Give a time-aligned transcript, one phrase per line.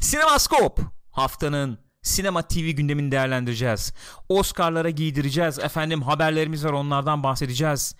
[0.00, 3.92] Sinemaskop haftanın sinema TV gündemini değerlendireceğiz.
[4.28, 5.58] Oscar'lara giydireceğiz.
[5.58, 7.94] Efendim haberlerimiz var onlardan bahsedeceğiz.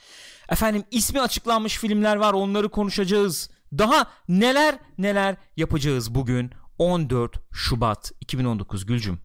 [0.49, 3.51] Efendim ismi açıklanmış filmler var onları konuşacağız.
[3.79, 9.21] Daha neler neler yapacağız bugün 14 Şubat 2019 Gülcüm.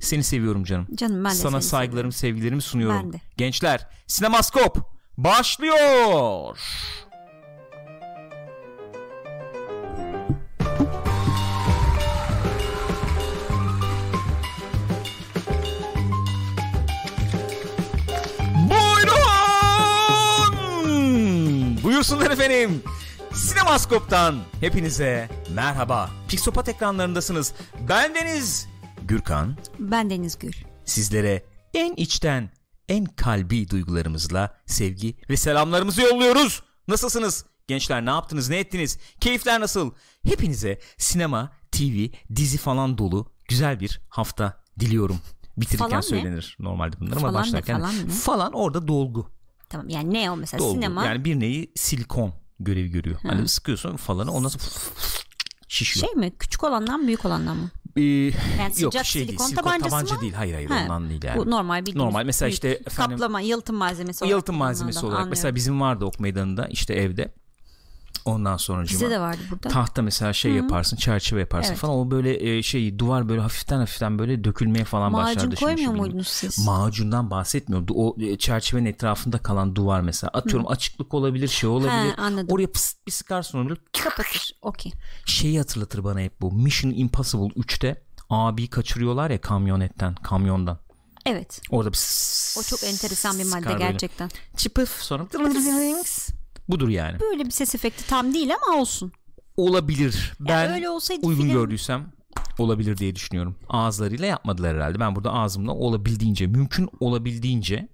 [0.00, 0.86] Seni seviyorum canım.
[0.94, 3.02] Canım ben de Sana saygılarımı, sevgilerimi sunuyorum.
[3.04, 3.20] Ben de.
[3.36, 4.78] Gençler, Sinemaskop
[5.18, 6.58] başlıyor.
[21.96, 22.82] Buyursunlar efendim.
[23.34, 26.10] Sinemaskop'tan hepinize merhaba.
[26.28, 27.52] Pixopat ekranlarındasınız.
[27.88, 28.68] Ben Deniz
[29.02, 29.56] Gürkan.
[29.78, 30.52] Ben Deniz Gül.
[30.84, 32.50] Sizlere en içten,
[32.88, 36.62] en kalbi duygularımızla sevgi ve selamlarımızı yolluyoruz.
[36.88, 37.46] Nasılsınız?
[37.68, 38.98] Gençler ne yaptınız, ne ettiniz?
[39.20, 39.90] Keyifler nasıl?
[40.24, 45.20] Hepinize sinema, TV, dizi falan dolu güzel bir hafta diliyorum.
[45.56, 46.02] Bitirirken Falan ne?
[46.02, 48.10] söylenir normalde bunlar ama Falan ne, başlarken falan ne?
[48.12, 49.35] falan orada dolgu.
[49.68, 50.74] Tamam yani ne o mesela dolgu.
[50.74, 51.04] sinema?
[51.06, 53.16] Yani bir neyi silikon görevi görüyor.
[53.22, 54.64] Hani sıkıyorsun falanı ondan sonra
[55.68, 56.06] şişiyor.
[56.06, 56.32] Şey mi?
[56.38, 57.70] Küçük olandan büyük olandan mı?
[57.96, 58.32] Ee, Yani
[58.78, 60.20] yok şey değil, silikon silikon tabancası tabanca mı?
[60.20, 60.32] değil.
[60.32, 61.38] Hayır hayır ondan değil yani.
[61.38, 65.12] Bu normal bildiğimiz Normal mesela büyük işte efendim kaplama, yalıtım malzemesi olarak yalıtım malzemesi olarak
[65.12, 65.30] anlıyorum.
[65.30, 67.34] mesela bizim vardı ok meydanında işte evde
[68.26, 69.68] ondan sonra Bizde de vardı burada.
[69.68, 71.78] tahta mesela şey yaparsın çerçeve yaparsın Evet.
[71.80, 75.56] falan o böyle e, şey duvar böyle hafiften hafiften böyle dökülmeye falan Macun başlardı.
[75.56, 76.66] koymuyor şimdi muydunuz siz?
[76.66, 77.86] Macundan bahsetmiyorum.
[77.94, 80.30] O e, çerçevenin etrafında kalan duvar mesela.
[80.34, 82.14] Atıyorum açıklık olabilir, şey olabilir.
[82.16, 82.46] anladım.
[82.50, 84.50] Oraya pıst bir sıkarsın onu böyle Kapatır.
[84.62, 84.92] Okey.
[85.26, 86.52] şeyi hatırlatır bana hep bu.
[86.52, 90.78] Mission Impossible 3'te abi kaçırıyorlar ya kamyonetten, kamyondan.
[91.26, 91.60] Evet.
[91.70, 91.98] Orada bir
[92.58, 94.30] O çok enteresan bir madde gerçekten.
[94.56, 95.26] Çıpıf sonra
[96.68, 97.20] budur yani.
[97.20, 99.12] Böyle bir ses efekti tam değil ama olsun.
[99.56, 100.32] Olabilir.
[100.40, 102.06] Ben öyle olsaydı uygun film- gördüysem
[102.58, 103.56] olabilir diye düşünüyorum.
[103.68, 105.00] Ağızlarıyla yapmadılar herhalde.
[105.00, 107.88] Ben burada ağzımla olabildiğince, mümkün olabildiğince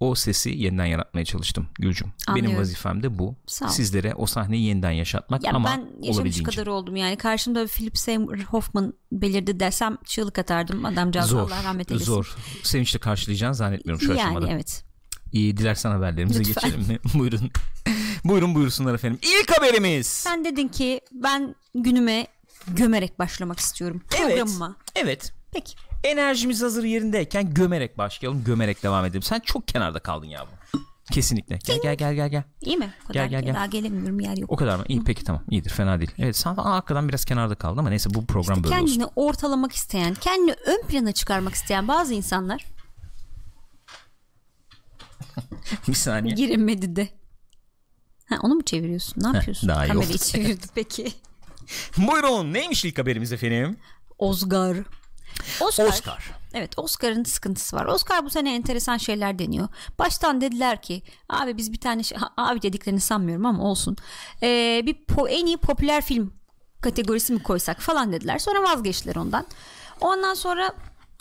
[0.00, 2.06] o sesi yeniden yaratmaya çalıştım Gülcüm.
[2.28, 2.60] Benim Anlıyorum.
[2.60, 3.36] vazifem de bu.
[3.46, 3.68] Sağ ol.
[3.70, 7.16] Sizlere o sahneyi yeniden yaşatmak Ya ama ben yaşamış kadar oldum yani.
[7.16, 10.84] Karşımda Philip Seymour Hoffman belirdi desem çığlık atardım.
[10.84, 11.40] Adamcağız Zor.
[11.50, 12.06] Allah rahmet eylesin.
[12.06, 12.36] Zor.
[12.62, 14.48] Sevinçle karşılayacağını zannetmiyorum şu yani aşamada.
[14.50, 14.84] evet.
[15.32, 16.70] İyi dilersen haberlerimize Lütfen.
[16.70, 16.98] geçelim mi?
[17.14, 17.50] Buyurun.
[18.24, 19.18] Buyurun buyursunlar efendim.
[19.22, 20.06] İlk haberimiz.
[20.06, 22.26] Sen dedin ki ben günüme
[22.66, 24.02] gömerek başlamak istiyorum.
[24.10, 24.76] Programıma.
[24.94, 25.32] Evet.
[25.52, 25.74] Peki.
[26.04, 28.44] Enerjimiz hazır yerindeyken gömerek başlayalım.
[28.44, 29.22] Gömerek devam edelim.
[29.22, 30.78] Sen çok kenarda kaldın ya bu.
[31.12, 31.58] Kesinlikle.
[31.66, 32.42] Gel gel gel gel gel.
[32.60, 32.94] İyi mi?
[33.04, 33.54] O kadar Gel, gel, gel.
[33.54, 34.50] Daha gelemiyorum yer yok.
[34.52, 34.84] O kadar mı?
[34.88, 35.44] İyi peki tamam.
[35.50, 36.10] İyidir fena değil.
[36.18, 38.86] Evet sen falan arkadan biraz kenarda kaldın ama neyse bu program böyle olsun.
[38.86, 42.64] kendini ortalamak isteyen, kendini ön plana çıkarmak isteyen bazı insanlar
[45.88, 46.34] Bir saniye.
[46.34, 47.08] girilmedi de.
[48.28, 49.22] Ha, onu mu çeviriyorsun?
[49.22, 49.68] Ne yapıyorsun?
[49.68, 50.18] daha iyi Kamerayı oldu.
[50.18, 51.12] çevirdi peki.
[51.96, 53.76] Buyurun neymiş ilk haberimiz efendim?
[54.18, 54.76] Oscar.
[55.60, 55.86] Oscar.
[55.88, 56.30] Oscar.
[56.54, 57.84] Evet Oscar'ın sıkıntısı var.
[57.86, 59.68] Oscar bu sene enteresan şeyler deniyor.
[59.98, 63.96] Baştan dediler ki abi biz bir tane şey, abi dediklerini sanmıyorum ama olsun.
[64.42, 66.32] Ee, bir po- en iyi popüler film
[66.80, 68.38] kategorisi mi koysak falan dediler.
[68.38, 69.46] Sonra vazgeçtiler ondan.
[70.00, 70.72] Ondan sonra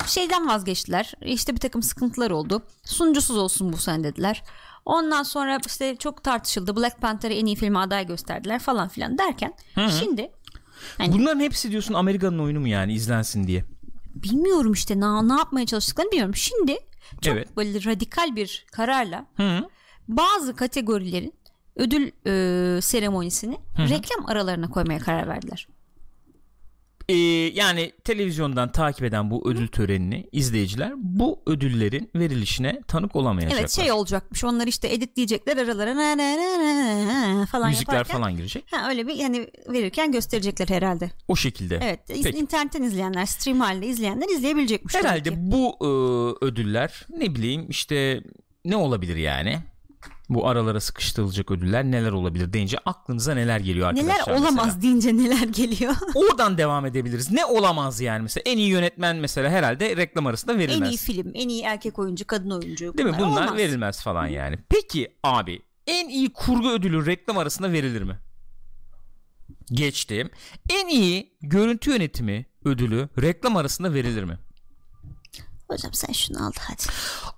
[0.08, 1.14] şeyden vazgeçtiler.
[1.22, 2.62] İşte bir takım sıkıntılar oldu.
[2.86, 4.44] Sunucusuz olsun bu sene dediler.
[4.86, 6.76] Ondan sonra işte çok tartışıldı.
[6.76, 9.54] Black Panther'ı en iyi filme aday gösterdiler falan filan derken
[10.00, 10.32] şimdi
[10.98, 13.66] Hani- Bunların hepsi diyorsun Amerika'nın oyunu mu yani izlensin diye.
[14.16, 16.36] bilmiyorum işte ne, ne yapmaya çalıştıklarını bilmiyorum.
[16.36, 16.78] Şimdi
[17.22, 17.58] çok Evet.
[17.58, 19.70] böyle radikal bir kararla Hı.
[20.08, 21.34] bazı kategorilerin
[21.76, 25.68] ödül e, seremonisini reklam aralarına koymaya karar verdiler.
[27.12, 27.16] Ee,
[27.54, 33.60] yani televizyondan takip eden bu ödül törenini izleyiciler bu ödüllerin verilişine tanık olamayacaklar.
[33.60, 38.18] Evet şey olacakmış onlar işte editleyecekler aralara na, na, na, na, falan Müzikler yaparken.
[38.18, 38.66] falan girecek.
[38.72, 41.12] Ha, öyle bir yani verirken gösterecekler herhalde.
[41.28, 41.80] O şekilde.
[41.84, 42.30] Evet Peki.
[42.30, 44.96] internetten izleyenler stream halinde izleyenler izleyebilecekmiş.
[44.96, 45.88] Herhalde bu e,
[46.46, 48.24] ödüller ne bileyim işte
[48.66, 49.60] ne olabilir yani?
[50.32, 54.14] Bu aralara sıkıştırılacak ödüller neler olabilir deyince aklınıza neler geliyor arkadaşlar?
[54.14, 54.82] Neler olamaz mesela?
[54.82, 55.96] deyince neler geliyor.
[56.16, 57.32] Oradan devam edebiliriz.
[57.32, 60.90] Ne olamaz yani mesela en iyi yönetmen mesela herhalde reklam arasında en verilmez.
[60.90, 62.98] iyi film, en iyi erkek oyuncu, kadın oyuncu.
[62.98, 63.16] Değil mi?
[63.20, 63.58] Bunlar olmaz.
[63.58, 64.60] verilmez falan yani.
[64.70, 68.20] Peki abi en iyi kurgu ödülü reklam arasında verilir mi?
[69.72, 70.30] Geçtim.
[70.70, 74.40] En iyi görüntü yönetimi ödülü reklam arasında verilir mi?
[75.68, 76.82] Hocam sen şunu al hadi.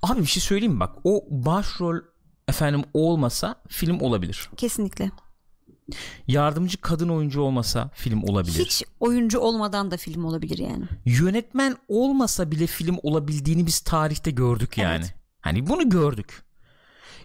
[0.01, 2.12] Abi bir şey söyleyeyim mi bak o başrol
[2.47, 4.49] efendim olmasa film olabilir.
[4.57, 5.11] Kesinlikle.
[6.27, 8.65] Yardımcı kadın oyuncu olmasa film olabilir.
[8.65, 10.85] Hiç oyuncu olmadan da film olabilir yani.
[11.05, 14.95] Yönetmen olmasa bile film olabildiğini biz tarihte gördük yani.
[15.05, 15.15] Evet.
[15.41, 16.43] Hani bunu gördük.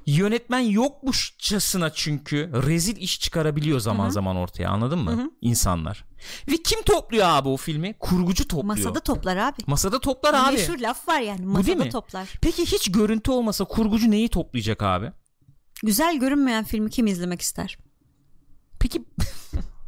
[0.06, 5.30] Yönetmen yokmuşçasına çünkü rezil iş çıkarabiliyor zaman zaman ortaya anladın mı?
[5.40, 6.04] İnsanlar.
[6.48, 7.94] Ve kim topluyor abi o filmi?
[7.98, 8.76] Kurgucu topluyor.
[8.76, 9.56] Masada toplar abi.
[9.66, 10.56] Masada toplar abi.
[10.56, 11.90] Meşhur laf var yani değil masada mi?
[11.90, 12.28] toplar.
[12.42, 15.12] Peki hiç görüntü olmasa kurgucu neyi toplayacak abi?
[15.82, 17.78] Güzel görünmeyen filmi kim izlemek ister?
[18.80, 19.04] Peki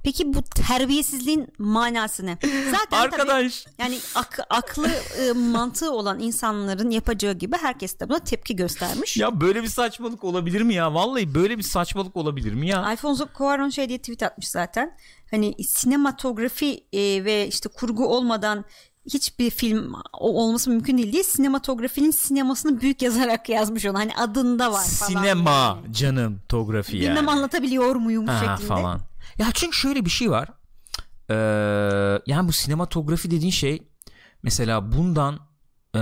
[0.04, 2.38] Peki bu terbiyesizliğin manası ne?
[2.70, 8.18] Zaten tabii arkadaş yani ak- aklı e, mantığı olan insanların yapacağı gibi herkes de buna
[8.18, 9.16] tepki göstermiş.
[9.16, 10.94] ya böyle bir saçmalık olabilir mi ya?
[10.94, 12.84] Vallahi böyle bir saçmalık olabilir mi ya?
[12.86, 14.96] Alfonso Cuarón şey diye tweet atmış zaten.
[15.30, 18.64] Hani sinematografi e, ve işte kurgu olmadan
[19.14, 23.98] hiçbir film olması mümkün değil diye sinematografinin sinemasını büyük yazarak yazmış onu.
[23.98, 25.08] Hani adında var falan.
[25.10, 25.94] Sinema yani.
[25.94, 27.08] canım tografi yani.
[27.08, 28.68] Bilmem anlatabiliyor muyum Ha, şeklinde.
[28.68, 29.00] falan.
[29.38, 30.48] Ya çünkü şöyle bir şey var.
[31.30, 31.34] Ee,
[32.26, 33.82] yani bu sinematografi dediğin şey
[34.42, 35.50] mesela bundan
[35.94, 36.00] ee,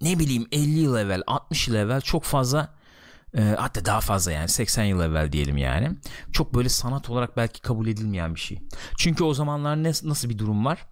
[0.00, 2.76] ne bileyim 50 yıl evvel 60 yıl evvel çok fazla
[3.38, 5.90] ee, hatta daha fazla yani 80 yıl evvel diyelim yani
[6.32, 8.58] çok böyle sanat olarak belki kabul edilmeyen bir şey.
[8.98, 10.86] Çünkü o zamanlar ne, nasıl bir durum var?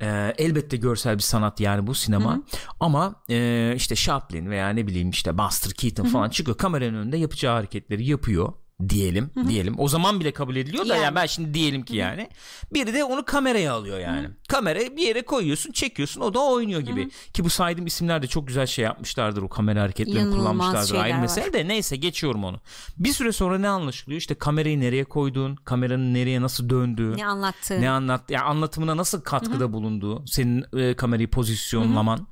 [0.00, 2.42] Ee, elbette görsel bir sanat yani bu sinema
[2.80, 7.54] ama e, işte Chaplin veya ne bileyim işte Buster Keaton falan çıkıyor kameranın önünde yapacağı
[7.54, 8.52] hareketleri yapıyor
[8.88, 9.74] diyelim diyelim.
[9.78, 11.04] O zaman bile kabul ediliyor da Yani.
[11.04, 12.28] yani ben şimdi diyelim ki yani.
[12.74, 14.28] Biri de onu kameraya alıyor yani.
[14.48, 17.10] Kamerayı bir yere koyuyorsun çekiyorsun o da oynuyor gibi.
[17.32, 21.18] ki bu saydığım isimler de çok güzel şey yapmışlardır o kamera hareketlerini İnanılmaz kullanmışlardır ayrı
[21.18, 21.68] mesele de.
[21.68, 22.60] Neyse geçiyorum onu.
[22.98, 24.18] Bir süre sonra ne anlaşılıyor?
[24.20, 27.80] İşte kamerayı nereye koyduğun kameranın nereye nasıl döndüğü Ne anlattı?
[27.80, 32.26] ne anlat ya anlatımına nasıl katkıda bulunduğu senin e, kamerayı pozisyonlaman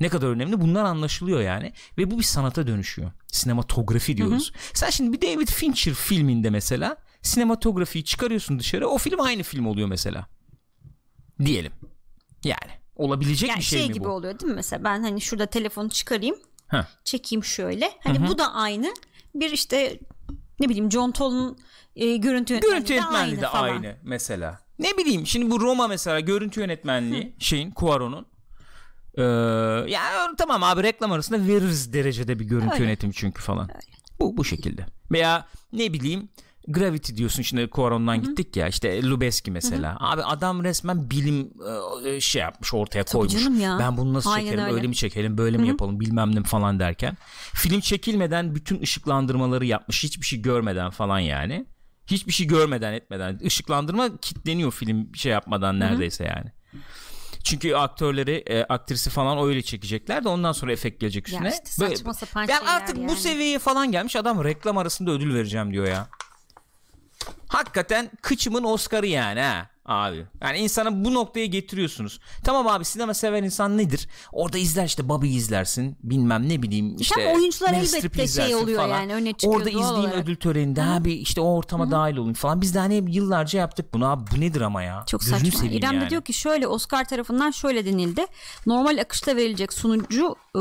[0.00, 0.60] ne kadar önemli?
[0.60, 1.72] Bunlar anlaşılıyor yani.
[1.98, 3.10] Ve bu bir sanata dönüşüyor.
[3.26, 4.52] Sinematografi diyoruz.
[4.74, 9.88] Sen şimdi bir David Fincher filminde mesela sinematografiyi çıkarıyorsun dışarı o film aynı film oluyor
[9.88, 10.26] mesela.
[11.44, 11.72] Diyelim.
[12.44, 14.08] Yani olabilecek yani bir şey, şey mi gibi bu?
[14.08, 14.56] oluyor değil mi?
[14.56, 16.36] Mesela ben hani şurada telefonu çıkarayım
[16.68, 16.84] Heh.
[17.04, 17.92] çekeyim şöyle.
[18.00, 18.94] Hani bu da aynı.
[19.34, 20.00] Bir işte
[20.60, 21.58] ne bileyim John Toll'un
[21.96, 24.60] e, görüntü yönetmenliği görüntü de yönetmenliği de aynı mesela.
[24.78, 28.26] Ne bileyim şimdi bu Roma mesela görüntü yönetmenliği şeyin Cuarón'un
[29.16, 29.22] ee,
[29.90, 32.84] yani tamam abi reklam arasında veririz derecede bir görüntü Öyle.
[32.84, 33.68] yönetimi çünkü falan.
[34.20, 34.86] Bu bu şekilde.
[35.12, 36.28] Veya ne bileyim
[36.68, 39.96] Gravity diyorsun şimdi Cuarón'dan gittik ya işte Lubeski mesela.
[40.00, 41.50] Abi adam resmen bilim
[42.06, 43.32] e, şey yapmış ortaya koymuş.
[43.32, 43.76] canım ya.
[43.80, 44.74] Ben bunu nasıl Aynen çekerim öyle.
[44.74, 47.16] öyle mi çekelim böyle mi yapalım bilmem ne falan derken.
[47.54, 51.66] Film çekilmeden bütün ışıklandırmaları yapmış hiçbir şey görmeden falan yani.
[52.06, 56.52] Hiçbir şey görmeden etmeden ışıklandırma kitleniyor film şey yapmadan neredeyse yani.
[57.46, 61.48] Çünkü aktörleri, e, aktrisi falan öyle çekecekler de ondan sonra efekt gelecek üstüne.
[61.48, 63.08] Ya işte saçma sapan ben şeyler artık yani.
[63.08, 66.08] bu seviyeye falan gelmiş adam reklam arasında ödül vereceğim diyor ya.
[67.48, 70.26] Hakikaten kıçımın Oscar'ı yani ha abi.
[70.42, 72.20] Yani insana bu noktaya getiriyorsunuz.
[72.44, 74.08] Tamam abi sinema seven insan nedir?
[74.32, 75.96] Orada izler işte Bobby izlersin.
[76.02, 77.14] Bilmem ne bileyim işte.
[77.14, 78.98] Tabii oyuncular elbette şey oluyor falan.
[79.00, 80.14] yani, öne çıkıyor Orada izleyeyim olarak.
[80.14, 82.60] ödül töreninde abi işte o ortama dahil olayım falan.
[82.60, 84.24] Biz de hani yıllarca yaptık bunu abi.
[84.36, 85.04] Bu nedir ama ya?
[85.06, 85.68] Çok Gözünü saçma.
[85.68, 86.06] İrem yani.
[86.06, 88.26] de diyor ki şöyle Oscar tarafından şöyle denildi.
[88.66, 90.58] Normal akışta verilecek sunucu e,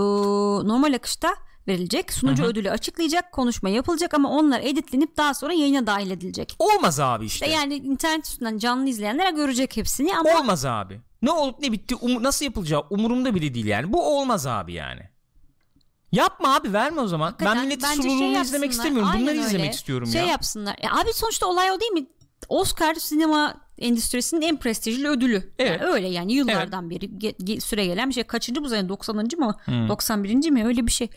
[0.67, 1.35] normal akışta
[1.67, 2.13] verilecek.
[2.13, 6.55] Sunucu ödülü açıklayacak, konuşma yapılacak ama onlar editlenip daha sonra yayına dahil edilecek.
[6.59, 7.47] Olmaz abi işte.
[7.47, 11.01] Yani internet üstünden canlı izleyenler görecek hepsini ama Olmaz abi.
[11.21, 13.93] Ne olup ne bitti um- nasıl yapılacağı umurumda bile değil yani.
[13.93, 15.01] Bu olmaz abi yani.
[16.11, 17.35] Yapma abi verme o zaman.
[17.39, 19.09] ben Hakikaten milletin bence sunumunu şey izlemek istemiyorum.
[19.09, 19.47] Aynen Bunları öyle.
[19.47, 20.27] izlemek istiyorum şey ya.
[20.27, 20.75] yapsınlar.
[20.81, 22.07] E, abi sonuçta olay o değil mi?
[22.49, 25.51] Oscar sinema endüstrisinin en prestijli ödülü.
[25.59, 25.81] Evet.
[25.81, 28.23] Yani öyle yani yıllardan beri ge- ge- süre gelen bir şey.
[28.23, 28.89] Kaçıncı bu sene?
[28.89, 29.17] 90.
[29.37, 29.55] mı?
[29.89, 30.49] 91.
[30.49, 30.65] mi?
[30.65, 31.07] Öyle bir şey.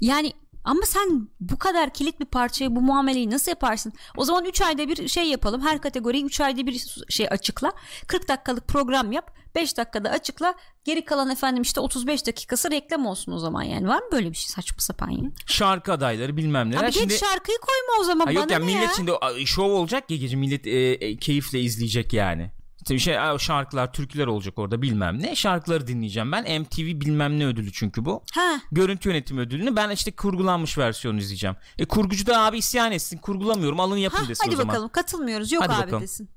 [0.00, 0.32] Yani
[0.68, 3.92] ama sen bu kadar kilit bir parçaya bu muameleyi nasıl yaparsın?
[4.16, 5.60] O zaman 3 ayda bir şey yapalım.
[5.60, 7.72] Her kategoriyi 3 ayda bir şey açıkla.
[8.06, 9.36] 40 dakikalık program yap.
[9.54, 10.54] 5 dakikada açıkla.
[10.84, 13.88] Geri kalan efendim işte 35 dakikası reklam olsun o zaman yani.
[13.88, 15.30] Var mı böyle bir şey saçma sapan ya?
[15.46, 16.84] Şarkı adayları bilmem neler.
[16.84, 18.94] Abi Şimdi geç şarkıyı koyma o zaman Ha bana yok ya ne millet ya?
[18.96, 19.12] şimdi
[19.46, 22.50] şov olacak ya gece millet e, e, keyifle izleyecek yani.
[22.78, 25.36] İşte şey şarkılar, türküler olacak orada bilmem ne.
[25.36, 26.60] Şarkıları dinleyeceğim ben.
[26.60, 28.22] MTV bilmem ne ödülü çünkü bu.
[28.34, 28.60] Ha.
[28.72, 31.56] Görüntü yönetimi ödülünü ben işte kurgulanmış versiyonu izleyeceğim.
[31.78, 33.18] E kurgucu da abi isyan etsin.
[33.18, 33.80] Kurgulamıyorum.
[33.80, 34.68] Alın yapın Ha, desin hadi o zaman.
[34.74, 36.02] bakalım katılmıyoruz yok Hadi abi bakalım.
[36.02, 36.28] desin.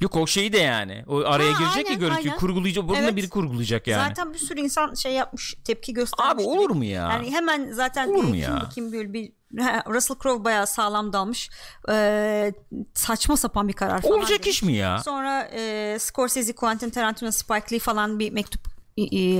[0.00, 1.04] Yok o şeyi de yani.
[1.08, 2.30] O araya Ha, girecek ya aynen, görüntüyü.
[2.30, 2.40] aynen.
[2.40, 2.88] Kurgulayacak.
[2.88, 3.16] Bunu Evet.
[3.16, 4.08] biri kurgulayacak yani.
[4.08, 6.34] Zaten bir sürü insan şey yapmış tepki göstermiş.
[6.34, 7.10] Abi olur mu ya?
[7.10, 8.68] Yani hemen zaten Olur mu ya?
[8.74, 9.32] kim, kim bir
[9.94, 11.50] Russell Crowe bayağı sağlam dalmış.
[11.88, 12.52] Ee,
[12.94, 14.18] saçma sapan bir karar falan.
[14.18, 14.48] Olacak demiş.
[14.48, 14.98] iş mi ya?
[14.98, 18.79] Sonra e, Scorsese, Quentin Tarantino, Spike Lee falan bir mektup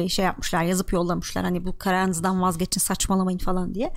[0.08, 3.92] şey yapmışlar yazıp yollamışlar hani bu Karanz'dan vazgeçin saçmalamayın falan diye.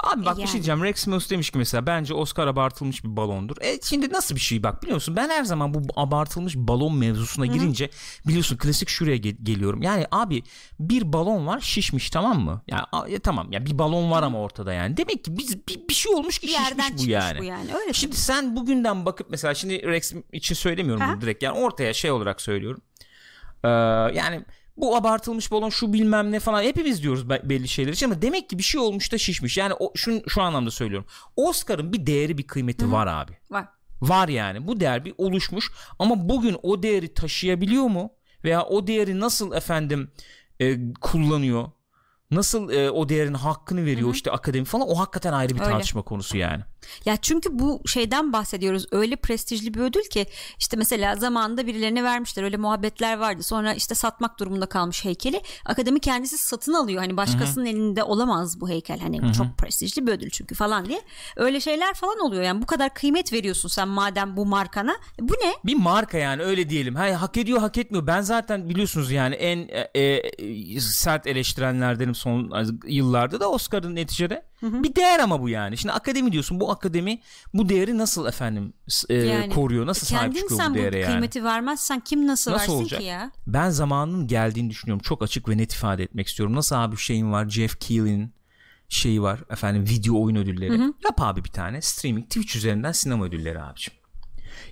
[0.00, 0.48] Abi bak bir Yani.
[0.48, 0.82] şey diyeceğim.
[0.84, 3.56] Rex Mills demiş ki mesela bence Oscar abartılmış bir balondur.
[3.60, 5.16] E şimdi nasıl bir şey bak biliyor musun?
[5.16, 7.90] Ben her zaman bu abartılmış balon mevzusuna girince
[8.26, 9.82] biliyorsun klasik şuraya ge- geliyorum.
[9.82, 10.42] Yani abi
[10.80, 12.62] bir balon var şişmiş tamam mı?
[12.68, 14.96] Ya e, tamam ya bir balon var ama ortada yani.
[14.96, 17.38] Demek ki biz bir, bir şey olmuş ki Bir şişmiş bu yani.
[17.38, 17.74] bu yani.
[17.74, 21.12] Öyle Şimdi sen bugünden bakıp mesela şimdi Rex için söylemiyorum Ha?
[21.12, 22.80] bunu direkt yani ortaya şey olarak söylüyorum.
[23.64, 23.68] Ee,
[24.18, 24.44] yani
[24.78, 28.50] bu abartılmış balon şu bilmem ne falan hepimiz diyoruz be- belli şeyler için ama demek
[28.50, 29.56] ki bir şey olmuş da şişmiş.
[29.56, 31.06] Yani o, şu, şu anlamda söylüyorum.
[31.36, 33.32] Oscar'ın bir değeri bir kıymeti var abi.
[33.50, 33.68] var.
[34.00, 38.10] Var yani bu değer bir oluşmuş ama bugün o değeri taşıyabiliyor mu?
[38.44, 40.10] Veya o değeri nasıl efendim
[40.60, 41.70] e, kullanıyor?
[42.30, 45.70] Nasıl e, o değerin hakkını veriyor işte akademi falan o hakikaten ayrı bir Öyle.
[45.70, 46.62] tartışma konusu yani.
[47.04, 48.86] Ya çünkü bu şeyden bahsediyoruz.
[48.92, 50.26] Öyle prestijli bir ödül ki
[50.58, 52.42] işte mesela zamanında birilerine vermişler.
[52.42, 53.42] Öyle muhabbetler vardı.
[53.42, 55.42] Sonra işte satmak durumunda kalmış heykeli.
[55.64, 57.00] Akademi kendisi satın alıyor.
[57.00, 59.00] Hani başkasının elinde olamaz bu heykel.
[59.00, 61.02] Hani çok prestijli bir ödül çünkü falan diye.
[61.36, 62.42] Öyle şeyler falan oluyor.
[62.42, 64.96] Yani bu kadar kıymet veriyorsun sen madem bu markana.
[65.20, 65.54] Bu ne?
[65.64, 66.94] bir marka yani öyle diyelim.
[66.94, 68.06] Ha, hak ediyor hak etmiyor.
[68.06, 72.52] Ben zaten biliyorsunuz yani en e, e, sert eleştirenlerdenim son
[72.86, 74.46] yıllarda da Oscar'ın neticede.
[74.62, 75.76] Bir değer ama bu yani.
[75.78, 76.60] Şimdi akademi diyorsun.
[76.60, 77.20] Bu akademi
[77.54, 78.72] bu değeri nasıl efendim
[79.08, 79.86] e, Yani koruyor?
[79.86, 81.10] Nasıl sahip Kendin çıkıyor bu bu değere yani?
[81.10, 83.00] kıymeti vermezsen kim nasıl, Nasıl versin olacak?
[83.00, 83.30] ki ya?
[83.46, 85.02] Ben zamanının geldiğini düşünüyorum.
[85.02, 86.54] Çok açık ve net ifade etmek istiyorum.
[86.56, 87.48] Nasıl abi şeyin var?
[87.48, 88.32] Jeff Keighley'in
[88.88, 89.40] şeyi var.
[89.50, 90.80] Efendim video oyun ödülleri.
[91.04, 91.82] Yap abi bir tane.
[91.82, 93.94] Streaming Twitch üzerinden sinema ödülleri abicim.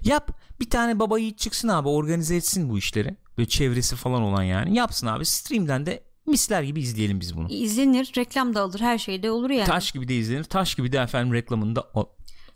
[0.03, 0.41] Yap.
[0.61, 3.17] Bir tane baba yiğit çıksın abi organize etsin bu işleri.
[3.39, 4.77] Böyle çevresi falan olan yani.
[4.77, 5.27] Yapsın abi.
[5.27, 7.49] Stream'den de misler gibi izleyelim biz bunu.
[7.51, 9.67] İzlenir, reklam da alır, her şey de olur yani.
[9.67, 10.45] Taş gibi de izlenir.
[10.45, 12.07] Taş gibi de efendim reklamını da al-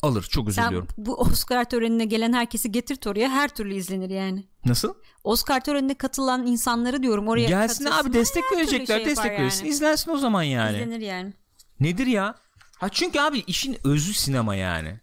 [0.03, 0.23] alır.
[0.31, 4.45] Çok özür Sen bu Oscar törenine gelen herkesi getirt oraya her türlü izlenir yani.
[4.65, 4.95] Nasıl?
[5.25, 8.97] Oscar törenine katılan insanları diyorum oraya Gelsin abi destek verecekler.
[8.99, 9.65] şey destek verirsin.
[9.65, 9.75] yani.
[9.75, 10.77] İzlensin o zaman yani.
[10.77, 11.33] İzlenir yani.
[11.81, 12.35] Nedir ya?
[12.79, 15.01] Ha çünkü abi işin özü sinema yani.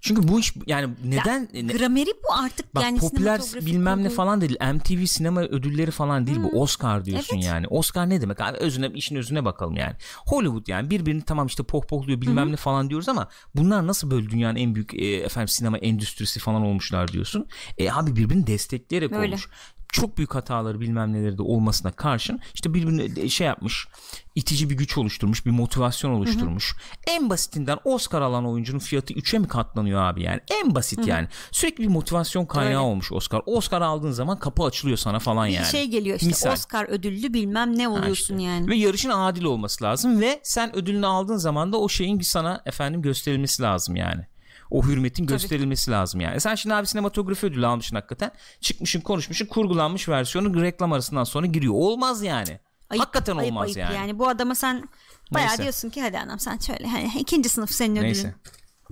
[0.00, 4.40] Çünkü bu iş yani neden ne- Grameri bu artık bak yani popüler bilmem ne falan
[4.40, 4.56] değil.
[4.74, 6.60] MTV sinema ödülleri falan değil bu.
[6.62, 7.44] Oscar diyorsun Evet.
[7.46, 7.66] yani.
[7.66, 8.58] Oscar ne demek abi?
[8.58, 9.94] Özüne işin özüne bakalım yani.
[10.26, 14.56] Hollywood yani birbirini tamam işte pohpohluyor bilmem ne falan diyoruz ama bunlar nasıl böyle dünyanın
[14.56, 17.46] en büyük e, efendim sinema endüstrisi falan olmuşlar diyorsun.
[17.78, 19.26] E abi birbirini destekleyerek Öyle.
[19.26, 19.48] olmuş.
[19.92, 23.86] Çok büyük hataları bilmem neleri de olmasına karşın işte birbirini de şey yapmış
[24.34, 26.74] itici bir güç oluşturmuş bir motivasyon oluşturmuş.
[27.06, 31.82] En basitinden Oscar alan oyuncunun fiyatı 3'e mi katlanıyor abi yani en basit yani sürekli
[31.82, 32.78] bir motivasyon kaynağı Öyle.
[32.78, 33.42] olmuş Oscar.
[33.46, 35.66] Oscar aldığın zaman kapı açılıyor sana falan Bir yani.
[35.66, 36.52] şey geliyor işte Misal.
[36.52, 38.48] Oscar ödüllü bilmem ne Ha oluyorsun işte.
[38.50, 38.68] yani.
[38.68, 43.02] Ve yarışın adil olması lazım ve sen ödülünü aldığın zaman da o şeyin sana efendim
[43.02, 44.26] gösterilmesi lazım yani.
[44.70, 46.36] O hürmetin gösterilmesi lazım yani.
[46.36, 48.30] E Sen şimdi abi sinematografi ödülü almışsın hakikaten.
[48.60, 51.74] Çıkmışın konuşmuşsun kurgulanmış versiyonu reklam arasından sonra giriyor.
[51.76, 52.60] Olmaz yani.
[52.90, 54.18] Ayıp, hakikaten ayıp, olmaz ayıp yani.
[54.18, 54.88] Bu adama sen
[55.34, 55.62] bayağı Neyse.
[55.62, 58.04] diyorsun ki hadi anam sen şöyle hani ikinci sınıf senin ödülün.
[58.04, 58.34] Neyse.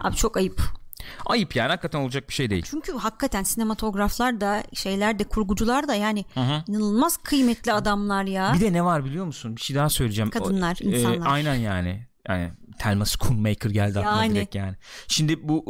[0.01, 0.63] Abi çok ayıp.
[1.27, 2.67] Ayıp yani hakikaten olacak bir şey değil.
[2.71, 6.25] Çünkü hakikaten sinematograflar da şeyler de kurgucular da yani
[6.69, 8.53] inanılmaz kıymetli adamlar ya.
[8.55, 9.57] Bir de ne var biliyor musun?
[9.57, 10.31] Bir şey daha söyleyeceğim.
[10.31, 11.33] Kadınlar, O- e, insanlar.
[11.33, 12.09] aynen yani.
[12.29, 14.35] Yani Thelma Schoonmaker geldi aklıma Yani.
[14.35, 14.77] direkt yani.
[15.09, 15.65] Şimdi bu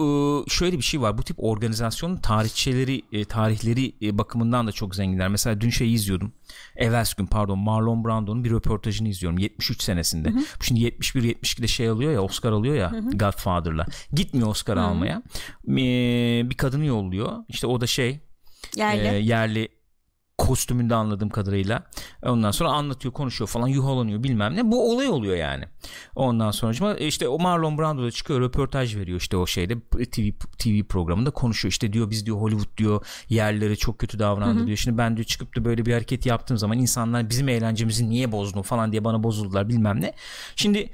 [0.46, 1.18] e, şöyle bir şey var.
[1.18, 5.28] Bu tip organizasyonun tarihçeleri e, tarihleri e, bakımından da çok zenginler.
[5.28, 6.32] Mesela dün şeyi izliyordum.
[6.76, 10.34] Evvelsi gün pardon Marlon Brando'nun bir röportajını izliyorum 73 senesinde.
[10.34, 13.86] Bu Şimdi 71 72'de şey alıyor ya Oscar alıyor ya Godfather'la.
[14.12, 15.22] Gitmiyor Oscar almaya.
[15.68, 17.32] E, bir kadını yolluyor.
[17.48, 18.20] İşte o da şey
[18.76, 19.08] Yerli.
[19.08, 19.77] e, yerli
[20.38, 21.82] kostümünde anladığım kadarıyla.
[22.22, 24.70] Ondan sonra anlatıyor, konuşuyor falan, yuhalanıyor bilmem ne.
[24.70, 25.64] Bu olay oluyor yani.
[26.14, 30.82] Ondan sonra işte o Marlon Brando da çıkıyor, röportaj veriyor işte o şeyde TV TV
[30.88, 31.70] programında konuşuyor.
[31.72, 34.78] İşte diyor biz diyor Hollywood diyor yerlere çok kötü davrandı diyor.
[34.78, 38.62] Şimdi ben diyor çıkıp da böyle bir hareket yaptığım zaman insanlar bizim eğlencemizi niye bozdun
[38.62, 40.12] falan diye bana bozuldular bilmem ne.
[40.56, 40.90] Şimdi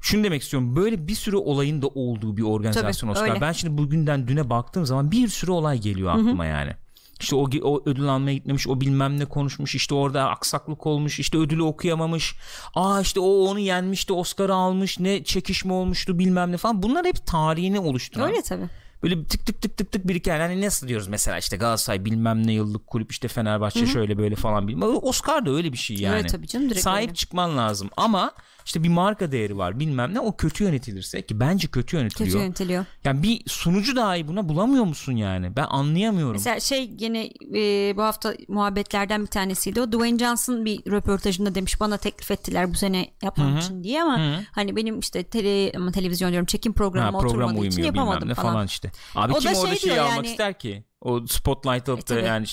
[0.00, 0.76] şunu demek istiyorum.
[0.76, 3.30] Böyle bir sürü olayın da olduğu bir organizasyon Tabii, Oscar.
[3.30, 3.40] öyle.
[3.40, 6.72] Ben şimdi bugünden düne baktığım zaman bir sürü olay geliyor aklıma yani.
[7.20, 11.38] İşte o, o ödül almaya gitmemiş o bilmem ne konuşmuş işte orada aksaklık olmuş işte
[11.38, 12.34] ödülü okuyamamış.
[12.74, 16.82] Aa işte o onu yenmişti Oscar'ı almış ne çekişme olmuştu bilmem ne falan.
[16.82, 18.68] Bunlar hep tarihini oluşturan Öyle tabii.
[19.02, 22.52] böyle tık tık tık tık tık biriken hani nasıl diyoruz mesela işte Galatasaray bilmem ne
[22.52, 24.88] yıllık kulüp işte Fenerbahçe şöyle böyle falan bilmem.
[25.02, 26.16] Oscar da öyle bir şey yani.
[26.16, 27.14] Öyle tabii canım, direkt sahip öyle.
[27.14, 28.32] çıkman lazım ama
[28.66, 32.44] işte bir marka değeri var bilmem ne o kötü yönetilirse ki bence kötü yönetiliyor Kötü
[32.44, 32.84] yönetiliyor.
[33.04, 38.02] yani bir sunucu dahi buna bulamıyor musun yani ben anlayamıyorum Mesela şey gene e, bu
[38.02, 39.80] hafta muhabbetlerden bir tanesiydi.
[39.80, 44.40] O Dwayne Johnson bir röportajında demiş bana teklif ettiler bu sene yapmam için diye ama
[44.52, 48.52] hani benim işte tele, ama televizyon diyorum çekim programıma Ha, program oturmadığı için yapamadım falan.
[48.52, 48.90] falan işte.
[49.14, 50.84] Abi O kim da orada şey diyor almak yani- ister ki?
[51.00, 52.24] O spotlight alıp da tabii.
[52.26, 52.46] yani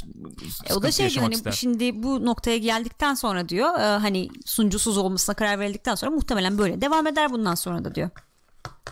[0.70, 1.52] E, o da şey diyor hani ister.
[1.52, 6.82] şimdi bu noktaya geldikten sonra diyor e, hani sunucusuz olmasına karar verildikten sonra muhtemelen böyle
[6.82, 8.10] devam eder bundan sonra da diyor.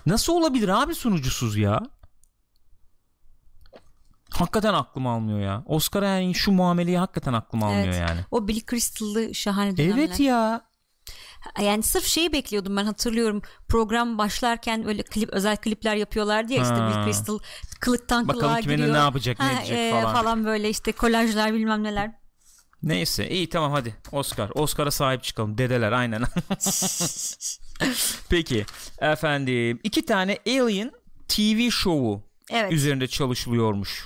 [0.06, 1.84] Nasıl olabilir abi sunucusuz ya?
[4.30, 5.64] Hakikaten aklım almıyor ya.
[5.66, 8.10] Oscar yani şu muameleyi hakikaten aklım almıyor Evet.
[8.10, 8.20] yani.
[8.32, 9.98] O Billy Crystal'lı şahane dönemler.
[9.98, 10.62] Evet ya.
[11.62, 16.76] Yani sırf şeyi bekliyordum ben hatırlıyorum program başlarken öyle klip özel klipler yapıyorlardı ya işte
[16.76, 16.90] Ha.
[16.90, 17.40] Billy Crystal
[17.80, 18.96] kılıktan Bakalım kılığa ne giriyor.
[18.96, 20.14] yapacak, ne Ha, edecek e, falan.
[20.14, 22.12] falan böyle işte kolajlar bilmem neler.
[22.84, 24.50] Neyse iyi tamam hadi Oscar.
[24.56, 25.58] Oscar'a sahip çıkalım.
[25.58, 26.22] Dedeler aynen.
[28.30, 28.66] Peki
[29.00, 30.92] efendim iki tane Alien
[31.28, 32.72] TV şovu Evet.
[32.72, 34.06] üzerinde çalışılıyormuş.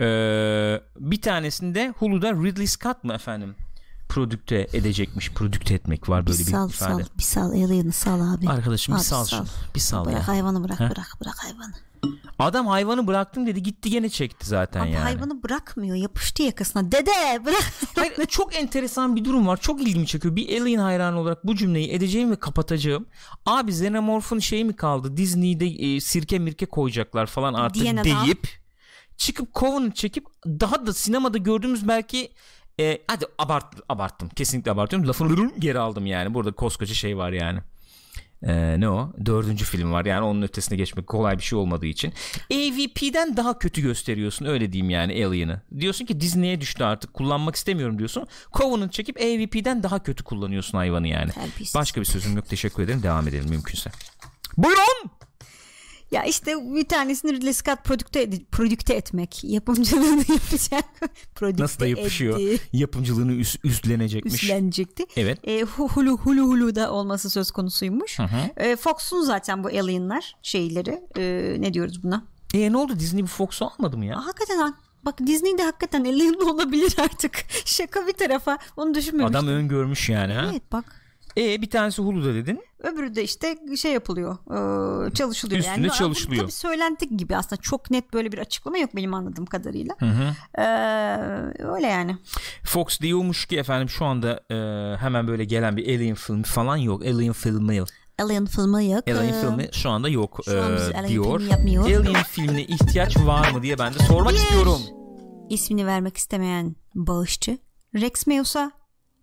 [0.00, 3.54] Ee, bir tanesinde Hulu'da Ridley Scott mı efendim
[4.10, 5.30] prodükte edecekmiş.
[5.30, 6.92] Prodükte etmek var böyle bir, sal ifade.
[6.92, 8.48] sal bir sal Alien'ı sal abi.
[8.48, 9.36] Arkadaşım bir Abi sal sal.
[9.38, 9.46] şunu.
[9.74, 10.28] Bir sal Bırak ya.
[10.28, 10.90] hayvanı bırak Ha?
[10.90, 11.72] bırak bırak hayvanı.
[12.38, 15.02] Adam hayvanı bıraktım dedi gitti gene çekti zaten Abi yani.
[15.02, 16.92] hayvanı bırakmıyor yapıştı yakasına.
[16.92, 17.72] Dede bırak.
[17.96, 19.56] Hayır, çok enteresan bir durum var.
[19.56, 20.36] Çok ilgimi çekiyor.
[20.36, 23.06] Bir Alien hayranı olarak bu cümleyi edeceğim ve kapatacağım.
[23.46, 25.16] Abi Xenomorph'un şeyi mi kaldı?
[25.16, 28.04] Disney'de e, sirke mirke koyacaklar falan artık Diyen adam.
[28.04, 28.48] deyip
[29.16, 32.32] çıkıp Covenant çekip daha da sinemada gördüğümüz belki
[32.80, 34.28] e, hadi abart, abarttım.
[34.28, 35.08] Kesinlikle abartıyorum.
[35.08, 36.34] Lafını geri aldım yani.
[36.34, 37.60] Burada koskoca şey var yani.
[38.42, 39.12] Ee, ne o?
[39.26, 40.04] Dördüncü film var.
[40.04, 42.12] Yani onun ötesine geçmek kolay bir şey olmadığı için.
[42.52, 44.46] AVP'den daha kötü gösteriyorsun.
[44.46, 45.60] Öyle diyeyim yani Alien'ı.
[45.80, 47.14] Diyorsun ki Disney'e düştü artık.
[47.14, 48.26] Kullanmak istemiyorum diyorsun.
[48.52, 51.30] Covenant çekip AVP'den daha kötü kullanıyorsun hayvanı yani.
[51.74, 52.48] Başka bir sözüm yok.
[52.48, 53.02] Teşekkür ederim.
[53.02, 53.90] Devam edelim mümkünse.
[54.56, 55.10] Buyurun.
[56.10, 59.44] Ya işte bir tanesini Ridley Scott prodükte, edi- prodükte etmek.
[59.44, 60.84] Yapımcılığını yapacak.
[61.34, 62.38] Prodükte Nasıl da yapışıyor.
[62.40, 64.34] etti, Yapımcılığını üst, üstlenecekmiş.
[64.42, 65.04] Üstlenecekti.
[65.16, 65.38] Evet.
[65.44, 68.18] E, hu- hulu hulu hulu da olması söz konusuymuş.
[68.18, 68.62] Hı hı.
[68.62, 72.24] E, Fox'un zaten bu Alien'lar şeyleri e, ne diyoruz buna?
[72.54, 74.26] E ne oldu Disney bu Fox'u almadı mı ya?
[74.26, 74.74] Hakikaten ha-
[75.04, 77.44] bak Disney'de hakikaten Alien olabilir artık.
[77.64, 79.36] Şaka bir tarafa onu düşünmemiştim.
[79.36, 80.48] Adam öngörmüş yani ha.
[80.50, 80.99] Evet bak.
[81.36, 82.60] E bir tanesi Hulu'da dedin.
[82.78, 84.36] Öbürü de işte şey yapılıyor.
[85.10, 85.60] e, çalışılıyor.
[85.60, 85.96] Üstünde yani.
[85.98, 86.42] çalışılıyor.
[86.42, 89.94] Tabii söylenti gibi aslında çok net böyle bir açıklama yok benim anladığım kadarıyla.
[89.98, 90.60] Hı hı.
[90.62, 90.64] E,
[91.64, 92.16] öyle yani.
[92.64, 94.56] Fox diyormuş ki efendim şu anda e,
[94.96, 97.02] hemen böyle gelen bir Alien filmi falan yok.
[97.02, 97.88] Alien filmi yok.
[98.18, 99.08] Alien filmi yok.
[99.08, 101.40] Alien Ee, filmi şu anda yok şu an e, Alien diyor.
[101.40, 101.84] yapmıyor.
[101.84, 104.80] Alien filmine ihtiyaç var mı diye ben de sormak istiyorum.
[105.50, 107.58] ismini vermek istemeyen bağışçı
[107.94, 108.72] Rex Meus'a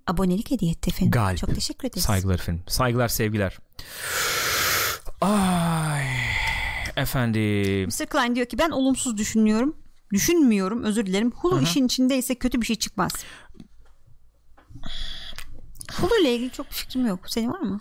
[0.07, 1.11] abonelik hediye etti efendim.
[1.11, 1.37] Galip.
[1.37, 2.03] Çok teşekkür ederiz.
[2.03, 2.63] Saygılar efendim.
[2.67, 3.57] Saygılar sevgiler.
[5.21, 6.05] Ay
[6.95, 7.87] efendim.
[7.87, 8.05] Mr.
[8.05, 9.75] Klein diyor ki ben olumsuz düşünüyorum.
[10.13, 11.31] Düşünmüyorum özür dilerim.
[11.31, 13.11] Hulu işin içindeyse kötü bir şey çıkmaz.
[16.01, 17.19] Hulu ile ilgili çok bir fikrim yok.
[17.27, 17.79] Senin var mı?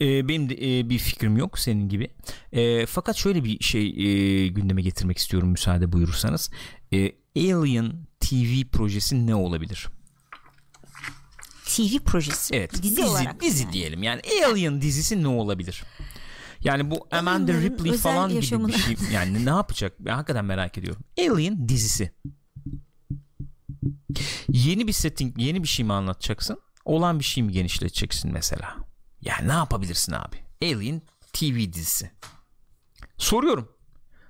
[0.00, 2.10] E, benim de e, bir fikrim yok senin gibi.
[2.52, 6.50] E, fakat şöyle bir şey e, gündeme getirmek istiyorum müsaade buyurursanız.
[6.92, 9.88] E, Alien TV projesi ne olabilir?
[11.68, 12.54] TV projesi.
[12.56, 12.72] Evet.
[12.82, 13.40] Dizi, Dizi, olarak.
[13.42, 13.72] dizi yani.
[13.72, 14.02] diyelim.
[14.02, 15.82] Yani Alien dizisi ne olabilir?
[16.60, 18.96] Yani bu Amanda Alien'ların Ripley falan gibi yaşamını- bir şey.
[19.12, 19.92] Yani ne yapacak?
[20.00, 21.02] Ben hakikaten merak ediyorum.
[21.18, 22.12] Alien dizisi.
[24.48, 26.60] Yeni bir setting, yeni bir şey mi anlatacaksın?
[26.84, 28.76] Olan bir şey mi genişleteceksin mesela?
[29.20, 30.36] Yani ne yapabilirsin abi?
[30.62, 31.02] Alien
[31.32, 32.10] TV dizisi.
[33.18, 33.68] Soruyorum.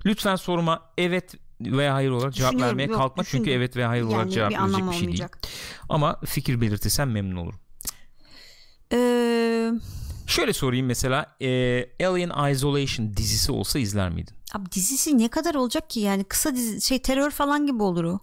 [0.05, 3.23] Lütfen soruma evet veya hayır olarak cevap vermeye yok, kalkma.
[3.23, 3.57] Çünkü düşündüm.
[3.57, 5.43] evet veya hayır olarak Yani cevap bir verecek bir şey olmayacak.
[5.43, 5.53] değil.
[5.89, 7.59] Ama fikir belirtirsen memnun olurum.
[8.93, 9.71] Ee,
[10.27, 11.47] Şöyle sorayım mesela e,
[12.05, 14.33] Alien Isolation dizisi olsa izler miydin?
[14.53, 18.19] abi dizisi ne kadar olacak ki yani kısa dizi şey terör falan gibi olur o.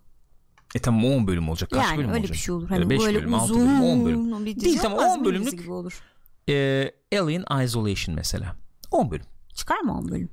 [0.74, 1.70] E tamam 10 bölüm olacak.
[1.70, 2.32] Kaç yani bölüm öyle olacak?
[2.34, 2.62] bir şey olur.
[2.70, 4.46] Böyle Hani beş böyle bölüm, uzun bölüm, on bölüm.
[4.46, 5.58] bir dizi Değil, tamam, olmaz, on mini dizi bölümlük.
[5.62, 6.00] gibi olur.
[6.48, 8.56] E, Alien Isolation mesela.
[8.90, 9.24] 10 bölüm.
[9.54, 10.28] Çıkar mı 10 bölüm?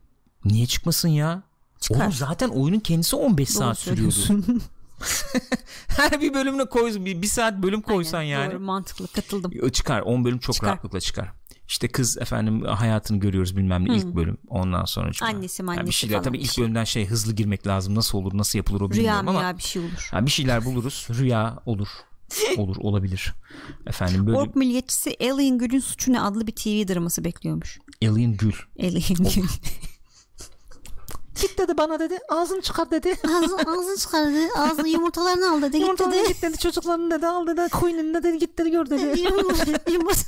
[0.46, 1.44] Niye çıkmasın ya?
[1.84, 2.02] Çıkar.
[2.02, 4.16] Oğlum zaten oyunun kendisi 15 Doğru saat sürüyordu.
[5.88, 8.52] Her bir bölümüne koy bir, bir saat bölüm koysan Aynen, yani.
[8.52, 9.70] Doğru mantıklı katıldım.
[9.70, 10.68] Çıkar 10 bölüm çok Çıkar.
[10.68, 11.34] rahatlıkla çıkar.
[11.68, 15.28] İşte kız efendim hayatını görüyoruz bilmem ne ilk bölüm ondan sonra çıkar.
[15.28, 16.64] Annesi Yani mannesi bir şeyler falan tabii ilk şey.
[16.64, 19.58] bölümden şey hızlı girmek lazım nasıl olur nasıl yapılır o Rüya bilmiyorum mı ama ya
[19.58, 20.08] bir şey olur.
[20.12, 21.08] Ha, bir şeyler buluruz.
[21.20, 21.88] Rüya olur.
[22.58, 23.34] Olur olabilir.
[23.88, 27.80] Efendim böyle Ork milliyetçisi Alien Gül'ün Suçu Ne adlı bir TV draması bekliyormuş.
[28.04, 28.54] Alien Gül.
[28.80, 29.48] Alien Gül.
[31.44, 32.20] Git dedi bana dedi.
[32.30, 33.16] Ağzını çıkar dedi.
[33.28, 34.48] Ağzını, ağzını çıkardı.
[34.56, 35.72] Ağzını yumurtalarını al dedi.
[35.72, 36.28] Git Yumurtalarını dedi.
[36.28, 36.58] git dedi.
[36.58, 37.28] Çocuklarını dedi.
[37.28, 37.70] Al dedi.
[37.70, 38.38] Koyununu dedi.
[38.38, 38.72] Git dedi.
[38.72, 39.20] Gör dedi.
[39.92, 40.22] Yumurta.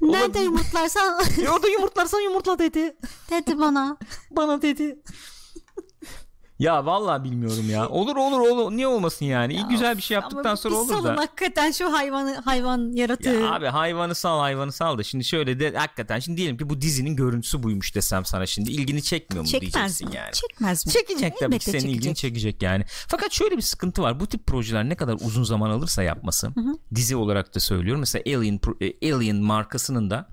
[0.00, 1.20] Nerede yumurtlarsan
[1.52, 2.96] orada yumurtlarsan yumurtla dedi.
[3.30, 3.96] dedi bana.
[4.30, 5.02] Bana dedi.
[6.58, 7.88] Ya vallahi bilmiyorum ya.
[7.88, 8.72] Olur olur olur.
[8.76, 9.52] Niye olmasın yani?
[9.54, 11.16] İyi güzel bir şey yaptıktan sonra olur salın da.
[11.16, 13.28] hakikaten şu hayvanı hayvan yaratığı.
[13.28, 16.80] Ya abi hayvanı sal hayvanı sal da şimdi şöyle de hakikaten şimdi diyelim ki bu
[16.80, 20.16] dizinin görüntüsü buymuş desem sana şimdi ilgini çekmiyor mu Çekmez diyeceksin mi?
[20.16, 20.32] yani.
[20.32, 20.92] Çekmez mi?
[20.92, 21.96] Çekecek tabii ki Elbette senin çekecek.
[22.00, 22.84] ilgini çekecek yani.
[23.08, 24.20] Fakat şöyle bir sıkıntı var.
[24.20, 26.50] Bu tip projeler ne kadar uzun zaman alırsa yapması
[26.94, 28.00] dizi olarak da söylüyorum.
[28.00, 30.28] Mesela Alien e, Alien markasının da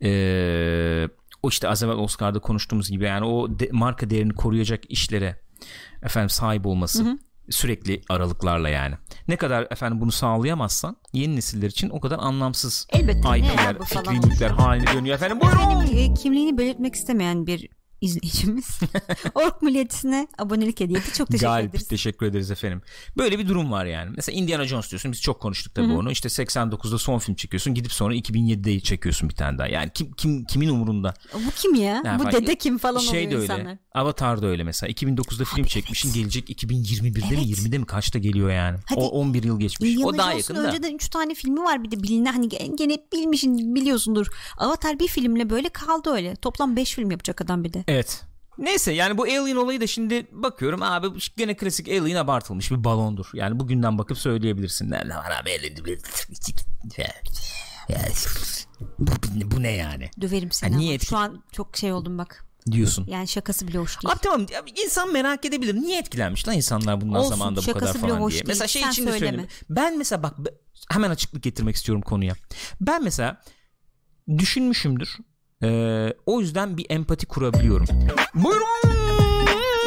[0.00, 1.08] eee,
[1.42, 5.45] o işte az evvel Oscar'da konuştuğumuz gibi yani o de- marka değerini koruyacak işlere
[6.02, 7.18] efendim sahip olması
[7.50, 8.94] sürekli aralıklarla yani.
[9.28, 14.20] Ne kadar efendim bunu sağlayamazsan yeni nesiller için o kadar anlamsız Elbette, ne IP'ler, fikri
[14.20, 15.40] mülkler haline dönüyor efendim.
[15.40, 15.58] Buyurun.
[15.70, 17.68] Benim e, kimliğini belirtmek istemeyen bir
[18.00, 18.78] izleyicimiz.
[19.34, 21.12] Ork Milliyetine abonelik hediye etti.
[21.12, 21.88] Çok teşekkür Galip ederiz.
[21.88, 22.82] teşekkür ederiz efendim.
[23.18, 24.10] Böyle bir durum var yani.
[24.16, 26.10] Mesela Indiana Jones diyorsun biz çok konuştuk tabii onu.
[26.10, 29.68] İşte 89'da son film çekiyorsun gidip sonra 2007'de çekiyorsun bir tane daha.
[29.68, 31.14] Yani kim kim kimin umurunda?
[31.34, 32.02] Bu kim ya?
[32.04, 33.52] Yani Bu falan- dede kim falan şey de oluyor öyle.
[33.54, 33.78] insanlar.
[33.94, 34.90] Avatar da öyle mesela.
[34.92, 37.58] 2009'da film çekmişsin gelecek 2021'de mi Evet.
[37.58, 38.78] 20'de mi kaçta geliyor yani.
[38.86, 39.00] Hadi.
[39.00, 39.90] O 11 yıl geçmiş.
[39.90, 40.60] Indiana o daha yakın da.
[40.68, 44.26] önceden 3 tane filmi var bir de bilinen hani gene- gene bilmişsin biliyorsundur.
[44.58, 46.36] Avatar bir filmle böyle kaldı öyle.
[46.36, 47.84] Toplam 5 film yapacak adam bir de.
[47.88, 48.22] Evet.
[48.58, 53.26] Neyse yani bu Alien olayı da şimdi bakıyorum abi gene klasik Alien abartılmış bir balondur.
[53.34, 54.90] Yani bugünden bakıp söyleyebilirsin.
[54.90, 55.98] Ne var abi Alien?
[57.88, 57.98] Ya,
[58.98, 59.10] bu,
[59.50, 60.82] bu ne yani Döverim seni Ha, ama.
[60.82, 62.44] niye etki- Şu an çok şey oldum bak.
[62.70, 63.06] diyorsun.
[63.10, 64.12] Yani şakası bile hoş değil.
[64.12, 65.74] Abi tamam ya insan merak edebilir.
[65.74, 68.40] Niye etkilenmiş lan insanlar bundan Olsun, zamanda bu kadar falan hoş diye.
[68.42, 68.48] değil.
[68.48, 69.30] Mesela şey Sen için de söyleme.
[69.30, 69.50] söyleyeyim.
[69.70, 70.34] Ben mesela bak
[70.90, 72.34] hemen açıklık getirmek istiyorum konuya.
[72.80, 73.42] Ben mesela
[74.38, 75.16] düşünmüşümdür.
[75.62, 77.86] Ee, o yüzden bir empati kurabiliyorum.
[78.34, 78.66] Buyurun.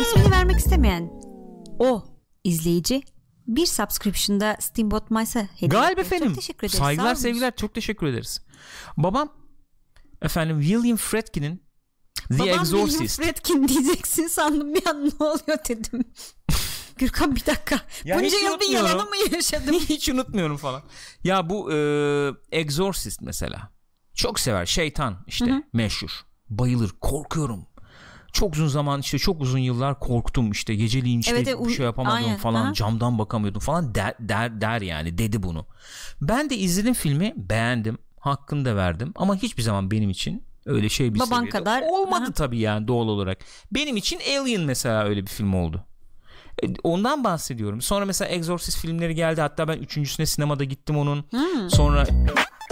[0.02, 1.10] İsmini vermek istemeyen
[1.80, 2.04] o
[2.44, 3.04] izleyici
[3.48, 6.28] bir subscription'da Steamboat Mice'a hediye Galiba efendim.
[6.28, 6.80] Çok teşekkür ederiz.
[6.80, 8.42] Saygılar Sağ sevgiler çok teşekkür ederiz.
[8.98, 9.34] Babam
[10.22, 11.64] efendim William Friedkin'in
[12.30, 13.00] The Babam Exorcist.
[13.00, 16.04] William Friedkin diyeceksin sandım bir an ne oluyor dedim.
[16.98, 17.80] Gürkan bir dakika.
[18.04, 19.76] Ya Bunca yıl bir yalanı mı yaşadım?
[19.90, 20.82] Hiç unutmuyorum falan.
[21.24, 21.78] Ya bu e,
[22.52, 23.72] Exorcist mesela.
[24.20, 24.66] Çok sever.
[24.66, 26.10] Şeytan işte meşhur.
[26.50, 26.92] Bayılır.
[27.02, 27.66] Korkuyorum.
[28.34, 31.74] Çok uzun zaman işte çok uzun yıllar korktum işte geceliğin işte Evet, evet, bir uy-
[31.74, 32.74] şey yapamadım aynen, falan aha.
[32.74, 35.66] camdan bakamıyordum falan der, der der yani dedi bunu.
[36.22, 41.14] Ben de izledim filmi beğendim hakkını da verdim ama hiçbir zaman benim için öyle şey
[41.14, 42.32] bir Baban seviyede kadar, olmadı aha.
[42.34, 43.38] tabii yani doğal olarak.
[43.72, 45.86] Benim için Alien mesela öyle bir film oldu.
[46.64, 47.82] E, Ondan bahsediyorum.
[47.82, 49.42] Sonra mesela Exorcist filmleri geldi.
[49.42, 51.26] Hatta ben üçüncüsüne sinemada gittim onun.
[51.70, 52.06] Sonra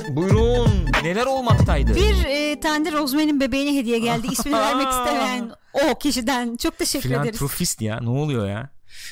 [0.10, 0.70] buyurun
[1.04, 1.96] neler olmaktaydı.
[1.96, 4.28] Bir e, tane Rosemary'nin bebeğine hediye geldi.
[4.32, 6.56] İsmini vermek istemeyen o kişiden.
[6.58, 7.22] Çok teşekkür ederiz.
[7.22, 8.70] Filantropist ya ne oluyor ya?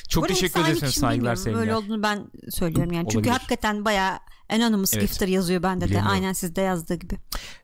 [0.08, 1.36] Çok Buranın teşekkür kim saygılar bilmiyorum.
[1.36, 1.60] sevgiler.
[1.60, 3.04] Böyle olduğunu ben söylüyorum yani.
[3.04, 3.32] Çünkü Olabilir.
[3.32, 4.18] hakikaten bayağı
[4.50, 5.02] Anonymous Evet.
[5.08, 5.88] Gifter yazıyor bende de.
[5.88, 6.12] Bilemiyorum.
[6.12, 7.14] Aynen sizde yazdığı gibi.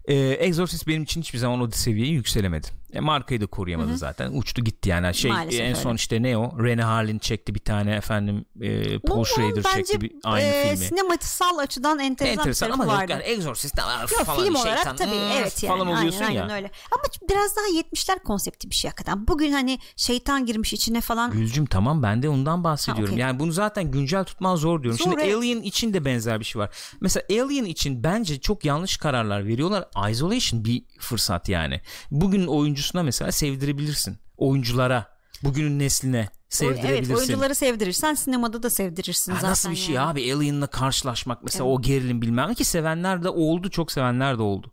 [0.04, 2.66] Ee, Exorcist benim için hiçbir zaman o seviyeye yükselemedi.
[2.92, 4.32] E, markayı da koruyamadı zaten.
[4.32, 5.14] Uçtu gitti yani.
[5.14, 5.74] Şey Maalesef en öyle.
[5.74, 6.64] son işte ne o?
[6.64, 10.86] Rene Harlin çekti bir tane efendim e, Paul Schrader çekti bir aynı e, filmi.
[10.86, 13.12] Sinematısal açıdan enteresan, Enteresan bir ama tarafı yok vardı.
[13.12, 16.34] yani Exorcist ama Yok, falan film şeytan, olarak tabii hmm, evet yani falan oluyorsun aynen,
[16.34, 16.42] ya.
[16.42, 16.70] aynen öyle.
[16.92, 19.28] Ama biraz daha 70'ler konsepti bir şey hakikaten.
[19.28, 21.30] Bugün hani şeytan girmiş içine falan.
[21.30, 23.04] Gülcüm tamam ben de ondan bahsediyorum.
[23.04, 23.22] Ha, okey.
[23.22, 24.98] Yani bunu zaten güncel tutman zor diyorum.
[24.98, 25.36] Zor, Şimdi evet.
[25.36, 26.70] Alien için de benzer bir şey var.
[27.00, 30.10] Mesela Alien için bence çok yanlış kararlar veriyorlar.
[30.10, 31.80] Isolation bir fırsat yani.
[32.10, 34.18] Bugünün oyuncusuna mesela sevdirebilirsin.
[34.36, 35.06] Oyunculara,
[35.42, 37.12] bugünün nesline sevdirebilirsin.
[37.12, 39.50] Evet oyuncuları sevdirirsen sinemada da sevdirirsin Ya zaten.
[39.50, 40.06] nasıl bir şey yani.
[40.08, 41.78] abi Alien'la karşılaşmak mesela Evet.
[41.78, 44.72] o gerilim bilmem ki sevenler de oldu çok sevenler de oldu.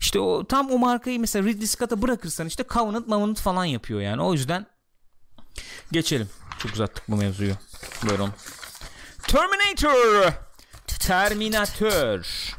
[0.00, 4.22] İşte o tam o markayı mesela Ridley Scott'a bırakırsan işte Covenant Mavenant falan yapıyor yani
[4.22, 4.66] o yüzden
[5.92, 6.28] geçelim.
[6.58, 7.54] Çok uzattık bu mevzuyu.
[8.06, 8.30] Buyurun.
[9.28, 10.32] Terminator.
[10.86, 12.52] Terminator.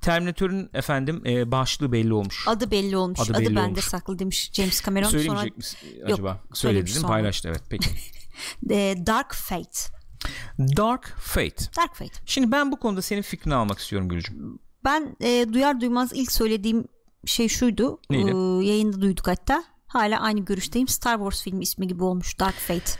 [0.00, 2.44] Terminator'ın efendim e, başlığı belli olmuş.
[2.48, 3.20] Adı belli olmuş.
[3.20, 3.84] Adı Adı, belli bende olmuş.
[3.84, 5.08] saklı demiş James Cameron.
[5.08, 6.28] Sonra Söylemeyecek misin acaba?
[6.28, 7.00] Söyledi söylemiş değil mi?
[7.00, 7.12] sonra.
[7.12, 7.90] Paylaştı evet peki.
[9.06, 9.80] Dark Fate.
[10.58, 11.64] Dark Fate.
[11.76, 12.12] Dark Fate.
[12.26, 14.58] Şimdi ben bu konuda senin fikrini almak istiyorum Gülcüm.
[14.84, 16.84] Ben e, duyar duymaz ilk söylediğim
[17.26, 18.00] şey şuydu.
[18.10, 18.30] Neydi?
[18.30, 19.64] E, yayında duyduk hatta.
[19.86, 20.88] Hala aynı görüşteyim.
[20.88, 22.92] Star Wars filmi ismi gibi olmuş Dark Fate.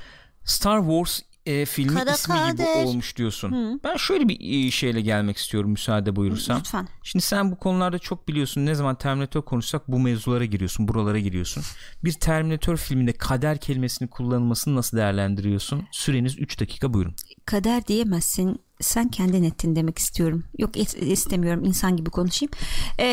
[0.45, 2.85] Star Wars e, filmi Kara ismi gibi kader.
[2.85, 3.81] olmuş diyorsun.
[3.85, 6.59] Ben şöyle bir e, şeyle gelmek istiyorum müsaade buyurursan.
[6.59, 6.89] Lütfen.
[7.03, 8.67] Şimdi sen bu konularda çok biliyorsun.
[8.67, 11.63] Ne zaman Terminator konuşsak bu mevzulara giriyorsun, buralara giriyorsun.
[12.05, 15.83] Bir Terminator filminde kader kelimesini kullanılmasını nasıl değerlendiriyorsun?
[15.93, 17.15] Süreniz 3 dakika buyurun.
[17.47, 18.61] Kader diyemezsin.
[18.81, 20.45] Sen kendin ettin demek istiyorum.
[20.59, 22.51] Yok et- istemiyorum insan gibi konuşayım.
[22.99, 23.05] E,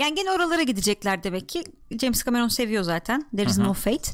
[0.00, 1.64] yani gene oralara gidecekler demek ki.
[2.00, 3.24] James Cameron seviyor zaten.
[3.36, 4.10] There is no fate.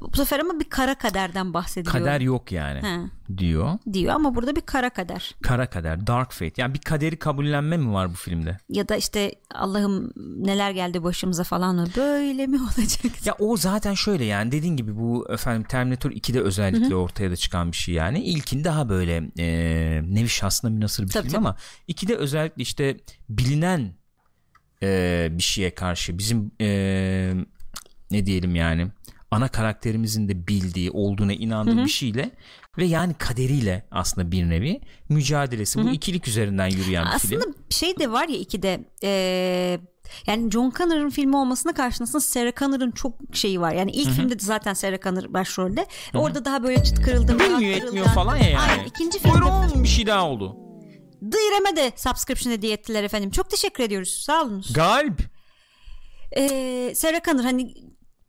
[0.00, 1.92] Bu sefer ama bir kara kaderden bahsediyor.
[1.92, 2.98] Kader yok yani He.
[3.38, 3.78] diyor.
[3.92, 5.34] diyor ama burada bir kara kader.
[5.42, 6.52] Kara kader, dark fate.
[6.56, 8.58] Yani bir kaderi kabullenme mi var bu filmde?
[8.68, 11.86] Ya da işte Allah'ım neler geldi başımıza falan mı?
[11.96, 13.26] Böyle mi olacak?
[13.26, 17.72] Ya o zaten şöyle yani dediğin gibi bu efendim Terminator 2'de özellikle ortaya da çıkan
[17.72, 18.20] bir şey yani.
[18.24, 19.46] İlkin daha böyle e,
[20.04, 21.38] nevi şahsına münasır bir Tabii, film tabii.
[21.48, 21.56] ama
[21.88, 22.96] 2'de özellikle işte
[23.28, 23.94] bilinen
[24.82, 27.34] e, bir şeye karşı bizim e,
[28.10, 28.88] ne diyelim yani
[29.30, 32.30] ana karakterimizin de bildiği olduğuna inandığı bir şeyle
[32.78, 37.54] ve yani kaderiyle aslında bir nevi mücadelesi bu ikilik üzerinden yürüyen bir Aslında film.
[37.70, 39.80] bir şey de var ya ikide eee
[40.26, 43.72] yani John Connor'ın filmi olmasına karşın aslında Sarah Connor'ın çok şeyi var.
[43.72, 45.86] Yani ilk filmde de zaten Sarah Connor başrolde.
[46.14, 47.38] Orada daha böyle çıt kırıldım.
[47.38, 48.70] Bilmiyor etmiyor falan ya yani.
[48.70, 48.84] Aynen.
[48.84, 50.56] İkinci filmde Buyurun bir şey daha oldu.
[51.32, 53.30] Dıyıreme de subscription hediye ettiler efendim.
[53.30, 54.22] Çok teşekkür ediyoruz.
[54.26, 54.72] Sağ olunuz.
[54.72, 55.20] Galip.
[56.36, 57.74] Ee, Sarah Connor hani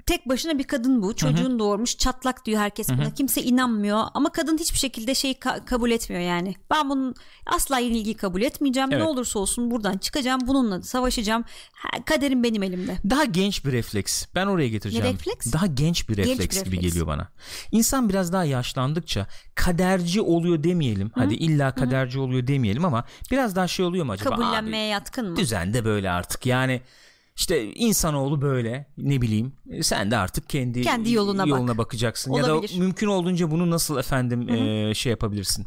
[0.06, 1.16] tek başına bir kadın bu.
[1.16, 1.98] Çocuğun doğurmuş.
[1.98, 3.14] Çatlak diyor herkes buna.
[3.14, 4.04] Kimse inanmıyor.
[4.14, 6.56] Ama kadın hiçbir şekilde şeyi ka- kabul etmiyor yani.
[6.72, 8.90] Ben bunun asla yenilgiyi kabul etmeyeceğim.
[8.92, 9.02] Evet.
[9.04, 10.42] Ne olursa olsun buradan çıkacağım.
[10.48, 11.44] Bununla savaşacağım.
[11.74, 12.98] Ha, kaderim benim elimde.
[13.10, 14.26] Daha genç bir refleks.
[14.36, 15.06] Ben oraya getireceğim.
[15.06, 15.54] Ne refleks?
[15.54, 16.82] Daha genç bir Genç bir refleks gibi refleks.
[16.94, 17.28] geliyor bana.
[17.72, 21.12] İnsan biraz daha yaşlandıkça kaderci oluyor demeyelim.
[21.16, 24.30] Hadi illa kaderci oluyor demeyelim ama biraz daha şey oluyor mu acaba?
[24.30, 25.34] Kabullenmeye yatkın mı?
[25.34, 26.46] Abi, düzende böyle artık.
[26.46, 26.82] Yani
[27.36, 31.78] işte insanoğlu böyle ne bileyim sen de artık kendi, Kendi yoluna bak.
[31.78, 32.74] bakacaksın Olabilir.
[32.74, 35.66] ya da mümkün olduğunca bunu nasıl efendim e, şey yapabilirsin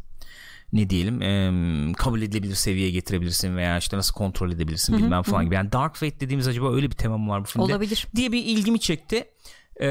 [0.72, 5.54] ne diyelim e, kabul edilebilir seviyeye getirebilirsin veya işte nasıl kontrol edebilirsin bilmem falan gibi.
[5.54, 7.64] Yani Dark Fate dediğimiz acaba öyle bir tema mı var bu filmde?
[7.64, 8.06] Olabilir.
[8.16, 9.24] diye bir ilgimi çekti.
[9.80, 9.86] Ee,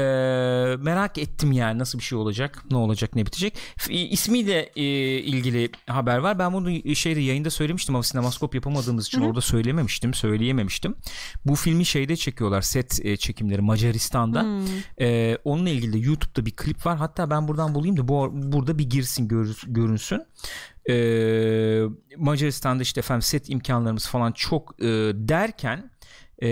[0.78, 3.54] merak ettim yani nasıl bir şey olacak ne olacak ne bitecek.
[3.90, 4.82] İsmiyle e,
[5.18, 6.38] ilgili haber var.
[6.38, 10.96] Ben bunu şeyde yayında söylemiştim ama sinemaskop yapamadığımız için orada söylememiştim söyleyememiştim.
[11.44, 14.46] Bu filmi şeyde çekiyorlar set e, çekimleri Macaristan'da.
[15.00, 16.96] Ee, onunla ilgili de YouTube'da bir klip var.
[16.98, 20.22] Hatta ben buradan bulayım da bu burada bir girsin gör- görünsün.
[20.90, 21.82] Ee,
[22.16, 25.90] Macaristan'da işte efendim set imkanlarımız falan çok e, derken
[26.42, 26.48] e,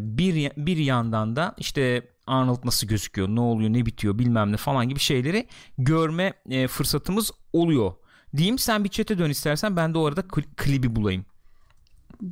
[0.00, 4.88] bir bir yandan da işte Arnold nasıl gözüküyor, ne oluyor, ne bitiyor bilmem ne falan
[4.88, 7.92] gibi şeyleri görme e, fırsatımız oluyor.
[8.36, 11.26] Diyeyim sen bir çete dön istersen ben de o arada kl- klibi bulayım.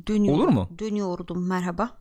[0.07, 0.69] Dönüyor, Olur mu?
[0.79, 1.97] Dönüyordum merhaba.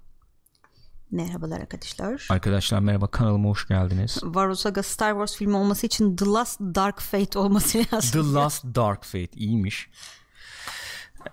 [1.11, 2.27] Merhabalar arkadaşlar.
[2.31, 4.21] Arkadaşlar merhaba kanalıma hoş geldiniz.
[4.25, 8.23] Varus Saga Star Wars filmi olması için The Last Dark Fate olması lazım.
[8.23, 9.89] The Last Dark Fate iyiymiş.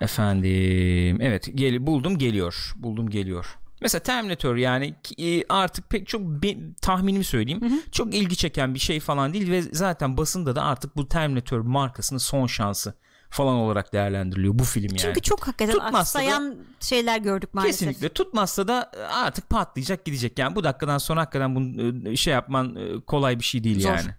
[0.02, 2.74] Efendim evet gel buldum geliyor.
[2.76, 3.58] Buldum geliyor.
[3.82, 7.82] Mesela Terminator yani e, artık pek çok be- tahminimi söyleyeyim.
[7.92, 12.20] Çok ilgi çeken bir şey falan değil ve zaten basında da artık bu Terminator markasının
[12.20, 12.94] son şansı
[13.30, 14.98] falan olarak değerlendiriliyor bu film yani.
[14.98, 17.80] Çünkü çok hakikaten Tutmazsa da- aksayan şeyler gördük maalesef.
[17.80, 22.34] Kesinlikle tutmazsa da e, artık patlayacak gidecek yani bu dakikadan sonra hakikaten bunu e, şey
[22.34, 23.90] yapman kolay bir şey değil Zor.
[23.90, 24.10] yani.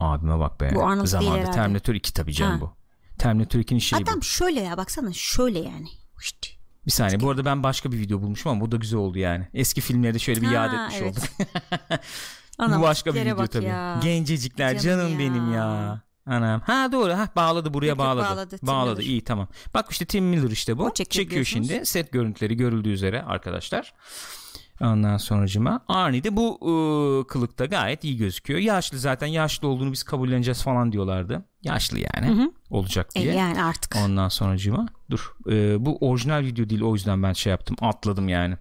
[0.00, 0.70] Abime bak be.
[0.74, 1.50] Bu Arnold değil Zamanında herhalde.
[1.56, 2.60] Terminator 2 tabii canım Ha.
[2.60, 2.72] bu.
[3.18, 4.10] Terminator 2'nin şeyi bu.
[4.10, 5.88] Adam şöyle ya baksana şöyle yani.
[6.20, 6.57] Şşt.
[6.88, 9.48] Bir saniye bu arada ben başka bir video bulmuşum ama bu da güzel oldu yani.
[9.54, 11.12] Eski filmleri şöyle bir Ha, yad etmiş evet.
[11.12, 11.48] olduk.
[12.58, 13.64] Anam, bu başka bir video tabii.
[13.64, 14.00] ya.
[14.02, 15.18] Gencecikler Canım canım, ya.
[15.18, 16.00] benim ya.
[16.26, 16.60] Anam.
[16.60, 17.12] Ha doğru.
[17.12, 18.28] Ha bağladı buraya yok, bağladı.
[18.30, 18.98] bağladı, Tim Bağladı.
[19.00, 19.10] Miller.
[19.10, 19.48] İyi tamam.
[19.74, 20.84] Bak işte Tim Miller işte bu.
[20.84, 21.86] O çekiyor Çekiyor şimdi.
[21.86, 23.94] Set görüntüleri görüldüğü üzere arkadaşlar.
[24.80, 28.60] Ondan sonracıma Arnie de bu ıı, kılıkta gayet iyi gözüküyor.
[28.60, 31.44] Yaşlı zaten yaşlı olduğunu biz kabulleneceğiz falan diyorlardı.
[31.62, 33.34] Yaşlı yani olacak E, diye.
[33.34, 33.96] yani artık.
[34.04, 38.54] Ondan sonracıma dur e, bu orijinal video değil o yüzden ben şey yaptım atladım yani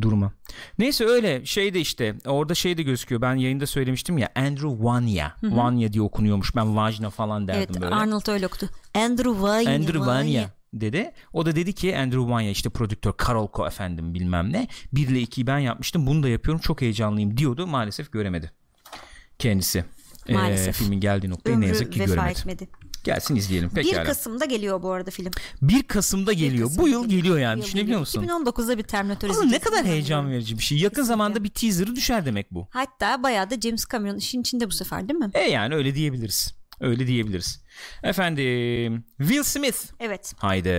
[0.00, 0.32] duruma.
[0.78, 5.34] Neyse öyle şey de işte orada şey de gözüküyor ben yayında söylemiştim ya Andrew Vanya
[5.42, 7.94] Vanya diye okunuyormuş ben Vajna falan derdim Evet böyle.
[7.94, 8.64] Arnold öyle okudu.
[8.94, 9.70] Andrew Vanya.
[9.74, 11.12] Andrew Vanya dedi.
[11.32, 14.68] O da dedi ki Andrew Vanya işte prodüktör Karolko efendim bilmem ne.
[14.92, 18.52] 1 ile 2'yi ben yapmıştım bunu da yapıyorum çok heyecanlıyım diyordu maalesef göremedi
[19.38, 19.84] kendisi.
[20.28, 20.76] E, Maalesef.
[20.76, 22.30] filmin geldiği noktayı ne Ömrü yazık ki göremedi.
[22.30, 22.68] etmedi.
[23.04, 24.02] Gelsin izleyelim 1 pekala.
[24.02, 25.30] 1 Kasım'da geliyor bu arada film.
[25.88, 26.68] Kasım'da geliyor.
[26.68, 27.22] Kasım'da Bu yıl geliyor.
[27.22, 28.22] geliyor yani yıl düşünebiliyor musun?
[28.22, 29.64] 2019'da bir Terminator Aslında ne izleyeceğiz.
[29.76, 30.78] kadar heyecan verici bir şey.
[30.78, 32.68] Yakın zamanda bir teaser'ı düşer demek bu.
[32.70, 35.30] Hatta bayağı da James Cameron işin içinde bu sefer değil mi?
[35.34, 36.54] E yani öyle diyebiliriz.
[36.80, 37.64] Öyle diyebiliriz.
[38.02, 39.78] Efendim Will Smith.
[40.00, 40.32] Evet.
[40.38, 40.70] Haydi.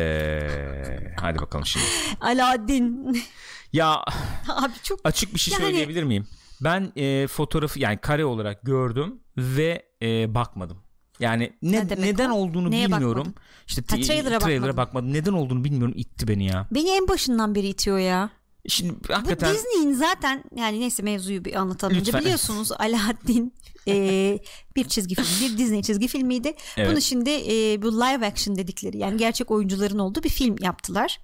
[1.21, 1.85] Haydi bakalım şimdi.
[2.21, 3.23] Aladdin.
[3.73, 4.03] Ya
[4.49, 6.27] Abi çok açık bir şey Yani- söyleyebilir miyim?
[6.61, 10.77] Ben e, fotoğrafı yani kare olarak gördüm ve e, bakmadım.
[11.19, 12.35] Yani ne, Ne neden o?
[12.35, 13.17] olduğunu Neye bilmiyorum.
[13.17, 13.35] bakmadın?
[13.67, 14.77] İşte Ha, t- trailer'a bakmadın.
[14.77, 15.13] bakmadım.
[15.13, 15.93] Neden olduğunu bilmiyorum.
[15.97, 16.67] itti beni ya.
[16.71, 18.29] beni en başından beri itiyor ya.
[18.67, 21.97] Şimdi Bu hakikaten Disney'in zaten yani neyse mevzuyu bir anlatalım.
[21.97, 22.13] önce.
[22.13, 23.53] Biliyorsunuz Aladdin
[23.87, 24.39] e,
[24.75, 26.53] bir çizgi film, bir Disney çizgi filmiydi.
[26.77, 26.91] Evet.
[26.91, 31.19] Bunu şimdi e, bu live action dedikleri yani gerçek oyuncuların olduğu bir film yaptılar.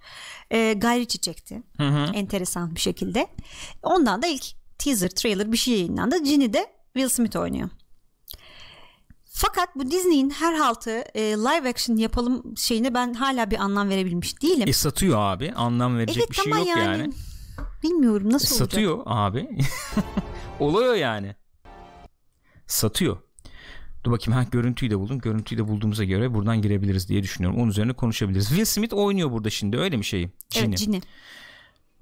[0.50, 1.62] E, Gayri Çiçek'ti.
[1.76, 2.12] Hı hı.
[2.14, 3.26] Enteresan bir şekilde.
[3.82, 4.44] Ondan da ilk
[4.78, 6.22] teaser trailer bir şey yayınlandı.
[6.24, 7.68] Ginny de Will Smith oynuyor.
[9.40, 14.42] Fakat bu Disney'in her haltı e, live action yapalım şeyine ben hala bir anlam verebilmiş
[14.42, 14.68] değilim.
[14.68, 15.52] E satıyor abi.
[15.52, 17.12] Anlam verecek evet bir şey yok yani, yani.
[17.82, 18.70] bilmiyorum nasıl E, olacak.
[18.70, 19.48] satıyor abi.
[20.60, 21.34] Oluyor yani.
[22.66, 23.16] Satıyor.
[24.04, 25.18] Dur bakayım ha görüntüyü de buldum.
[25.18, 27.60] Görüntüyü de bulduğumuza göre buradan girebiliriz diye düşünüyorum.
[27.60, 28.48] Onun üzerine konuşabiliriz.
[28.48, 30.28] Will Smith oynuyor burada şimdi öyle mi şey?
[30.50, 30.64] Ginny.
[30.66, 31.00] Evet Ginny.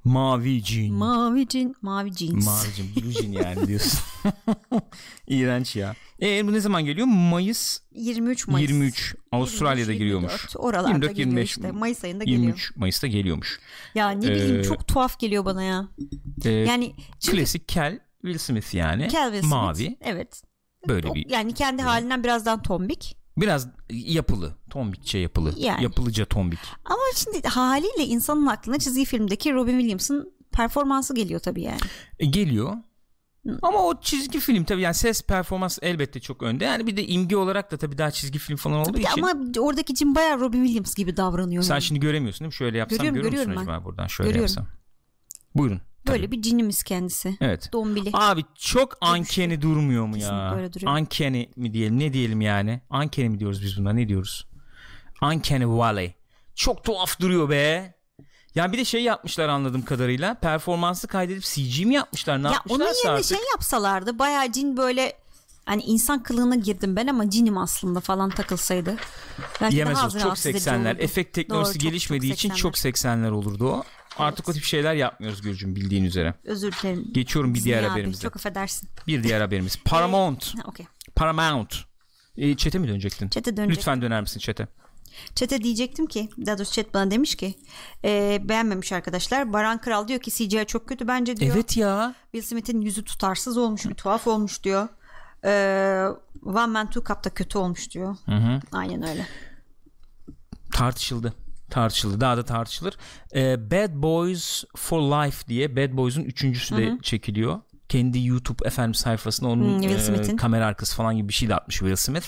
[0.07, 0.93] Mavi Jean.
[0.93, 2.47] Mavi cin, mavi jeans.
[2.47, 2.89] Mavi Jean.
[2.97, 4.01] Blue Jean yani diyorsun.
[5.29, 5.95] İğrenç ya.
[6.23, 7.07] E bu ne zaman geliyor?
[7.07, 8.71] Mayıs 23 Mayıs.
[8.71, 9.15] 23.
[9.33, 10.33] Avustralya'da 23, giriyormuş.
[10.33, 11.73] 24, Oralarda 24, geliyor 25, işte.
[11.73, 12.43] Mayıs ayında geliyor.
[12.43, 13.61] 23 Mayıs'ta geliyormuş.
[13.95, 15.89] Ya ne bileyim Ee, çok tuhaf geliyor bana ya.
[16.45, 19.09] Ee, Yani çünkü klasik Kel Will Smith yani.
[19.09, 19.97] Kel Will Smith, Mavi.
[20.01, 20.43] Evet.
[20.89, 23.17] Böyle O- bir yani kendi halinden birazdan tombik.
[23.37, 24.55] Biraz yapılı.
[24.71, 25.55] Tombikçe yapılı.
[25.59, 25.83] Yani.
[25.83, 26.59] Yapılıca tombik.
[26.85, 31.81] Ama şimdi haliyle insanın aklına çizgi filmdeki Robin Williams'ın performansı geliyor tabii yani.
[32.19, 32.77] E, geliyor.
[33.63, 36.65] Ama o çizgi film tabii yani ses performans elbette çok önde.
[36.65, 39.23] Yani bir de imge olarak da tabii daha çizgi film falan olduğu de için.
[39.23, 41.63] ama oradaki Jim bayağı Robin Williams gibi davranıyor.
[41.63, 41.83] Sen yani.
[41.83, 42.55] şimdi göremiyorsun değil mi?
[42.55, 43.73] Şöyle yapsam Görüyorum, görüyor musun görüyorum ben.
[43.73, 44.07] acaba buradan?
[44.07, 44.55] Şöyle Görüyorum.
[44.57, 44.67] yapsam.
[45.55, 45.81] Buyurun.
[46.07, 46.17] Tabii.
[46.17, 47.37] Böyle bir cinimiz kendisi.
[47.41, 47.71] Evet.
[47.73, 48.11] Dombili.
[48.13, 50.55] Abi çok ankeni durmuyor mu ya?
[50.57, 50.93] Öyle duruyor.
[50.93, 52.81] Ankeni mi diyelim ne diyelim yani?
[52.91, 54.47] Ankeni mi diyoruz biz buna ne diyoruz?
[55.23, 56.15] Uncanny Valley.
[56.55, 57.95] Çok tuhaf duruyor be.
[58.55, 60.35] Ya bir de şey yapmışlar anladığım kadarıyla.
[60.35, 62.43] Performansı kaydedip CG mi yapmışlar?
[62.43, 63.27] Ne ya onun yerine artık.
[63.29, 65.13] şey yapsalardı bayağı cin böyle
[65.67, 68.97] hani insan kılığına girdim ben ama cinim aslında falan takılsaydı.
[69.61, 70.91] Belki Yemez daha o çok rahatsız edici 80'ler.
[70.93, 71.03] olurdu.
[71.03, 72.57] Efekt teknolojisi Doğru, çok- gelişmediği çok için 80'ler.
[72.57, 73.85] çok 80'ler olurdu o.
[74.19, 76.35] Artık o tip şeyler yapmıyoruz Gülcüm bildiğin üzere.
[76.45, 77.09] Özür dilerim.
[77.13, 78.23] Geçiyorum bir diğer Disney abi, haberimize.
[78.23, 78.89] Çok affedersin.
[79.07, 79.79] Bir diğer haberimiz.
[79.85, 80.55] Paramount.
[80.55, 80.87] Ha, okey.
[81.17, 81.75] Paramount.
[82.37, 83.29] E, çete mi dönecektin?
[83.29, 83.77] Çete dönecek.
[83.77, 84.69] Lütfen döner misin çete?
[85.35, 87.55] Çete diyecektim ki daha doğrusu chat bana demiş ki
[88.05, 89.53] e, beğenmemiş arkadaşlar.
[89.53, 91.55] Baran Kral diyor ki CGI çok kötü bence diyor.
[91.55, 92.15] Evet ya.
[92.33, 94.89] Will Smith'in yüzü tutarsız olmuş bir tuhaf olmuş diyor.
[95.45, 95.51] E,
[96.45, 98.17] One Man Two Cup da kötü olmuş diyor.
[98.27, 98.61] Hı hı.
[98.73, 99.27] Aynen öyle.
[100.73, 101.35] tartışıldı
[101.71, 102.97] tartışıldı daha da tartışılır.
[103.35, 107.61] Ee, Bad Boys for Life diye Bad Boys'un üçüncüsü de çekiliyor.
[107.89, 111.77] Kendi YouTube efendim sayfasına onun Hmm, e, kamera arkası falan gibi bir şey de atmış
[111.79, 112.27] Will Smith.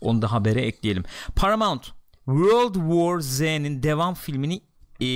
[0.00, 1.04] Onu da habere ekleyelim.
[1.36, 1.84] Paramount
[2.24, 4.62] World War Z'nin devam filmini
[5.00, 5.06] e,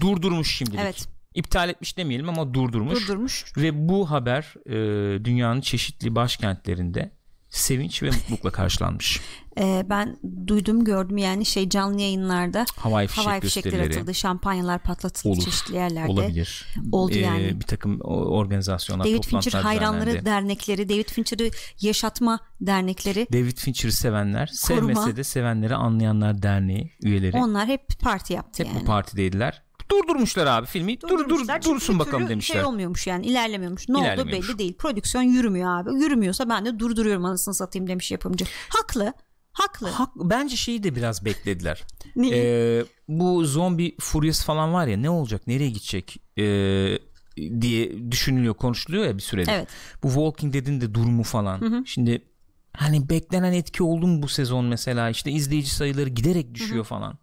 [0.00, 0.80] durdurmuş şimdilik.
[0.80, 1.08] Evet.
[1.34, 3.08] İptal etmiş demeyelim ama durdurmuş.
[3.08, 3.44] Durdurmuş.
[3.56, 7.10] ve bu haber e, dünyanın çeşitli başkentlerinde
[7.52, 9.20] sevinç ve mutlulukla karşılanmış.
[9.58, 15.32] E, ben duydum gördüm yani şey canlı yayınlarda Havai fişek havai fişekler atıldı, şampanyalar patlatıldı
[15.32, 15.42] Olur.
[15.44, 16.10] çeşitli yerlerde.
[16.10, 16.66] olabilir.
[16.92, 17.60] Oldu Ee, yani.
[17.60, 20.26] Bir takım organizasyonlar, David Fincher hayranları düzenlendi.
[20.26, 24.80] dernekleri, David Fincher'ı yaşatma dernekleri David Fincher'ı sevenler, Koruma.
[24.94, 28.80] sevmese de sevenleri anlayanlar derneği üyeleri onlar hep parti yaptı hep yani.
[28.80, 29.62] bu partideydiler.
[29.92, 31.00] Durdurmuşlar abi filmi.
[31.00, 32.54] Dur dur dursun bakalım demişler.
[32.54, 33.88] Şey olmuyormuş yani ilerlemiyormuş.
[33.88, 34.76] Ne oldu belli değil.
[34.76, 35.94] Prodüksiyon yürümüyor abi.
[35.94, 38.44] Yürümüyorsa ben de durduruyorum anasını satayım demiş yapımcı.
[38.68, 39.12] Haklı.
[39.52, 39.88] Haklı.
[39.88, 41.82] Hak, bence şeyi de biraz beklediler.
[42.32, 46.98] Ee, bu zombi furyası falan var ya ne olacak nereye gidecek ee,
[47.60, 49.52] diye düşünülüyor konuşuluyor ya bir süredir.
[49.52, 49.68] Evet.
[50.02, 51.84] Bu Walking Dead'in de durumu falan.
[51.86, 52.22] Şimdi
[52.72, 57.18] hani beklenen etki oldu mu bu sezon mesela işte izleyici sayıları giderek düşüyor falan.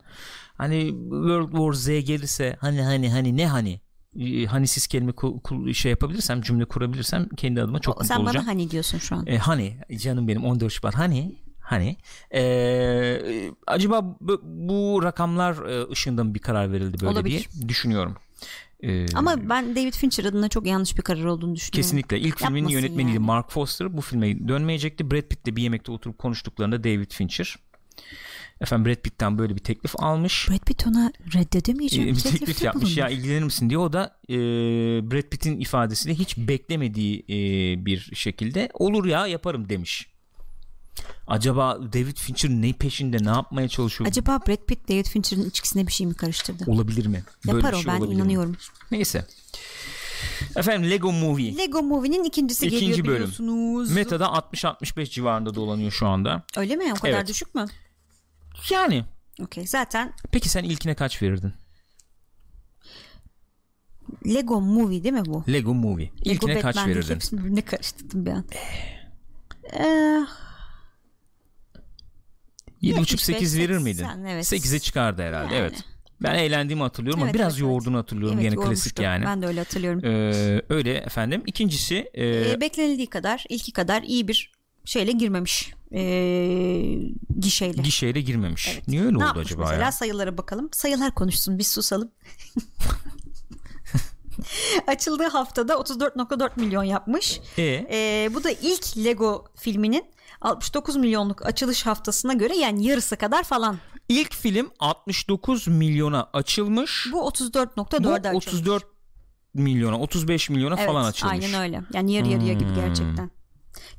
[0.60, 3.82] Hani World War Z gelirse hani hani hani ne hani
[4.20, 5.12] Ee, hani siz kelime
[5.74, 8.36] şey yapabilirsem cümle kurabilirsem kendi adıma çok O- mutlu Sen olacağım.
[8.46, 9.26] bana hani diyorsun şu an.
[9.28, 11.98] E, hani canım benim 14 Şubat hani hani
[12.36, 17.48] e, acaba bu, bu rakamlar e, ışığında mı bir karar verildi böyle Olabilir.
[17.54, 18.16] diye düşünüyorum.
[18.84, 21.82] E, Ama ben David Fincher adına çok yanlış bir karar olduğunu düşünüyorum.
[21.82, 23.26] kesinlikle ilk filmin Yapmasın yönetmeniydi yani.
[23.26, 25.12] Mark Foster bu filme dönmeyecekti.
[25.12, 27.56] Brad Pitt'le bir yemekte oturup konuştuklarında David Fincher
[28.62, 30.48] efendim Brad Pitt'ten böyle bir teklif almış.
[30.50, 32.10] Brad Pitt ona reddedemeyeceğim.
[32.10, 34.36] E, bir teklif yapmış ya ilgilenir misin diye o da e,
[35.12, 37.36] Brad Pitt'in ifadesiyle hiç beklemediği e,
[37.86, 40.08] bir şekilde olur ya yaparım demiş.
[41.28, 44.10] Acaba David Fincher ne peşinde ne yapmaya çalışıyor?
[44.10, 46.64] Acaba Brad Pitt David Fincher'ın içkisine bir şey mi karıştırdı?
[46.68, 47.24] olabilir mi?
[47.48, 48.22] Böyle Yapar bir o şey ben olabilir mi?
[48.22, 48.56] inanıyorum.
[48.92, 49.26] Neyse.
[50.56, 51.58] Efendim Lego Movie.
[51.58, 53.16] Lego Movie'nin ikincisi İkinci geliyor bölüm.
[53.16, 53.92] biliyorsunuz.
[53.92, 56.44] Meta'da 60-65 civarında dolanıyor şu anda.
[56.58, 56.94] Öyle mi?
[56.98, 57.28] O kadar Evet.
[57.28, 57.66] düşük mü?
[58.72, 59.06] Yani.
[59.42, 59.68] Okey.
[59.68, 61.54] Zaten Peki sen ilkine kaç verirdin?
[64.28, 65.44] Lego Movie değil mi bu?
[65.50, 66.06] Lego Movie.
[66.06, 67.16] Lego İlkine kaç Batman'daki verirdin?
[67.16, 68.46] Hepsini birbirine karıştırdım bir an.
[69.74, 70.26] Ee,
[72.82, 74.04] 7,5-8 75, verir miydin?
[74.04, 74.46] 80, evet.
[74.54, 75.56] 8'e çıkardı herhalde.
[75.56, 75.62] Yani.
[75.62, 75.84] Evet.
[76.22, 78.40] Ben eğlendiğimi hatırlıyorum ama Evet, biraz evet, yoğurduğunu hatırlıyorum.
[78.40, 79.26] evet, Gene klasik yani.
[79.26, 80.06] Ben de öyle hatırlıyorum.
[80.06, 81.44] Ee, öyle efendim.
[81.46, 84.52] İkincisi e, Ee, beklenildiği kadar, ilki kadar iyi bir
[84.86, 85.74] şeyle girmemiş.
[85.94, 86.96] Ee,
[87.40, 87.82] gişeyle.
[87.82, 88.68] gişeyle girmemiş.
[88.74, 88.88] Evet.
[88.88, 89.84] Niye öyle ne oldu acaba mesela?
[89.84, 89.92] ya?
[89.92, 90.70] Sayılara bakalım.
[90.72, 92.12] Sayılar konuşsun biz susalım.
[94.88, 97.40] Açıldığı haftada 34.4 milyon yapmış.
[97.58, 100.06] E Ee, bu da ilk Lego filminin
[100.42, 103.78] 69 milyonluk açılış haftasına göre yani yarısı kadar falan.
[104.10, 107.08] ilk film 69 milyona açılmış.
[107.12, 108.48] Bu 34.4 Bu açılmış.
[108.48, 108.84] 34
[109.54, 111.46] milyona 35 milyona evet, falan açılmış.
[111.46, 111.82] Aynen öyle.
[111.94, 113.32] Yani yarı yarıya gibi gerçekten.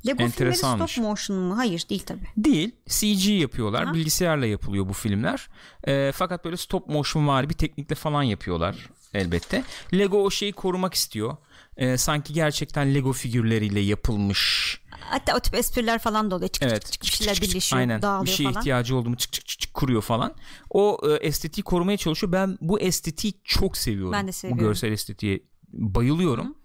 [0.07, 0.91] Lego filmleri Enteresanmış.
[0.91, 1.57] stop motion mu?
[1.57, 2.27] Hayır değil tabii.
[2.37, 2.71] Değil.
[2.87, 3.83] CG yapıyorlar.
[3.83, 3.93] Aha.
[3.93, 5.47] Bilgisayarla yapılıyor bu filmler.
[5.87, 9.63] Ee, fakat böyle stop motion var bir teknikle falan yapıyorlar elbette.
[9.93, 11.37] Lego o şeyi korumak istiyor.
[11.77, 14.81] Ee, sanki gerçekten Lego figürleriyle yapılmış.
[14.99, 16.49] Hatta o tip espriler falan da oluyor.
[16.49, 16.91] Çık Evet.
[16.91, 18.01] çık çık şeyler birleşiyor, Aynen.
[18.01, 18.59] dağılıyor Bir şeye falan.
[18.61, 20.33] ihtiyacı oldu mu çık çık çık çık kuruyor falan.
[20.69, 22.31] O e, estetiği korumaya çalışıyor.
[22.33, 24.11] Ben bu estetiği çok seviyorum.
[24.13, 24.63] Ben de Bu seviyorum.
[24.63, 25.39] görsel estetiğe
[25.73, 26.55] bayılıyorum.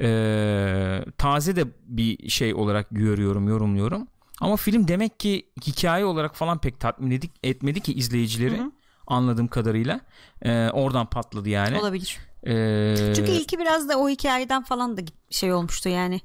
[0.00, 4.06] Ee, taze de bir şey olarak görüyorum, yorumluyorum.
[4.40, 8.60] Ama film demek ki hikaye olarak falan pek tatmin edik, etmedi ki izleyicileri.
[9.06, 10.00] Anladığım kadarıyla.
[10.42, 11.78] Ee, oradan patladı yani.
[11.80, 12.18] Olabilir.
[12.46, 16.20] Ee, Çünkü ilki biraz da o hikayeden falan da şey olmuştu yani.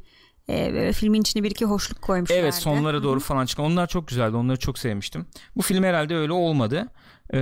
[0.49, 2.41] Ee, böyle filmin içine bir iki hoşluk koymuşlardı.
[2.41, 3.65] Evet sonlara doğru falan çıkan.
[3.65, 4.35] Onlar çok güzeldi.
[4.35, 5.25] Onları çok sevmiştim.
[5.55, 6.87] Bu film herhalde öyle olmadı.
[7.33, 7.37] Ee,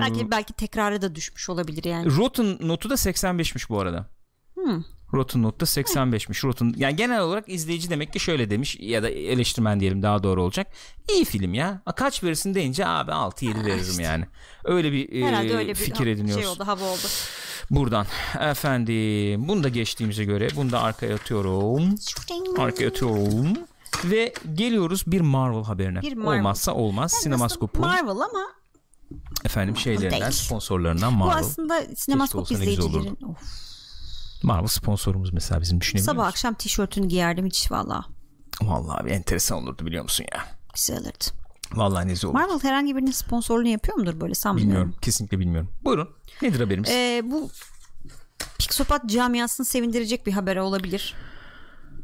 [0.00, 2.16] Belki belki tekrara da düşmüş olabilir yani.
[2.16, 4.06] Rotten notu da 85'miş bu arada.
[4.54, 4.82] Hmm.
[5.14, 6.44] Rotten notu da 85'miş.
[6.46, 10.42] Rotten yani genel olarak izleyici demek ki şöyle demiş ya da eleştirmen diyelim daha doğru
[10.42, 10.66] olacak.
[11.14, 11.82] İyi film ya.
[11.86, 14.24] A, Kaç verirsin deyince abi 6-7 veririm yani.
[14.64, 16.42] Öyle bir e, Herhalde öyle bir fikir ediniyoruz.
[16.44, 17.00] şey oldu, hava oldu.
[17.70, 18.06] Buradan
[18.40, 21.94] efendim bunu da geçtiğimize göre bunu da arkaya atıyorum.
[22.58, 23.48] Arkaya atıyorum.
[24.04, 26.02] Ve geliyoruz bir Marvel haberine.
[26.02, 26.38] Bir Marvel.
[26.38, 27.04] Olmazsa olmaz.
[27.14, 28.46] Aslında Sinemaskop'un Marvel ama
[29.44, 30.32] efendim şeylerinden değil.
[30.32, 31.40] sponsorlarından bu Marvel.
[31.40, 33.38] aslında sinemaskop izleyicilerin of,
[34.44, 36.28] Marvel sponsorumuz mesela bizim düşünebiliyor sabah musun?
[36.30, 38.04] akşam tişörtünü giyerdim hiç valla
[38.62, 40.46] Vallahi bir enteresan olurdu biliyor musun ya?
[40.74, 41.24] güzel olurdu.
[41.72, 42.38] Vallahi ne güzel olur.
[42.38, 44.70] Marvel herhangi birinin sponsorluğunu yapıyor mudur böyle sanmıyorum.
[44.70, 44.94] Bilmiyorum.
[45.02, 45.70] Kesinlikle bilmiyorum.
[45.84, 46.08] Buyurun.
[46.42, 46.90] Nedir haberimiz?
[46.90, 47.50] Ee, bu
[48.58, 51.14] Pixopat camiasını sevindirecek bir haber olabilir.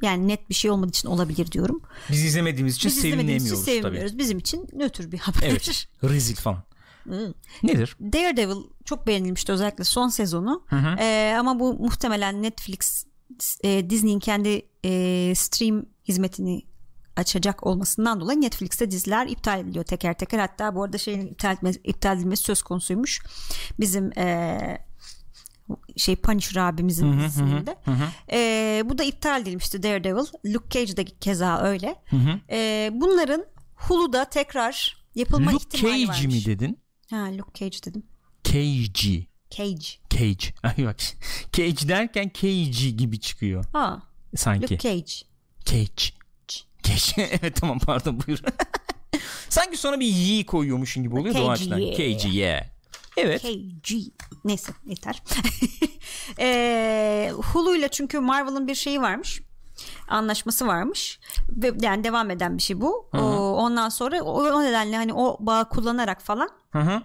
[0.03, 1.83] Yani net bir şey olmadığı için olabilir diyorum.
[2.11, 4.19] Biz izlemediğimiz için Biz izlemediğimiz için sevinemiyoruz sevinmiyoruz.
[4.19, 5.41] Bizim için nötr bir haber.
[5.43, 5.87] Evet.
[6.05, 6.63] Rezil falan.
[7.63, 7.97] Nedir?
[8.01, 10.65] Daredevil çok beğenilmişti özellikle son sezonu.
[11.01, 13.05] Ee, ama bu muhtemelen Netflix
[13.65, 16.63] e, Disney'in kendi e, stream hizmetini
[17.17, 20.39] açacak olmasından dolayı Netflix'te diziler iptal ediliyor teker teker.
[20.39, 23.21] Hatta bu arada şeyin iptal, etme- iptal edilmesi söz konusuymuş.
[23.81, 24.59] Bizim e,
[25.97, 27.77] şey Punisher abimizin dizisinde.
[28.33, 30.55] E, bu da iptal edilmişti Daredevil.
[30.55, 31.95] Luke Cage de keza öyle.
[32.51, 33.45] E, bunların
[33.77, 36.37] Hulu'da tekrar yapılma Luke ihtimali Cage varmış.
[36.37, 36.79] mi dedin?
[37.11, 38.03] Ha Luke Cage dedim.
[38.45, 39.27] Cage.
[39.51, 39.99] Cage.
[40.11, 40.55] Cage.
[40.63, 41.01] Ay bak.
[41.53, 43.65] Cage derken Cage gibi çıkıyor.
[43.75, 43.97] Aa,
[44.37, 44.63] Sanki.
[44.63, 45.13] Luke Cage.
[45.65, 46.15] Cage.
[46.83, 47.29] Cage.
[47.43, 48.39] evet tamam pardon buyur.
[49.49, 52.67] Sanki sonra bir y koyuyormuşsun gibi oluyor o Cage, yeah.
[53.17, 53.43] Evet.
[53.43, 53.93] KG.
[54.45, 55.23] Neyse yeter.
[56.39, 59.43] ee, Hulu'yla çünkü Marvel'ın bir şeyi varmış.
[60.11, 61.21] Anlaşması varmış.
[61.49, 63.09] Ve yani devam eden bir şey bu.
[63.13, 63.21] O,
[63.57, 67.03] ondan sonra o, nedenle hani o bağı kullanarak falan Hı hı.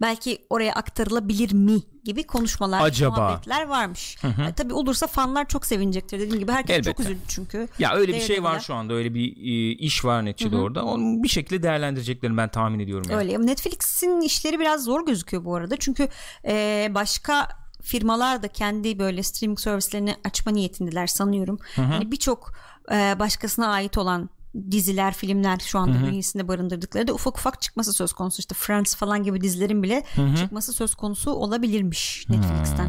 [0.00, 3.16] belki oraya aktarılabilir mi gibi konuşmalar, Acaba?
[3.16, 4.16] muhabbetler varmış.
[4.24, 6.20] E, tabii olursa fanlar çok sevinecektir.
[6.20, 7.02] Dediğim gibi herkes çok Elbette.
[7.02, 7.68] üzüldü çünkü.
[7.78, 8.94] Ya öyle bir şey var şu anda.
[8.94, 10.84] Öyle bir e, iş var neticede orada.
[10.84, 13.06] Onu bir şekilde değerlendireceklerini ben tahmin ediyorum.
[13.10, 13.18] Yani.
[13.18, 13.46] Öyle.
[13.46, 15.76] Netflix'in işleri biraz zor gözüküyor bu arada.
[15.76, 16.08] Çünkü
[16.44, 21.58] e, başka firmalar da kendi böyle streaming servislerini açma niyetindeler sanıyorum.
[21.76, 22.52] Yani birçok
[22.92, 24.30] e, başkasına ait olan
[24.70, 28.40] diziler, filmler şu anda bünyesinde barındırdıkları da ufak ufak çıkması söz konusu.
[28.40, 30.04] İşte Friends falan gibi dizilerin bile
[30.38, 32.88] çıkması söz konusu olabilirmiş Netflix'ten.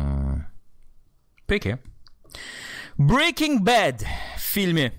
[1.47, 1.77] Peki.
[2.99, 3.99] Breaking Bad
[4.37, 4.91] filmi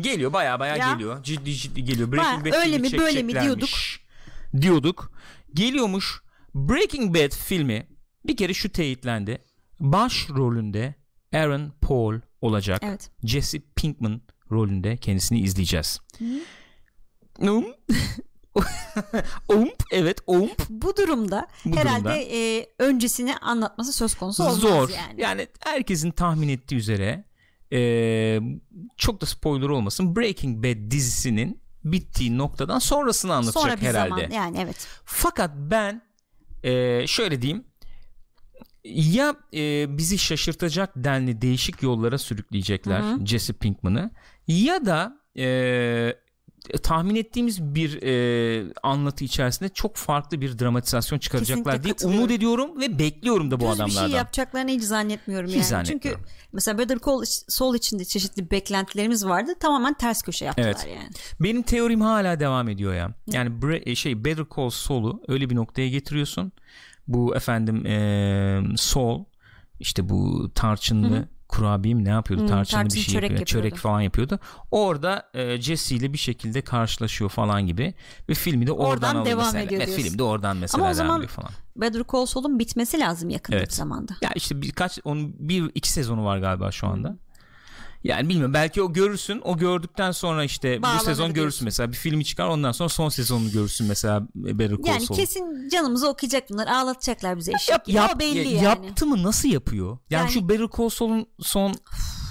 [0.00, 0.92] geliyor baya baya Ya.
[0.92, 1.22] geliyor.
[1.22, 2.12] Ciddi ciddi geliyor.
[2.12, 4.02] Breaking Bad öyle mi, böyle mi çekeceklermiş
[4.60, 5.12] Diyorduk.
[5.54, 6.22] Geliyormuş.
[6.54, 7.86] Breaking Bad filmi
[8.26, 9.44] bir kere şu teyitlendi.
[9.80, 10.94] Baş rolünde
[11.34, 12.80] Aaron Paul olacak.
[12.84, 13.10] Evet.
[13.24, 14.20] Jesse Pinkman
[14.50, 16.00] rolünde kendisini izleyeceğiz.
[17.38, 17.64] Um.
[19.48, 22.16] Ump evet ump Bu durumda Bu herhalde durumda.
[22.16, 24.90] e, öncesini anlatması söz konusu olmaz zor.
[25.16, 25.48] yani.
[25.60, 27.24] herkesin tahmin ettiği üzere
[27.72, 28.40] e,
[28.96, 34.08] çok da spoiler olmasın Breaking Bad dizisinin bittiği noktadan sonrasını anlatacak Sonra bir herhalde.
[34.10, 34.86] zaman yani evet.
[35.04, 36.02] Fakat ben
[36.62, 37.64] e, şöyle diyeyim
[38.84, 44.10] ya e, bizi şaşırtacak denli değişik yollara sürükleyecekler Jesse Pinkman'ı
[44.46, 46.16] ya da e,
[46.82, 52.80] tahmin ettiğimiz bir e, anlatı içerisinde çok farklı bir dramatizasyon çıkaracaklar Kesinlikle diye umut ediyorum
[52.80, 54.08] ve bekliyorum da bu Düz bir adamlardan.
[54.08, 55.64] şey yapacaklarını hiç zannetmiyorum Hiç yani.
[55.64, 56.20] zannetmiyorum.
[56.24, 59.54] Çünkü mesela Better Call Saul içinde çeşitli beklentilerimiz vardı.
[59.60, 60.86] Tamamen ters köşe yaptılar Evet.
[60.96, 61.10] yani.
[61.40, 63.14] Benim teorim hala devam ediyor ya.
[63.26, 66.52] Yani Bre- şey Better Call Saul'u öyle bir noktaya getiriyorsun.
[67.08, 69.24] Bu efendim e, Saul
[69.80, 72.44] işte bu tarçınlı kurabiye mi ne yapıyordu?
[72.44, 73.44] Hı, tarçınlı bir şey çörek yapıyordu.
[73.50, 74.38] Çörek falan yapıyordu.
[74.70, 77.94] Orada e, Jesse ile bir şekilde karşılaşıyor falan gibi
[78.28, 79.62] ve filmi de oradan, Oradan alıyor devam mesela.
[79.64, 81.50] ediyor Ve film de oradan mesela Ama o zaman- falan.
[81.76, 83.68] Better Call Saul'un bitmesi lazım yakın Evet.
[83.68, 84.12] bir zamanda.
[84.22, 87.16] Ya işte birkaç onun bir iki sezonu var galiba şu anda.
[88.04, 91.64] Yani bilmiyorum belki o görürsün o gördükten sonra işte Bağlanır bu sezon görürsün diyorsun.
[91.64, 95.16] mesela bir filmi çıkar ondan sonra son sezonunu görürsün mesela Better Call Yani Saul.
[95.16, 96.66] kesin canımızı okuyacak bunlar.
[96.66, 97.96] Ağlatacaklar bize eşek Yap, gibi.
[97.96, 98.64] yap- o belli ya- yani.
[98.64, 99.98] Yaptı mı nasıl yapıyor?
[100.10, 101.74] Yani, Yani- şu Better Call Saul'un son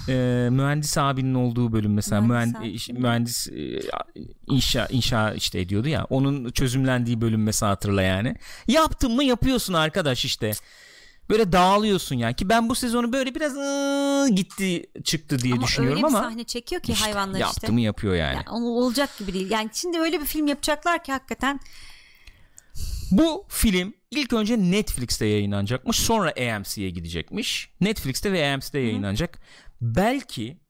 [0.08, 3.80] e, mühendis abinin olduğu bölüm mesela Mühendis mühendis, abi mühendis e,
[4.46, 8.36] inşa inşa işte ediyordu ya onun çözümlendiği bölüm mesela hatırla yani.
[8.68, 10.52] Yaptın mı yapıyorsun arkadaş işte.
[11.30, 15.96] Böyle dağılıyorsun yani ki ben bu sezonu böyle biraz ıı, gitti çıktı diye ama düşünüyorum
[15.98, 17.72] öyle bir ama sahne çekiyor ki işte hayvanlar yaptı işte.
[17.72, 18.36] mı yapıyor yani.
[18.36, 19.50] Yani olacak gibi değil.
[19.50, 21.60] Yani şimdi öyle bir film yapacaklar ki hakikaten
[23.10, 27.70] Bu film ilk önce Netflix'te yayınlanacakmış sonra AMC'ye gidecekmiş.
[27.80, 29.38] Netflix'te ve AMC'de yayınlanacak.
[29.80, 30.61] Belki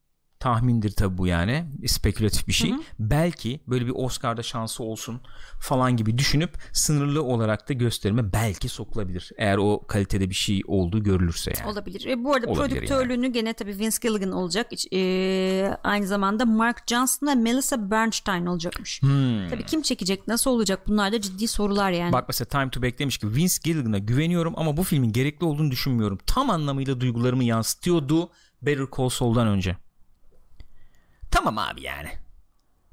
[0.43, 2.73] tahmindir tabi bu yani spekülatif bir şey.
[2.99, 5.21] Belki böyle bir Oscar'da şansı olsun
[5.61, 9.31] falan gibi düşünüp sınırlı olarak da gösterime belki sokulabilir.
[9.39, 11.73] Eğer o kalitede bir şey olduğu görülürse yani.
[11.73, 12.07] olabilir.
[12.07, 14.71] E, bu arada Olabilir prodüktörlüğünü gene tabii Vince Gilligan olacak.
[14.93, 19.03] E, aynı zamanda Mark Johnson ve Melissa Bernstein olacakmış.
[19.03, 19.49] Hmm.
[19.51, 20.81] Tabii kim çekecek, nasıl olacak?
[20.87, 22.13] Bunlar da ciddi sorular yani.
[22.13, 25.71] Bak mesela Time to Back demiş ki Vince Gilligan'a güveniyorum ama bu filmin gerekli olduğunu
[25.71, 26.19] düşünmüyorum.
[26.27, 28.31] Tam anlamıyla duygularımı yansıtıyordu
[28.63, 29.77] Better Call Saul'dan önce.
[31.33, 32.09] Tamam abi yani.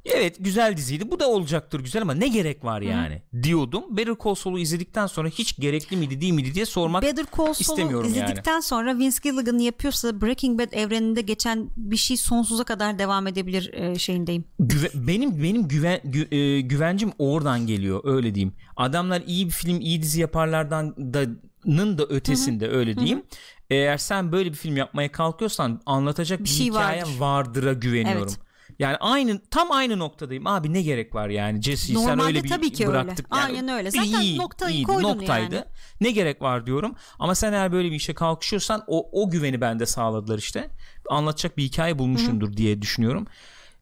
[0.05, 1.11] Evet güzel diziydi.
[1.11, 3.97] Bu da olacaktır güzel ama ne gerek var yani diyordum.
[3.97, 7.59] Better Call Saul'u izledikten sonra hiç gerekli miydi değil miydi diye sormak Better Call Saul'u
[7.59, 8.23] istemiyorum yani.
[8.25, 13.73] izledikten sonra Vince Gilligan yapıyorsa Breaking Bad evreninde geçen bir şey sonsuza kadar devam edebilir
[13.73, 14.43] e, şeyindeyim.
[14.59, 18.53] Güve- benim benim güven gü- e, güvencim oradan geliyor öyle diyeyim.
[18.75, 21.25] Adamlar iyi bir film, iyi dizi yaparlardan da
[21.65, 23.23] nın da ötesinde öyle diyeyim.
[23.70, 27.20] Eğer sen böyle bir film yapmaya kalkıyorsan anlatacak bir, şey hikaye vardır.
[27.20, 28.24] vardıra güveniyorum.
[28.24, 28.49] Evet.
[28.80, 30.47] Yani aynı tam aynı noktadayım.
[30.47, 32.93] Abi ne gerek var yani Jesse'yi sen öyle bir tabii ki öyle.
[32.93, 33.28] bıraktık.
[33.36, 33.91] Yani Aynen öyle.
[33.91, 35.55] Zaten noktayı koydun noktaydı.
[35.55, 35.65] yani.
[36.01, 36.95] Ne gerek var diyorum.
[37.20, 40.70] Ama sen eğer böyle bir işe kalkışıyorsan o o güveni bende sağladılar işte.
[41.09, 43.28] Anlatacak bir hikaye bulmuşumdur diye düşünüyorum.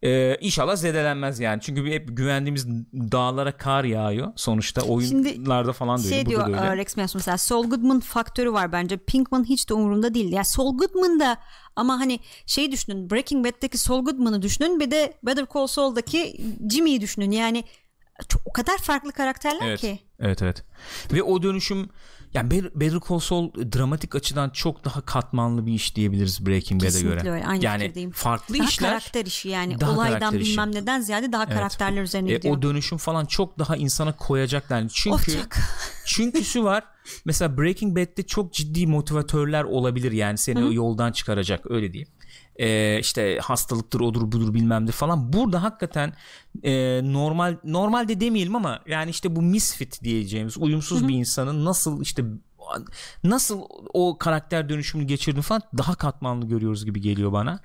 [0.03, 1.61] Ee, inşallah zedelenmez yani.
[1.61, 4.31] Çünkü hep güvendiğimiz dağlara kar yağıyor.
[4.35, 6.15] Sonuçta oyunlarda falan da öyle.
[6.15, 6.57] Şey diyor öyle.
[6.57, 8.97] e, Rex Manson mesela Saul Goodman faktörü var bence.
[8.97, 10.31] Pinkman hiç de umurunda değil.
[10.31, 11.37] Yani Saul Goodman da
[11.75, 16.41] ama hani şeyi düşünün Breaking Bad'deki Saul Goodman'ı düşünün bir de Better Call Saul'daki
[16.71, 17.31] Jimmy'yi düşünün.
[17.31, 17.63] Yani
[18.29, 19.79] çok, o kadar farklı karakterler Evet.
[19.79, 19.99] ki.
[20.19, 20.63] Evet evet.
[21.13, 21.89] Ve o dönüşüm
[22.33, 27.31] yani Better, Call Saul dramatik açıdan çok daha katmanlı bir iş diyebiliriz Breaking Bad'e göre.
[27.31, 28.11] öyle, aynı yani fikirdeyim.
[28.11, 28.89] farklı Daha işler.
[28.89, 30.51] karakter işi yani daha olaydan işi.
[30.51, 32.57] bilmem neden ziyade daha karakterler üzerine E, gidiyor.
[32.57, 34.83] o dönüşüm falan çok daha insana koyacaklar.
[34.93, 35.57] Çünkü Olacak.
[36.05, 36.83] çünküsü var.
[37.25, 42.09] Mesela Breaking Bad'de çok ciddi motivatörler olabilir yani seni o yoldan çıkaracak öyle diyeyim.
[42.59, 45.33] Ee, işte hastalıktır odur budur bilmemdir falan.
[45.33, 46.13] Burada hakikaten
[46.63, 52.23] e, normal normalde demeyelim ama yani işte bu misfit diyeceğimiz uyumsuz bir insanın nasıl işte
[53.23, 53.61] nasıl
[53.93, 57.59] o karakter dönüşümünü geçirdiğini falan daha katmanlı görüyoruz gibi geliyor bana.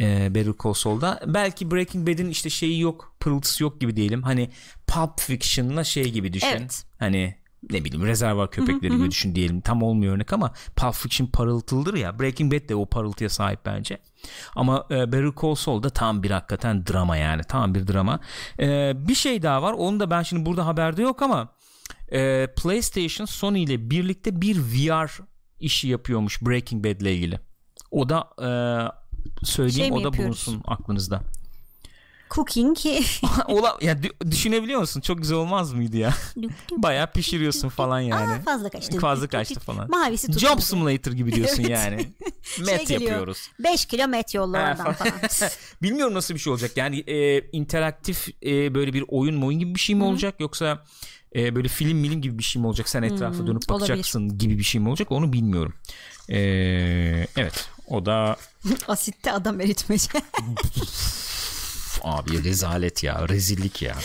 [0.00, 1.20] E, Better Call Saul'da.
[1.26, 4.22] Belki Breaking Bad'in işte şeyi yok, pırıltısı yok gibi diyelim.
[4.22, 4.50] Hani
[4.86, 6.46] Pulp Fiction'la şey gibi düşün.
[6.46, 6.84] Evet.
[6.98, 7.34] Hani
[7.70, 9.60] ne bileyim rezervar köpekleri gibi düşün diyelim.
[9.60, 12.18] Tam olmuyor örnek ama Pulp Fiction parıltılıdır ya.
[12.18, 13.98] Breaking Bad de o parıltıya sahip bence.
[14.56, 17.42] Ama e, Better Call Saul da tam bir hakikaten drama yani.
[17.44, 18.20] Tam bir drama.
[18.60, 19.72] E, bir şey daha var.
[19.72, 21.48] Onu da ben şimdi burada haberde yok ama
[22.12, 25.10] e, PlayStation Sony ile birlikte bir VR
[25.60, 27.40] işi yapıyormuş Breaking Bad ile ilgili.
[27.90, 28.48] O da e,
[29.46, 30.46] söyleyeyim Şey o da yapıyoruz?
[30.46, 31.20] bulunsun aklınızda.
[32.30, 32.78] Cooking
[33.48, 35.00] Ola ya dü- düşünebiliyor musun?
[35.00, 36.14] Çok güzel olmaz mıydı ya?
[36.76, 38.32] Bayağı pişiriyorsun falan yani.
[38.32, 38.98] Aa, fazla kaçtı.
[38.98, 39.90] Fazla kaçtı falan.
[39.90, 40.52] Mavisi tutmadı.
[40.52, 41.70] Job Simulator gibi diyorsun Evet.
[41.70, 42.12] yani.
[42.42, 43.50] Şey Met geliyor, yapıyoruz.
[43.58, 45.12] 5 kilo met yolla oradan falan.
[45.82, 46.76] Bilmiyorum nasıl bir şey olacak.
[46.76, 50.84] Yani e, interaktif e, böyle bir oyun mu oyun gibi bir şey mi olacak yoksa
[51.36, 52.88] e, böyle film milim gibi bir şey mi olacak?
[52.88, 53.68] Sen etrafa dönüp olabilir.
[53.68, 55.12] bakacaksın gibi bir şey mi olacak?
[55.12, 55.74] Onu bilmiyorum.
[56.28, 56.38] E,
[57.36, 57.68] evet.
[57.86, 58.36] O da
[58.88, 60.08] Asitte adam eritmece.
[62.02, 63.96] Abi rezalet ya, rezillik ya.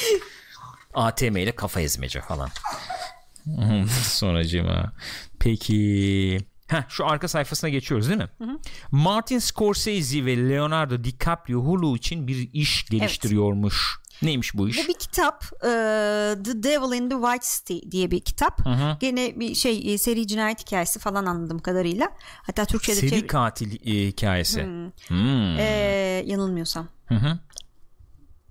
[0.93, 2.49] ATM ile kafa ezmece falan.
[4.03, 4.93] Sonracığıma.
[5.39, 6.37] Peki.
[6.67, 8.29] Heh, şu arka sayfasına geçiyoruz değil mi?
[8.91, 13.97] Martin Scorsese ve Leonardo DiCaprio Hulu için bir iş geliştiriyormuş.
[14.21, 14.77] Neymiş bu iş?
[14.83, 15.67] Bu bir kitap e,
[16.43, 18.61] The Devil in the White City diye bir kitap.
[18.99, 22.09] Gene bir şey e, seri cinayet hikayesi falan anladığım kadarıyla.
[22.41, 24.63] Hatta Türkçe'de Seri çevir- katil e, hikayesi.
[25.07, 25.57] Hmm.
[25.59, 25.63] E,
[26.25, 26.87] yanılmıyorsam.
[27.05, 27.39] Hı hı.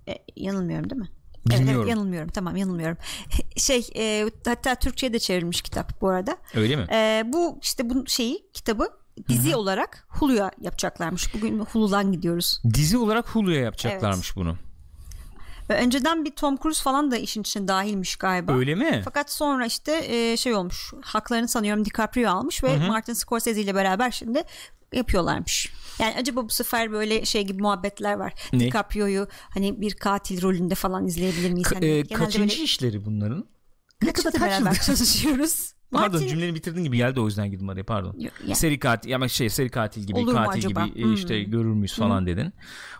[0.07, 1.09] E, yanılmıyorum değil mi?
[1.49, 1.81] Evet, Bilmiyorum.
[1.81, 2.97] evet yanılmıyorum tamam yanılmıyorum.
[3.57, 6.37] şey e, hatta Türkçe'ye de çevrilmiş kitap bu arada.
[6.55, 6.87] Öyle mi?
[6.91, 8.89] E, bu işte bu şeyi kitabı
[9.29, 11.33] dizi olarak Hulu'ya yapacaklarmış.
[11.33, 12.61] Bugün Hulu'dan gidiyoruz.
[12.73, 14.57] Dizi olarak Hulu'ya yapacaklarmış bunu.
[15.69, 18.53] Ve önceden bir Tom Cruise falan da işin içine dahilmiş galiba.
[18.53, 19.01] Öyle mi?
[19.05, 20.93] Fakat sonra işte e, şey olmuş.
[21.01, 24.43] Haklarını sanıyorum DiCaprio almış ve Martin Scorsese ile beraber şimdi
[24.93, 25.73] yapıyorlarmış.
[25.99, 28.33] Yani acaba bu sefer böyle şey gibi muhabbetler var.
[28.53, 28.59] Ne?
[28.59, 31.67] DiCaprio'yu hani bir katil rolünde falan izleyebilir miyiz?
[31.67, 33.45] Ka- Hani e, kaçıncı böyle işleri bunların?
[33.99, 34.79] kaçta kaç beraber yıldır?
[34.81, 35.73] çalışıyoruz.
[35.91, 38.15] Pardon Martin- cümleni bitirdin gibi geldi o yüzden girdim araya pardon.
[38.17, 40.87] Yani- Seri katil ya şey seri katil gibi Olur katil acaba?
[40.87, 42.53] gibi e, işte görür müyüz falan dedin.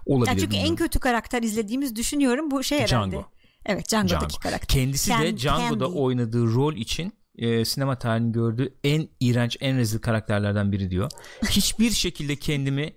[0.06, 0.28] Olabilir.
[0.32, 0.76] Yani çünkü en bilmiyorum.
[0.76, 3.12] kötü karakter izlediğimiz düşünüyorum bu şey herhalde.
[3.12, 3.26] Django.
[3.66, 4.39] Evet Django'daki Django.
[4.44, 4.68] karakter.
[4.68, 6.00] Kendisi de Ken- Django'da Candy.
[6.00, 11.11] oynadığı rol için e, sinema tarihinin gördüğü en iğrenç, en rezil karakterlerden biri diyor.
[11.49, 12.93] Hiçbir şekilde kendimi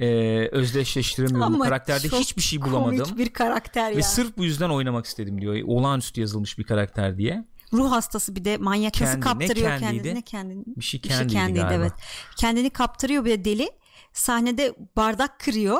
[0.00, 0.08] e,
[0.52, 2.08] özdeşleştiremiyorum Ama karakterde.
[2.08, 2.98] Hiçbir şey bulamadım.
[3.04, 4.02] Komik bir karakter Ve ya.
[4.02, 5.56] sırf bu yüzden oynamak istedim diyor.
[5.66, 7.44] Olağanüstü yazılmış bir karakter diye.
[7.72, 10.02] Ruh hastası bir de manyak nasıl Kendi, ne kaptırıyor kendiydi?
[10.02, 10.14] kendini.
[10.14, 10.64] Ne kendini.
[10.76, 11.74] Bir şey Bir şey kendiydi kendiydi galiba.
[11.74, 11.92] evet.
[12.36, 13.70] Kendini kaptırıyor bir de deli.
[14.12, 15.78] Sahnede bardak kırıyor.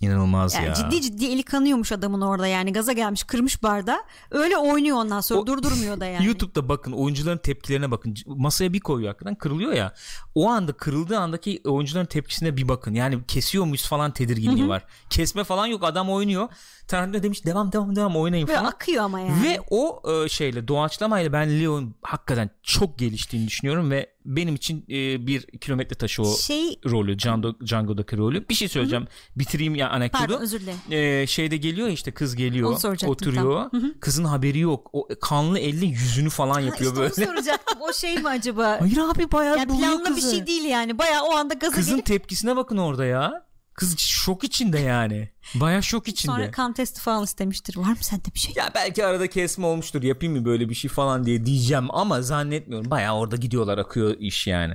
[0.00, 0.74] İnanılmaz Yani ya.
[0.74, 2.72] ciddi ciddi eli kanıyormuş adamın orada yani.
[2.72, 3.98] Gaza gelmiş kırmış bardağı.
[4.30, 6.26] Öyle oynuyor ondan sonra O- durdurmuyor da yani.
[6.26, 8.14] YouTube'da bakın oyuncuların tepkilerine bakın.
[8.26, 9.92] Masaya bir koyuyor hakikaten kırılıyor ya.
[10.34, 12.94] O anda kırıldığı andaki oyuncuların tepkisine bir bakın.
[12.94, 14.84] Yani kesiyor muyuz falan tedirginliği var.
[15.10, 16.48] Kesme falan yok adam oynuyor.
[16.88, 18.64] Tarantino demiş devam devam devam oynayın Ve falan.
[18.64, 19.42] akıyor ama yani.
[19.42, 25.26] Ve o e, şeyle doğaçlamayla ben Leo'nun hakikaten çok geliştiğini düşünüyorum ve benim için e,
[25.26, 28.48] bir kilometre taşı o şey rolü Django, Django'daki rolü.
[28.48, 29.06] Bir şey söyleyeceğim.
[29.36, 30.24] Bitireyim ya anekdotu.
[30.26, 30.78] pardon özür dilerim.
[30.90, 36.54] Ee, şeyde geliyor işte kız geliyor oturuyor kızın haberi yok o kanlı elle yüzünü falan
[36.54, 37.78] Ha, yapıyor işte böyle onu soracaktım.
[37.80, 38.76] O şey mi acaba?
[38.80, 40.30] hayır abi bayağı yani planlı bir kızı.
[40.30, 40.98] şey değil yani.
[40.98, 43.47] Bayağı o anda gaza kızın gelip tepkisine bakın orada ya
[43.78, 47.76] kız şok içinde yani bayağı şok içinde sonra kan testi falan istemiştir.
[47.76, 48.54] Var mı sende bir şey?
[48.56, 52.90] ya belki arada kesme olmuştur yapayım mı böyle bir şey falan diye diyeceğim ama zannetmiyorum
[52.90, 54.74] bayağı orada gidiyorlar akıyor iş yani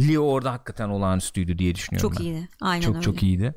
[0.00, 2.24] Leo orada hakikaten olağanüstüydü diye düşünüyorum Çok ben.
[2.24, 2.48] iyiydi.
[2.60, 3.04] Aynen çok öyle.
[3.04, 3.54] çok iyiydi.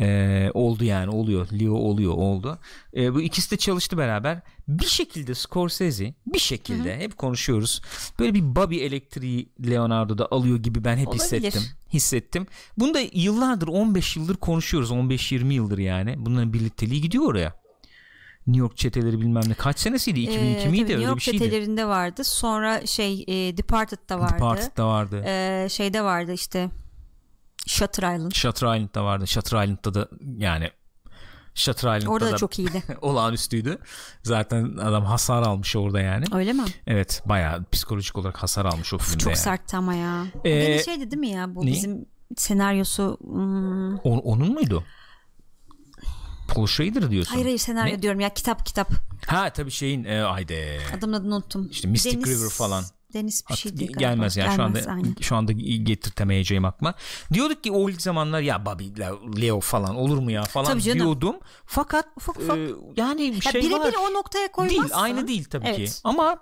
[0.00, 1.46] Ee, oldu yani oluyor.
[1.60, 2.58] Leo oluyor oldu.
[2.96, 4.40] Ee, bu ikisi de çalıştı beraber.
[4.68, 7.82] Bir şekilde Scorsese bir şekilde hep konuşuyoruz.
[8.18, 11.22] Böyle bir Bobby elektriği Leonardo'da alıyor gibi ben hep Olabilir.
[11.24, 11.62] hissettim.
[11.92, 12.46] Hissettim.
[12.78, 14.90] Bunu da yıllardır 15 yıldır konuşuyoruz.
[14.90, 16.14] 15-20 yıldır yani.
[16.18, 17.60] Bunların birlikteliği gidiyor oraya.
[18.46, 19.54] New York çeteleri bilmem ne.
[19.54, 20.20] Kaç senesiydi?
[20.20, 20.80] 2002 Ee, miydi?
[20.82, 21.38] New Öyle York bir şeydi.
[21.38, 22.24] çetelerinde vardı.
[22.24, 24.34] Sonra şey e, Departed'da vardı.
[24.34, 25.22] Departed'da vardı.
[25.26, 26.70] Ee, şeyde vardı işte
[27.66, 28.32] Shutter Island.
[28.32, 29.26] Shutter Island'da vardı.
[29.26, 30.70] Shutter Island'da da yani
[31.54, 32.82] Shutter Island'da Orada da da çok iyiydi.
[33.02, 33.78] olağanüstüydü.
[34.22, 36.24] Zaten adam hasar almış orada yani.
[36.34, 36.64] Öyle mi?
[36.86, 39.18] Evet bayağı psikolojik olarak hasar almış o filmde.
[39.18, 39.36] Çok yani.
[39.42, 40.24] sertti ama ya.
[40.44, 41.70] Ee, Gene şeydi değil mi ya bu ne?
[41.72, 42.06] bizim
[42.36, 44.84] senaryosu hmm, O- onun muydu?
[46.48, 47.32] Paul Schrader diyorsun.
[47.32, 48.02] hayır hayır senaryo Ne?
[48.02, 48.90] diyorum ya kitap kitap
[49.26, 50.80] Ha tabii şeyin e, haydi.
[50.98, 51.68] adamın adını unuttum.
[51.70, 52.84] İşte Mystic River falan.
[53.14, 55.14] Deniz bir şey değil gelmez yani şu anda aynen.
[55.20, 56.94] şu anda getirtemeyeceğim aklıma.
[57.32, 58.84] Diyorduk ki o ilk zamanlar ya Bobby
[59.42, 60.98] Leo falan olur mu ya falan Tabii canım.
[60.98, 61.36] diyordum.
[61.66, 62.58] Fakat Ufak ufak.
[62.58, 63.80] e, yani bir Ya şey var.
[63.82, 64.82] birebir o noktaya koymazsan.
[64.84, 65.76] Değil aynı değil tabii Evet.
[65.76, 65.90] ki.
[66.04, 66.38] Ama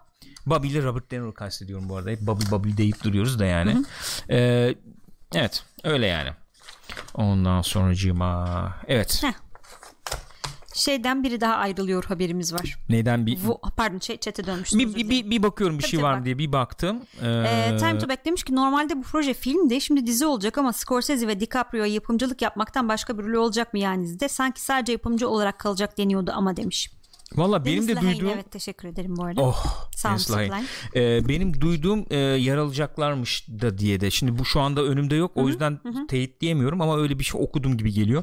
[0.47, 2.11] Bobby ile Robert De Niro kastediyorum bu arada.
[2.11, 3.85] Hep Bobby Bobby deyip duruyoruz da yani.
[4.31, 4.75] Ee,
[5.35, 6.31] evet öyle yani.
[7.15, 9.23] Ondan sonra evet.
[9.25, 9.33] Heh.
[10.79, 12.79] Şeyden biri daha ayrılıyor haberimiz var.
[12.89, 14.79] Neyden bir Bu, pardon şey, çete dönmüştüm.
[14.79, 17.03] bir, bir, bir, bir bakıyorum bir Tabii şey var mı diye bir baktım.
[17.23, 20.73] Ee, Ee, Time to Back demiş ki normalde bu proje filmdi şimdi dizi olacak ama
[20.73, 24.29] Scorsese ve DiCaprio yapımcılık yapmaktan başka bir rol olacak mı yani dizide?
[24.29, 26.91] Sanki sadece yapımcı olarak kalacak deniyordu ama demiş.
[27.35, 29.43] Valla benim de Lehane, duyduğum Evet teşekkür ederim bu arada.
[29.43, 29.89] Oh.
[30.95, 34.11] Ee, benim duyduğum e, yer alacaklarmış da diye de.
[34.11, 35.33] Şimdi bu şu anda önümde yok.
[35.35, 38.23] O yüzden teyit diyemiyorum ama öyle bir şey okudum gibi geliyor.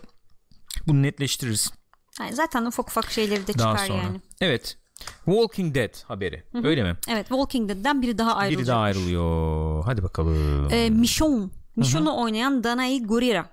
[0.87, 1.71] Bunu netleştiririz
[2.19, 4.03] Yani zaten ufak ufak şeyleri de daha çıkar sonra.
[4.03, 4.21] yani.
[4.41, 4.77] Evet.
[5.25, 6.43] Walking Dead haberi.
[6.63, 6.97] Öyle mi?
[7.07, 8.59] Evet Walking Dead'den biri daha ayrılacak.
[8.61, 9.85] Biri daha ayrılıyor.
[9.85, 10.67] Hadi bakalım.
[10.71, 11.49] Ee, Michonne.
[11.75, 13.49] Michonne'u oynayan Danae Gurira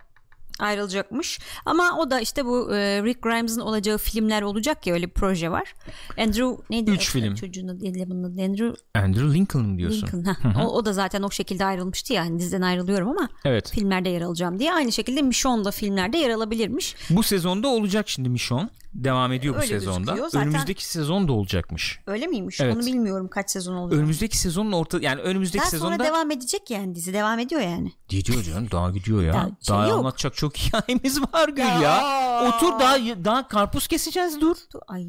[0.62, 1.38] ayrılacakmış.
[1.66, 5.50] Ama o da işte bu e, Rick Grimes'ın olacağı filmler olacak ya öyle bir proje
[5.50, 5.74] var.
[6.18, 6.90] Andrew neydi?
[6.90, 7.34] Üç film.
[7.34, 7.86] Çocuğun adı?
[8.42, 10.06] Andrew Andrew Lincoln diyorsun?
[10.06, 10.54] Lincoln.
[10.64, 12.22] O, o da zaten o şekilde ayrılmıştı ya.
[12.24, 13.70] Hani diziden ayrılıyorum ama Evet.
[13.70, 14.72] filmlerde yer alacağım diye.
[14.74, 16.96] Aynı şekilde Michonne da filmlerde yer alabilirmiş.
[17.10, 18.68] Bu sezonda olacak şimdi Michonne.
[18.94, 19.98] Devam ediyor bu Öyle sezonda.
[19.98, 20.28] gözüküyor.
[20.30, 22.00] Zaten- Önümüzdeki sezon da olacakmış.
[22.06, 22.60] Öyle miymiş?
[22.60, 22.76] Evet.
[22.76, 23.98] Onu bilmiyorum kaç sezon olacak.
[23.98, 27.92] Önümüzdeki sezonun orta yani önümüzdeki Daha sezonda sonra devam edecek yani dizi devam ediyor yani.
[28.08, 29.32] Gidiyor canım daha gidiyor ya.
[29.34, 29.98] Ya şey daha yok.
[29.98, 32.04] anlatacak çok hikayemiz var Gül ya.
[32.48, 34.56] Otur daha daha karpuz keseceğiz dur.
[34.88, 35.06] Ay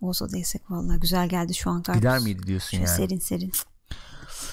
[0.00, 2.00] olsa da yesek vallahi güzel geldi şu an karpuz.
[2.00, 2.96] Gider miydi diyorsun Şöyle yani.
[2.96, 3.52] Serin serin.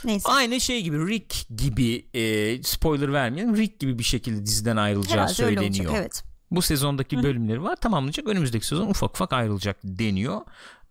[0.05, 0.29] Neyse.
[0.29, 3.57] Aynı şey gibi Rick gibi e, spoiler vermeyelim.
[3.57, 5.85] Rick gibi bir şekilde diziden ayrılacağı Herhalde öyle söyleniyor.
[5.85, 6.23] olacak evet.
[6.51, 8.27] Bu sezondaki bölümleri var tamamlanacak.
[8.27, 10.41] Önümüzdeki sezon ufak ufak ayrılacak deniyor.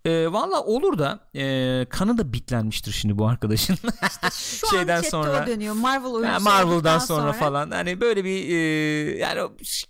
[0.04, 3.76] E, Valla olur da e, kanı da bitlenmiştir şimdi bu arkadaşın.
[4.32, 5.74] Şu Şeyden an sonra- dönüyor.
[5.74, 9.40] Marvel oyuncusu Marvel'dan olduktan sonra, falan hani böyle bir e, yani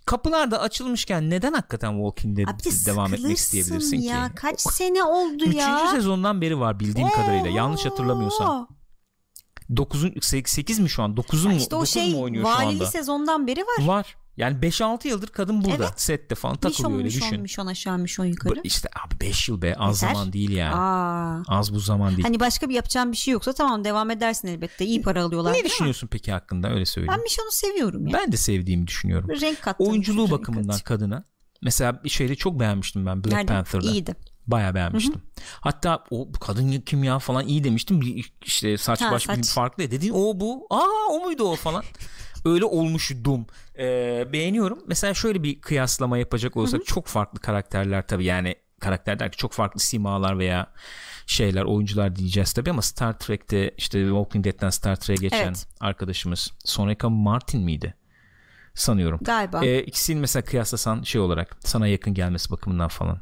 [0.05, 4.27] kapılar da açılmışken neden hakikaten Walking Dead Abi devam etmek isteyebilirsin ya.
[4.27, 4.35] ki?
[4.35, 5.75] Kaç sene oldu ya.
[5.75, 8.49] Üçüncü sezondan beri var bildiğim kadarıyla yanlış hatırlamıyorsam.
[8.49, 8.67] Oo.
[9.75, 10.13] 9'un
[10.45, 11.11] 8 mi şu an?
[11.15, 11.57] 9'un mu?
[11.57, 12.85] İşte o 9 şey mu oynuyor şu valili anda?
[12.85, 13.85] sezondan beri var.
[13.87, 14.15] Var.
[14.37, 15.75] Yani 5-6 yıldır kadın burada.
[15.85, 16.01] Evet.
[16.01, 17.41] Sette falan takılıyor Mişon öyle mişon düşün.
[17.41, 18.55] mişon aşağı mişon yukarı.
[18.55, 20.13] Bu- İşte abi 5 yıl be az Yeter.
[20.15, 20.75] zaman değil yani.
[20.75, 21.43] Aa.
[21.47, 22.23] Az bu zaman değil.
[22.23, 24.85] Hani başka bir yapacağım bir şey yoksa tamam devam edersin elbette.
[24.85, 25.53] İyi para alıyorlar.
[25.53, 27.13] ne düşünüyorsun peki hakkında öyle söyleyeyim.
[27.17, 28.13] Ben Mişon'u seviyorum ya.
[28.19, 29.29] Ben de sevdiğimi düşünüyorum.
[29.41, 29.83] Renk kattı.
[29.83, 30.99] Oyunculuğu renk bakımından katıyor.
[30.99, 31.23] kadına
[31.61, 33.53] mesela bir şeyde çok beğenmiştim ben Black Nerede?
[33.53, 33.91] Panther'da.
[33.91, 34.15] İyiydi.
[34.47, 35.21] Bayağı beğenmiştim.
[35.61, 38.01] Hatta o kadın kim ya falan iyi demiştim.
[38.45, 39.49] İşte saç Ha, baş saç.
[39.53, 39.91] farklı.
[39.91, 40.67] Dediğin o bu.
[40.69, 41.83] Aa o muydu o falan.
[42.45, 43.45] Öyle olmuştum.
[43.79, 44.79] Ee, beğeniyorum.
[44.87, 49.79] Mesela şöyle bir kıyaslama yapacak olsak çok farklı karakterler tabii yani karakter derken çok farklı
[49.79, 50.73] simalar veya
[51.25, 55.67] şeyler oyuncular diyeceğiz tabii ama Star Trek'te işte Walking Dead'den Star Trek'e geçen Evet.
[55.79, 57.95] arkadaşımız Soneca Martin miydi?
[58.73, 59.19] Sanıyorum.
[59.23, 59.65] Galiba.
[59.65, 63.21] Ee, ikisini mesela kıyaslasan şey olarak sana yakın gelmesi bakımından falan.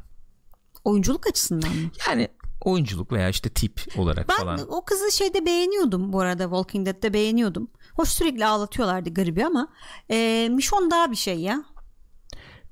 [0.84, 1.90] Oyunculuk açısından mı?
[2.08, 2.28] Yani
[2.60, 4.60] oyunculuk veya işte tip olarak Ben falan.
[4.68, 7.70] o kızı şeyde beğeniyordum bu arada Walking Dead'de beğeniyordum.
[7.96, 9.68] Hoş sürekli ağlatıyorlardı garibi ama
[10.10, 11.64] e, Mişon daha bir şey ya.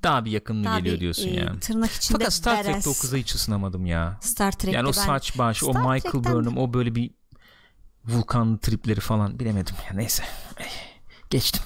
[0.03, 1.59] Daha bir yakın mı Daha geliyor bir, diyorsun e, yani.
[1.59, 2.73] Tırnak içinde Fakat Star badass.
[2.73, 4.17] Trek'te o kıza hiç ısınamadım ya.
[4.21, 7.11] Star Trek'te Yani o saç baş, o Star Michael Trek'ten- Burnham, o böyle bir
[8.05, 9.95] vulkan tripleri falan bilemedim ya.
[9.95, 10.23] Neyse.
[10.59, 10.65] Eh,
[11.29, 11.61] Geçtim.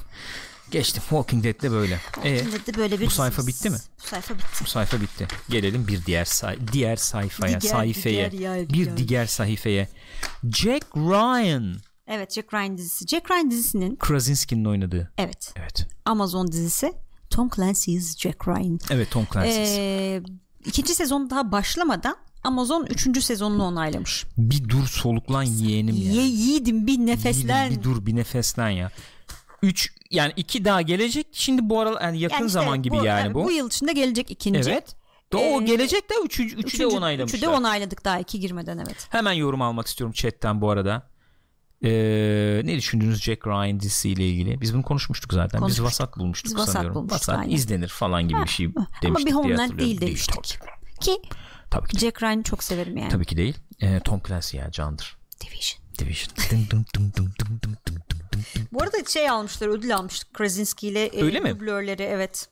[0.72, 1.04] Geçtim.
[1.10, 2.00] Walking Dead'de böyle.
[2.24, 3.78] E, Şimdi de böyle bir bu sayfa bitti mi?
[4.04, 4.46] Bu sayfa bitti.
[4.62, 5.28] bu sayfa bitti.
[5.50, 8.32] Gelelim bir diğer say diğer sayfaya, Diğer, sayfaya.
[8.32, 8.98] diğer ya, bir diğer.
[9.08, 9.88] diğer sayfaya.
[10.52, 11.76] Jack Ryan,
[12.14, 13.08] Evet Jack Ryan dizisi.
[13.08, 15.12] Jack Ryan dizisinin Krasinski'nin oynadığı.
[15.18, 15.88] evet Evet.
[16.06, 16.94] Amazon dizisi
[17.30, 18.80] Tom Clancy's Jack Ryan.
[18.92, 19.78] Evet Tom Clancy's.
[19.78, 20.22] Ee,
[20.66, 24.26] ikinci sezon daha başlamadan Amazon üçüncü sezonunu onaylamış.
[24.38, 26.12] bir dur soluklan yeğenim ya.
[26.12, 27.72] Ye yiğidim bir nefeslen.
[27.72, 28.92] Bir, bir dur bir nefeslen ya.
[29.62, 31.28] 3 yani 2 daha gelecek.
[31.32, 33.44] Şimdi bu aralar yani yakın Yani işte zaman gibi yani bu.
[33.44, 34.72] Bu yıl içinde gelecek ikinci.
[34.72, 34.96] Evet.
[35.34, 37.38] Da o Ee, gelecek de 3 3'ü de onaylamışlar.
[37.38, 39.08] Üçü de onayladık daha iki girmeden evet.
[39.10, 41.13] Hemen yorum almak istiyorum chatten bu arada.
[41.84, 44.62] Ee, ne düşündünüz Jack Ryan dizisiyle ilgili?
[44.62, 45.60] Biz bunu konuşmuştuk zaten.
[45.60, 45.86] Konuşmuştuk.
[45.86, 46.96] Biz vasat bulmuştuk Biz vasat sanıyorum.
[46.96, 47.56] Bulmuştuk, vasat aynen.
[47.56, 48.44] izlenir falan gibi ha.
[48.44, 48.68] bir şey
[49.02, 49.06] demiştik.
[49.06, 50.44] Ama bir Homeland değil demiştik.
[51.02, 51.22] Ki,
[51.70, 53.10] Tabii ki Jack Ryan'ı çok severim yani.
[53.10, 53.58] Tabii ki değil.
[53.82, 55.18] Ee, Tom Clancy ya candır.
[55.42, 55.84] Division.
[56.00, 56.36] Division.
[56.52, 58.04] dum dum dum dum dum dum dum.
[58.72, 61.50] Bu arada şey almışlar ödül almıştık Krasinski ile e, Öyle e, mi?
[61.50, 62.50] dublörleri evet.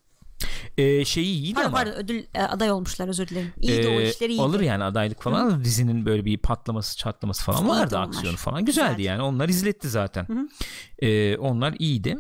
[0.77, 1.77] Ee, şeyi iyiydi Pardon ama.
[1.77, 3.53] pardon ödül e, aday olmuşlar özür dilerim.
[3.59, 4.41] İyiydi o Ee, işleri iyiydi.
[4.41, 8.07] Alır yani adaylık falan ama dizinin böyle bir patlaması çatlaması falan İyiydi vardı onlar.
[8.07, 8.65] aksiyonu falan.
[8.65, 9.01] Güzeldi, Güzeldi.
[9.03, 10.49] yani onlar izletti zaten.
[10.99, 12.17] Ee, onlar iyiydi.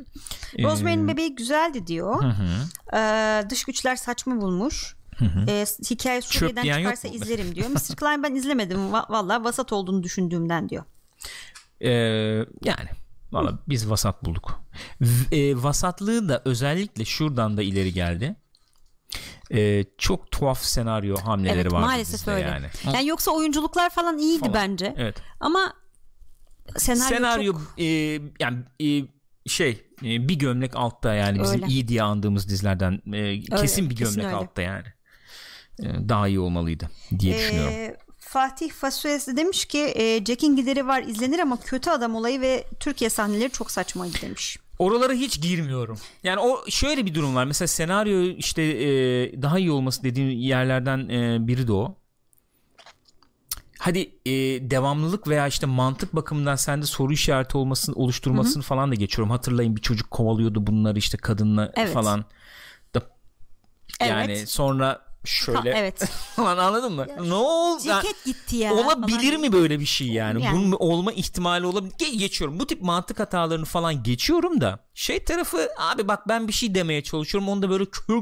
[0.57, 2.23] Ee, Rosemary'nin bebeği güzeldi diyor.
[2.23, 2.97] hı hı.
[2.97, 4.95] Ee, dış güçler saçma bulmuş.
[5.47, 7.69] Ee, hikaye Suriye'den çıkarsa izlerim diyor.
[7.69, 7.95] Mr.
[7.95, 8.77] Klein ben izlemedim.
[8.79, 10.83] Va- Valla vasat olduğunu düşündüğümden diyor.
[11.81, 11.89] Ee,
[12.63, 12.89] yani
[13.31, 14.61] valla biz vasat bulduk.
[15.31, 18.35] E, vasatlığı da özellikle şuradan da ileri geldi.
[19.53, 22.47] Ee, çok tuhaf senaryo hamleleri Evet vardı maalesef öyle.
[22.47, 22.65] yani.
[22.85, 23.07] Yani.
[23.07, 24.53] yoksa oyunculuklar falan iyiydi Falan.
[24.53, 24.95] bence.
[24.97, 25.21] Evet.
[25.39, 25.73] Ama
[26.77, 27.61] senaryo, senaryo çok...
[27.77, 27.83] e,
[28.39, 29.05] yani e,
[29.47, 31.73] şey e, bir gömlek altta yani bizim Öyle.
[31.73, 34.35] iyi diye andığımız dizilerden e, kesin bir kesin gömlek öyle.
[34.35, 34.87] altta yani.
[35.79, 37.95] E, daha iyi olmalıydı diye düşünüyorum.
[38.31, 42.67] Fatih Fasues de demiş ki e, Jack'in gideri var izlenir ama kötü adam olayı ve
[42.79, 44.57] Türkiye sahneleri çok saçmaydı demiş.
[44.79, 45.97] Oralara hiç girmiyorum.
[46.23, 47.45] Yani o şöyle bir durum var.
[47.45, 48.87] Mesela senaryo işte e,
[49.41, 51.95] daha iyi olması dediğim yerlerden e, biri de o.
[53.77, 54.31] Hadi e,
[54.71, 59.31] devamlılık veya işte mantık bakımından sende soru işareti olmasını oluşturmasını falan da geçiyorum.
[59.31, 61.93] Hatırlayın bir çocuk kovalıyordu bunları işte kadınla Evet.
[61.93, 62.25] falan.
[62.95, 63.01] Da,
[64.01, 64.49] yani Evet.
[64.49, 65.99] sonra şöyle Ha, evet.
[66.35, 67.07] falan anladın mı?
[67.21, 67.83] ne oldu?
[67.83, 68.73] Ceket gitti ya.
[68.73, 69.41] Olabilir falan.
[69.41, 70.43] mi böyle bir şey yani?
[70.43, 70.57] Yani.
[70.57, 71.93] Bunun olma ihtimali olabilir.
[71.93, 72.59] Ge- Geçiyorum.
[72.59, 77.03] Bu tip mantık hatalarını falan geçiyorum da şey tarafı abi bak ben bir şey demeye
[77.03, 77.49] çalışıyorum.
[77.49, 78.21] Onu da böyle kör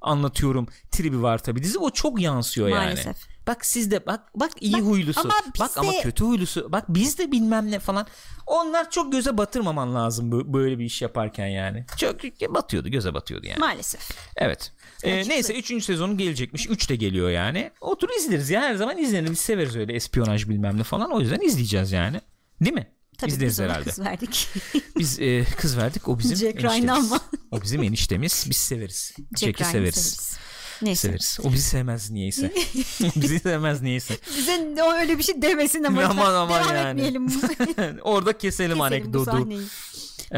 [0.00, 0.66] anlatıyorum.
[0.90, 1.62] Tribi var tabii.
[1.62, 2.78] Dizi o çok yansıyor yani.
[2.78, 3.31] Maalesef.
[3.46, 5.20] Bak siz de bak bak iyi Bak, huylusu.
[5.20, 6.72] ama bak biz ama kötü huylusu.
[6.72, 8.06] Bak biz de bilmem ne falan.
[8.46, 11.86] Onlar çok göze batırmaman lazım böyle bir iş yaparken yani.
[11.96, 13.58] Çok batıyordu, göze batıyordu yani.
[13.58, 14.10] Maalesef.
[14.36, 14.72] Evet.
[15.02, 15.84] Ee, neyse 3.
[15.84, 16.66] sezonu gelecekmiş.
[16.70, 17.70] 3 de geliyor yani.
[17.80, 18.60] Otur izleriz ya.
[18.60, 19.30] Her zaman izlenir.
[19.30, 21.10] Biz severiz öyle espiyonaj bilmem ne falan.
[21.12, 22.20] O yüzden izleyeceğiz yani.
[22.60, 22.86] Değil mi?
[23.18, 23.84] Tabii biz ona herhalde.
[23.90, 24.48] kız verdik.
[24.98, 26.08] Biz e, kız verdik.
[26.08, 27.12] O bizim Jack Ryan eniştemiz.
[27.12, 27.20] ama.
[27.50, 28.46] O bizim eniştemiz.
[28.50, 29.12] Biz severiz.
[29.16, 30.36] Jack Jack'i Ryan'ı severiz.
[30.82, 31.08] Neyse.
[31.08, 31.38] Severiz.
[31.42, 32.52] O bizi sevmez niyeyse.
[33.16, 34.16] bizi sevmez niyeyse.
[34.38, 36.88] Bize o öyle bir şey demesin ama Aman aman devam yani.
[36.88, 37.26] etmeyelim.
[38.02, 39.48] Orada keselim, Keselim anekdotu.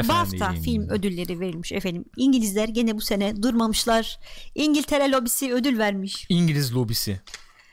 [0.08, 2.04] BAFTA film ödülleri verilmiş efendim.
[2.16, 4.18] İngilizler gene bu sene durmamışlar.
[4.54, 6.26] İngiltere lobisi ödül vermiş.
[6.28, 7.20] İngiliz lobisi.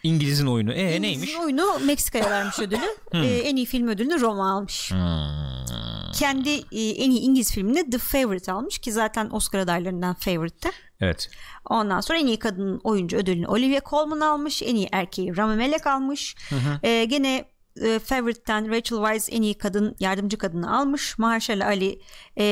[0.04, 0.74] İngiliz'in oyunu.
[0.74, 1.36] E İngiliz'in neymiş?
[1.36, 2.86] oyunu Meksika'ya vermiş ödülü.
[3.14, 4.92] Ee, en iyi film ödülünü Roma almış.
[4.92, 6.12] Hmm.
[6.20, 10.72] Kendi e, en iyi İngiliz filminde The Favorite almış ki zaten Oscar adaylarından Favorite'te.
[11.02, 11.30] Evet.
[11.70, 14.62] Ondan sonra en iyi kadın oyuncu ödülünü Olivia Colman almış.
[14.62, 16.36] En iyi erkeği Rami Malek almış.
[16.84, 17.46] Ee, gene
[17.82, 21.18] e, Favorite'ten Rachel Weisz en iyi kadın yardımcı kadını almış.
[21.18, 22.02] Mahershala Ali
[22.38, 22.46] e,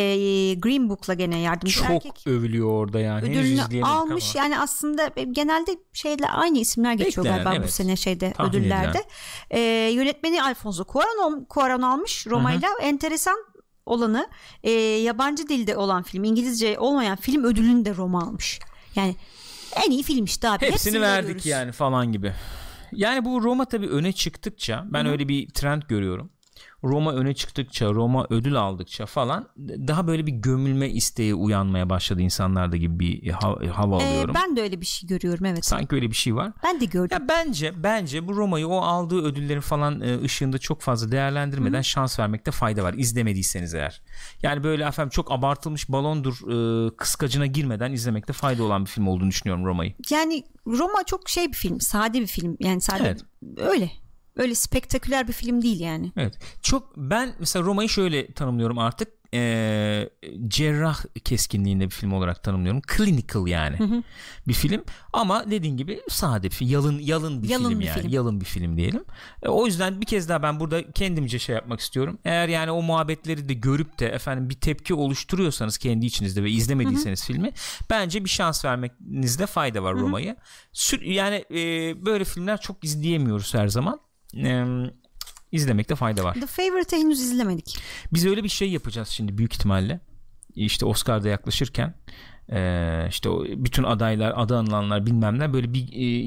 [0.54, 3.30] Green Book'la gene yardımcı Çok erkek övülüyor orada yani.
[3.30, 4.36] Ödülünü almış.
[4.36, 4.44] ama.
[4.44, 7.74] Yani aslında genelde şeyle aynı isimler geçiyor Beklenen, galiba bu evet.
[7.74, 9.04] sene şeyde Tahmin ödüllerde.
[9.52, 9.60] Ee,
[9.94, 12.70] yönetmeni Alfonso Cuarón, Cuarón almış Roma'yla.
[12.82, 13.38] Enteresan
[13.90, 14.28] olanı
[14.64, 18.60] e, yabancı dilde olan film, İngilizce olmayan film ödülünü de Roma almış.
[18.96, 19.16] Yani
[19.86, 20.66] en iyi film işte abi.
[20.66, 21.46] Hepsini verdik veriyoruz.
[21.46, 22.34] yani falan gibi.
[22.92, 26.32] Yani bu Roma tabii öne çıktıkça ben öyle bir trend görüyorum.
[26.84, 32.78] Roma öne çıktıkça, Roma ödül aldıkça falan daha böyle bir gömülme isteği uyanmaya başladı insanlarda
[32.78, 34.36] gibi bir ha- hava Ee, alıyorum.
[34.36, 35.66] ben de öyle bir şey görüyorum evet.
[35.66, 36.52] Sanki öyle bir şey var.
[36.64, 37.18] Ben de gördüm.
[37.22, 42.20] Ya bence bence bu Roma'yı o aldığı ödüllerin falan e, ışığında çok fazla değerlendirmeden şans
[42.20, 44.02] vermekte fayda var izlemediyseniz eğer.
[44.44, 49.30] Yani böyle efendim çok abartılmış balondur e, kıskacına girmeden izlemekte fayda olan bir film olduğunu
[49.30, 49.94] düşünüyorum Roma'yı.
[50.10, 52.58] Yani Roma çok şey bir film, sade bir film.
[52.60, 53.22] Yani sade Evet.
[53.58, 53.92] öyle.
[54.40, 56.12] Öyle spektaküler bir film değil yani.
[56.18, 56.34] Evet.
[56.62, 59.08] Çok ben mesela Roma'yı şöyle tanımlıyorum artık.
[59.34, 60.10] Ee,
[60.48, 62.82] cerrah keskinliğinde bir film olarak tanımlıyorum.
[62.98, 64.04] Clinical yani.
[64.48, 64.84] Bir film
[65.14, 66.70] ama dediğin gibi sade bir film.
[66.70, 68.02] Yalın yalın bir Yalın film bir yani.
[68.02, 68.12] film.
[68.12, 69.04] Yalın bir film diyelim.
[69.44, 72.20] E, o yüzden bir kez daha ben burada kendimce şey yapmak istiyorum.
[72.26, 77.26] Eğer yani o muhabbetleri de görüp de efendim bir tepki oluşturuyorsanız kendi içinizde ve izlemediyseniz
[77.26, 77.52] filmi
[77.90, 80.36] bence bir şans vermenizde fayda var Roma'yı.
[80.74, 81.56] Sür- yani e,
[82.06, 84.00] böyle filmler çok izleyemiyoruz her zaman.
[84.38, 84.66] E,
[85.52, 86.34] izlemekte fayda var.
[86.34, 87.78] The Favorite'ı henüz izlemedik.
[88.14, 90.00] Biz öyle bir şey yapacağız şimdi büyük ihtimalle.
[90.56, 91.94] İşte Oscar'da yaklaşırken
[92.52, 95.80] eee, işte o bütün adaylar, adı anılanlar bilmem ne böyle bir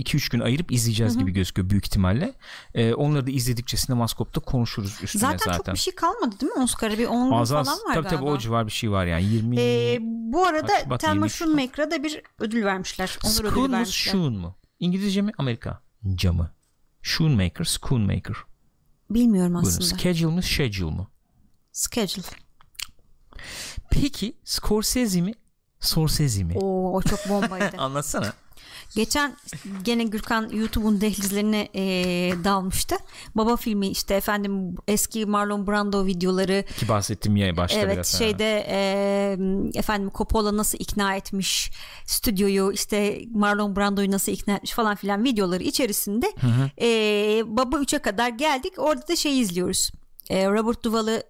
[0.05, 2.35] 2-3 gün ayırıp izleyeceğiz gibi gözüküyor büyük ihtimalle.
[2.75, 5.57] Eee, onları da izledikçe Sinemaskop'ta konuşuruz üstüne Zaten, zaten.
[5.57, 6.99] çok bir şey kalmadı değil mi Oscar'a?
[6.99, 8.31] Bir 10 gün Az falan var tabii tabii galiba.
[8.31, 11.49] o civar bir şey var yani 20 Ee, bu arada Şubat, Thelma 23 Şubat.
[11.49, 13.19] Schoonmaker'a da bir ödül vermişler.
[13.25, 14.15] Onur vermişler.
[14.15, 14.55] Mu?
[14.81, 15.81] İngilizce mi Amerika?
[16.15, 16.51] Camı.
[17.03, 18.37] Shoemaker, Schoonmaker.
[19.11, 19.69] Bilmiyorum Buyurun.
[19.69, 19.85] aslında.
[19.97, 21.07] Schedule mu, schedule mu?
[21.73, 22.27] Schedule.
[23.91, 25.35] Peki Scorsese mi,
[25.81, 26.55] Sorsese mi?
[26.59, 27.77] Oo, o çok bombaydı.
[27.79, 28.33] Anlatsana.
[28.97, 29.37] Geçen
[29.83, 31.85] gene Gürkan YouTube'un dehlizlerine e,
[32.45, 32.97] dalmıştı.
[33.35, 38.19] Baba filmi işte efendim eski Marlon Brando videoları Ki bahsettiğim ya başta evet biraz.
[38.19, 38.79] şeyde e,
[39.75, 41.71] efendim Coppola nasıl ikna etmiş
[42.07, 46.33] stüdyoyu işte Marlon Brando'yu nasıl ikna etmiş falan filan videoları içerisinde
[46.81, 46.87] e,
[47.47, 49.91] Baba 3'e kadar geldik orada da şey izliyoruz
[50.31, 51.23] E, Robert Duvall'ı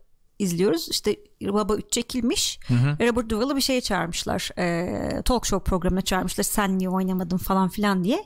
[0.43, 2.59] izliyoruz işte Baba 3 çekilmiş
[3.01, 8.05] Robert Duvall'ı bir şeye çağırmışlar e, talk show programına çağırmışlar sen niye oynamadın falan filan
[8.05, 8.25] diye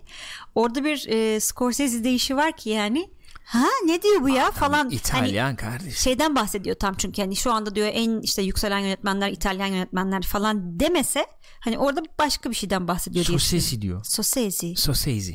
[0.55, 3.11] orada bir e, Scorsese deyişi var ki yani
[3.45, 5.99] ha ne diyor bu ya falan Hani İtalyan kardeş.
[5.99, 10.81] şeyden bahsediyor tam çünkü hani şu anda diyor en işte yükselen yönetmenler İtalyan yönetmenler falan
[10.81, 11.27] demese
[11.61, 13.25] hani orada başka bir şeyden bahsediyor.
[13.25, 14.05] Sorsese diyor.
[14.05, 14.77] Sosezi.
[14.77, 15.35] Sorsese.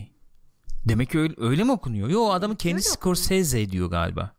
[0.86, 2.09] Demek ki öyle, öyle mi okunuyor?
[2.09, 2.79] Yo adamın okunuyor.
[2.79, 4.32] Scorsese diyor galiba.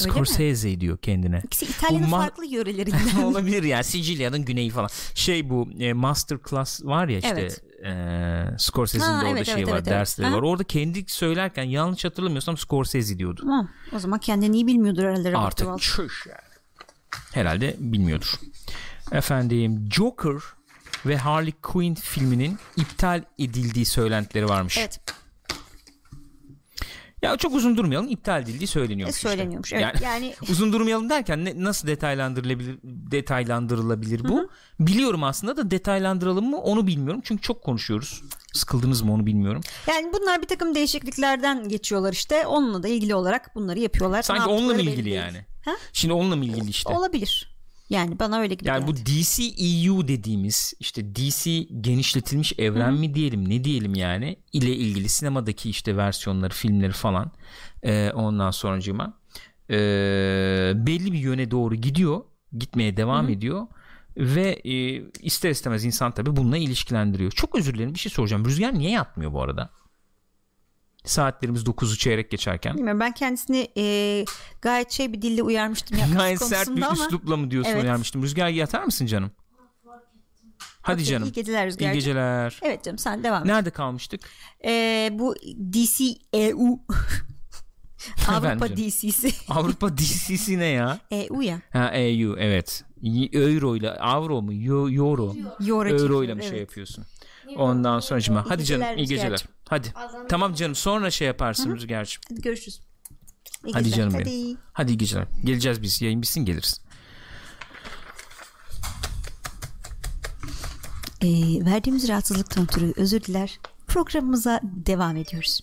[0.00, 0.26] Öyle mi?
[0.26, 1.42] Scorsese diyor kendine.
[1.44, 3.22] İkisi İtalya'nın ma- farklı yörelerinden.
[3.24, 4.88] Olabilir ya Sicilya'nın güneyi falan.
[5.14, 7.62] Şey bu e, Masterclass var ya işte Evet.
[7.84, 9.98] e, Scorsese'nin Ha, de orada evet, şey evet, var evet, evet.
[9.98, 10.36] dersleri Ha.
[10.36, 10.42] var.
[10.42, 13.40] Orada kendi söylerken yanlış hatırlamıyorsam Scorsese diyordu.
[13.40, 13.68] Tamam.
[13.92, 16.50] O zaman kendini iyi bilmiyordur herhalde Artık çüş yani.
[17.32, 18.34] Herhalde bilmiyordur.
[19.12, 20.34] Efendim Joker
[21.06, 24.78] ve Harley Quinn filminin iptal edildiği söylentileri varmış.
[24.78, 25.00] Evet.
[27.22, 29.14] Ya çok uzun durmayalım iptal edildiği söyleniyormuş.
[29.14, 29.28] E, işte.
[29.28, 29.72] söyleniyormuş.
[29.72, 29.82] Evet.
[29.82, 34.50] Yani, Yani, uzun durmayalım derken ne, nasıl detaylandırılabilir detaylandırılabilir bu?
[34.80, 37.20] Biliyorum aslında da detaylandıralım mı onu bilmiyorum.
[37.24, 38.22] Çünkü çok konuşuyoruz.
[38.52, 39.62] Sıkıldınız mı onu bilmiyorum.
[39.86, 42.46] yani bunlar bir takım değişikliklerden geçiyorlar işte.
[42.46, 44.22] Onunla da ilgili olarak bunları yapıyorlar.
[44.22, 45.46] Sanki onunla ilgili yani?
[45.64, 45.76] Ha?
[45.92, 46.92] Şimdi onunla mı ilgili işte?
[46.92, 47.49] Olabilir.
[47.90, 49.06] Yani bana öyle gibi Yani bu geldi.
[49.06, 55.96] DCEU dediğimiz işte DC genişletilmiş evren mi diyelim ne diyelim yani ile ilgili sinemadaki işte
[55.96, 57.30] versiyonları filmleri falan
[57.82, 59.18] e, ondan sonracığıma
[59.70, 59.76] e,
[60.74, 62.20] belli bir yöne doğru gidiyor
[62.58, 63.66] gitmeye devam ediyor
[64.16, 67.32] ve e, ister istemez insan tabi bununla ilişkilendiriyor.
[67.32, 68.44] Çok özür dilerim bir şey soracağım.
[68.44, 69.70] Rüzgar niye yatmıyor bu arada?
[71.04, 72.76] Saatlerimiz 9'u çeyrek geçerken.
[72.76, 74.24] Bilmiyorum ben kendisini e,
[74.62, 75.98] gayet şey bir dille uyarmıştım.
[76.16, 77.82] Gayet sert bir ama- üslupla mı diyorsun Evet.
[77.82, 78.22] uyarmıştım.
[78.22, 79.30] Rüzgar yatar mısın canım?
[80.82, 81.28] Hadi Okey, canım.
[81.28, 81.92] İyi geceler Rüzgar'cığım.
[81.92, 82.60] İyi geceler.
[82.62, 83.46] Evet canım sen devam et.
[83.46, 84.20] Nerede kalmıştık?
[84.64, 85.34] Ee, bu
[85.72, 86.80] DC EU
[88.28, 88.68] Avrupa.
[88.76, 90.98] DC'si Avrupa DC'si ne ya?
[91.10, 91.60] EU ya.
[91.72, 92.84] Ha EU evet.
[93.32, 94.52] Euro ile avro mu?
[94.52, 95.34] Euro.
[95.68, 96.60] Euro Euro ile mi şey evet.
[96.60, 97.04] yapıyorsun?
[97.56, 98.44] Ondan sonra cima.
[98.48, 99.22] Hadi canım iyi geceler.
[99.32, 99.48] Rüzgar'cığım.
[99.68, 99.92] Hadi.
[100.28, 102.22] Tamam canım sonra şey yaparsın Rüzgar'cığım.
[102.30, 102.80] Hadi görüşürüz.
[103.66, 104.10] İyi Hadi geceler.
[104.10, 104.58] canım benim.
[104.72, 105.26] Hadi iyi geceler.
[105.44, 106.02] Geleceğiz biz.
[106.02, 106.80] Yayın bitsin geliriz.
[111.22, 111.28] Ee,
[111.64, 113.58] verdiğimiz rahatsızlıktan ötürü özür diler.
[113.86, 115.60] Programımıza devam ediyoruz.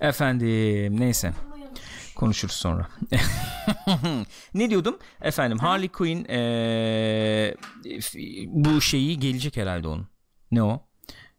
[0.00, 1.32] Efendim neyse.
[2.16, 2.88] Konuşuruz sonra.
[4.54, 4.98] ne diyordum?
[5.22, 7.56] Efendim Harley Quinn eee,
[8.00, 10.08] f- bu şeyi gelecek herhalde onun.
[10.50, 10.82] Ne o?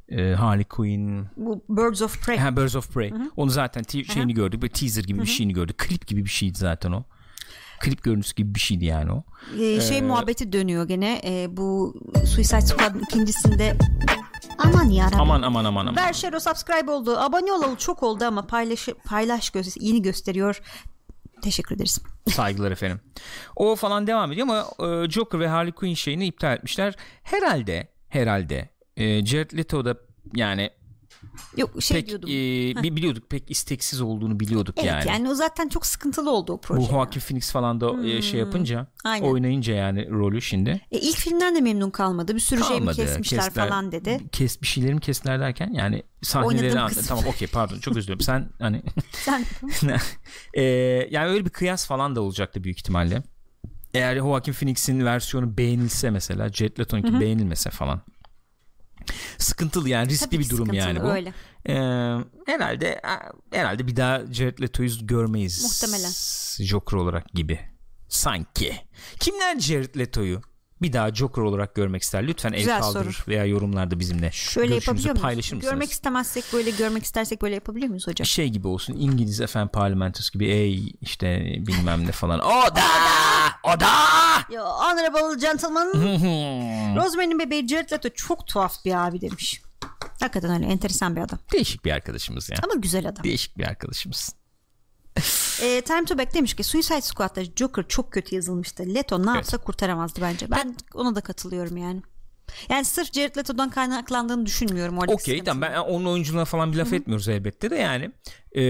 [0.09, 2.37] Eee, Harley Quinn Bu Birds of Prey.
[2.37, 3.13] ha, Birds of Prey.
[3.35, 4.61] Onu zaten te- şeyini gördük.
[4.61, 5.77] Böyle teaser gibi bir şeyini gördük.
[5.77, 7.03] Klip gibi bir şeydi zaten o.
[7.79, 9.23] Klip görüntüsü gibi bir şeydi yani o.
[9.61, 11.21] Ee, şey muhabbeti dönüyor gene.
[11.23, 11.95] Ee, bu
[12.25, 13.77] Suicide Squad'ın ikincisinde
[14.57, 15.19] aman yarabbim.
[15.19, 15.95] Aman aman aman aman.
[15.95, 17.17] Ver Şero subscribe oldu.
[17.17, 20.61] Abone olalı çok oldu ama paylaş paylaş göz yeni gösteriyor.
[21.41, 21.99] Teşekkür ederiz.
[22.29, 22.99] Saygılar efendim.
[23.55, 24.65] O falan devam ediyor ama
[25.03, 26.95] e, Joker ve Harley Quinn şeyini iptal etmişler.
[27.23, 29.97] Herhalde herhalde e, Jared Leto da
[30.35, 30.69] yani
[31.57, 32.29] Yok şey pek diyordum.
[32.29, 32.33] e,
[32.83, 35.07] bi- biliyorduk pek isteksiz olduğunu biliyorduk evet yani.
[35.09, 35.29] yani.
[35.29, 36.81] o zaten çok sıkıntılı oldu o proje.
[36.81, 39.11] Bu Joaquin Phoenix falan da e, şey yapınca Hmm.
[39.11, 39.25] Aynen.
[39.27, 40.81] oynayınca yani rolü şimdi.
[40.91, 42.35] E, ilk filmden de memnun kalmadı.
[42.35, 42.95] Bir sürü şey mi Kalmadı.
[42.95, 44.19] kesmişler Kestiler- falan dedi.
[44.31, 47.05] Kes bir şeyleri mi kestiler derken yani sahneleri Oynadığım an- kısım.
[47.07, 48.21] tamam okey pardon çok özür dilerim.
[48.21, 49.45] Sen hani Sen
[50.53, 50.61] e,
[51.11, 53.23] yani öyle bir kıyas falan da olacaktı büyük ihtimalle.
[53.93, 58.01] Eğer Joaquin Phoenix'in versiyonu beğenilse mesela Jared Leto'nunki beğenilmese falan.
[59.37, 61.11] Sıkıntılı yani riskli Tabii bir durum yani bu.
[61.11, 61.33] Öyle.
[61.69, 61.73] Ee,
[62.45, 63.01] herhalde
[63.51, 65.63] herhalde bir daha Jared Leto'yu görmeyiz.
[65.63, 66.11] Muhtemelen.
[66.65, 67.59] Joker olarak gibi.
[68.09, 68.75] Sanki.
[69.19, 70.41] Kimler Jared Leto'yu
[70.81, 72.27] bir daha Joker olarak görmek ister?
[72.27, 73.27] Lütfen el Güzel kaldırır soru.
[73.27, 75.71] veya yorumlarda bizimle Şöyle görüşünüzü paylaşır mısınız?
[75.73, 78.25] Görmek istemezsek böyle görmek istersek böyle yapabiliyor muyuz hocam?
[78.25, 82.81] şey gibi olsun İngiliz efendim parlamentosu gibi ey işte bilmem ne falan o da
[83.63, 83.87] o da
[84.51, 85.87] Ya honorable gentleman
[86.95, 89.61] Rosemary'nin bebeği Jared Leto çok tuhaf bir abi demiş.
[90.19, 91.39] Hakikaten öyle enteresan bir adam.
[91.53, 93.23] değişik bir arkadaşımız ya Ama güzel adam.
[93.23, 94.35] değişik bir arkadaşımız
[95.61, 98.95] E, Time to Back demiş ki Suicide Squad'da Joker çok kötü yazılmıştı.
[98.95, 100.51] Leto ne yapsa kurtaramazdı bence.
[100.51, 102.01] Ben ona da katılıyorum yani.
[102.69, 105.13] Yani sırf Jared Leto'dan kaynaklandığını düşünmüyorum orada.
[105.13, 105.61] Okey tamam.
[105.61, 108.11] ben onun oyunculuğuna falan bir laf etmiyoruz elbette de yani.
[108.57, 108.61] E,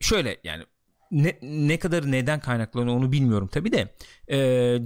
[0.00, 0.64] şöyle yani
[1.10, 3.94] ne, ne kadar neden kaynaklanıyor onu bilmiyorum tabi de.
[4.30, 4.78] E,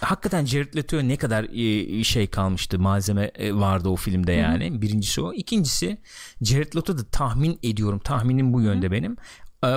[0.00, 4.82] hakikaten Jared Leto'ya ne kadar e, şey kalmıştı malzeme e, vardı o filmde yani.
[4.82, 5.32] Birincisi o.
[5.32, 5.98] İkincisi
[6.42, 9.12] Jared Leto da tahmin ediyorum tahminim bu yönde benim.
[9.12, 9.16] e,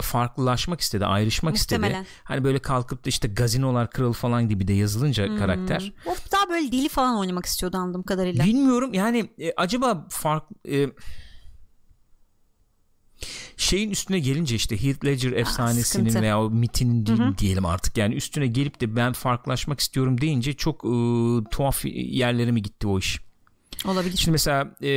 [0.02, 2.02] farklılaşmak istedi ayrışmak Muhtemelen.
[2.04, 6.50] istedi hani böyle kalkıp da işte gazinolar kralı falan gibi de yazılınca karakter O daha
[6.50, 8.46] böyle dili falan oynamak istiyordu anladığım kadarıyla.
[8.46, 10.90] Bilmiyorum yani e, acaba fark e,
[13.58, 16.22] şeyin üstüne gelince işte Heath Ledger efsanesinin sıkıntı.
[16.22, 20.86] veya o mitinin di- diyelim artık yani üstüne gelip de ben farklılaşmak istiyorum deyince çok
[20.86, 20.90] e,
[21.52, 23.20] tuhaf yerlere mi gitti o iş?
[23.86, 24.18] Olabilir.
[24.18, 24.90] Şimdi mesela e,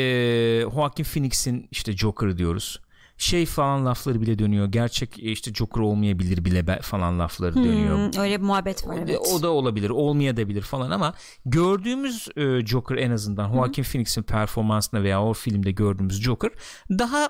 [0.74, 2.80] Joaquin Phoenix'in işte Joker diyoruz.
[3.18, 4.66] Şey falan lafları bile dönüyor.
[4.66, 7.96] Gerçek e, işte Joker olmayabilir bile falan lafları dönüyor.
[7.96, 9.18] Hmm, öyle bir muhabbet var evet.
[9.34, 11.14] O da olabilir, olmayabilir falan ama
[11.46, 16.50] gördüğümüz e, Joker en azından Joaquin Phoenix'in performansında veya o filmde gördüğümüz Joker
[16.90, 17.28] daha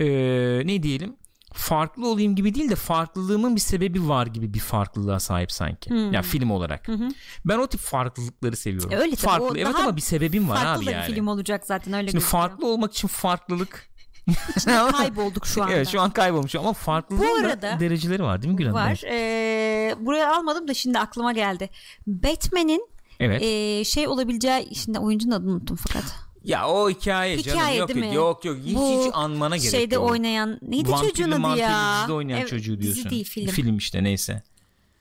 [0.00, 0.06] e,
[0.64, 1.16] ne diyelim
[1.52, 5.94] farklı olayım gibi değil de farklılığımın bir sebebi var gibi bir farklılığa sahip sanki.
[5.94, 6.86] Yani film olarak.
[7.44, 8.92] Ben o tip farklılıkları seviyorum.
[8.92, 9.26] E, öyle tabii.
[9.26, 9.46] farklı.
[9.46, 11.08] O Evet ama bir sebebim var Farklı abi yani.
[11.08, 12.42] bir film olacak zaten öyle Şimdi gözüküyor.
[12.42, 13.89] farklı olmak için farklılık
[14.92, 15.72] Kaybolduk şu anda.
[15.74, 16.74] Evet şu an kaybolmuş ama
[17.44, 18.74] arada- dereceleri var değil mi Gülhan?
[18.74, 19.02] Var.
[19.06, 21.70] Ee, buraya almadım da şimdi aklıma geldi.
[22.06, 22.88] Batman'in
[23.20, 23.42] Evet.
[23.42, 26.04] ee, şey olabileceği şimdi oyuncunun adını unuttum fakat.
[26.44, 28.14] Ya o hikaye, Hikaye canım yok değil mi?
[28.14, 30.10] yok yok hiç, Bu hiç anmana gerek Şeyde yok.
[30.10, 31.96] oynayan neydi Vampirli çocuğun adı ya?
[31.98, 33.04] dizide oynayan Evet, çocuğu diyorsun.
[33.04, 33.76] Dizi değil film.
[33.76, 34.42] işte neyse.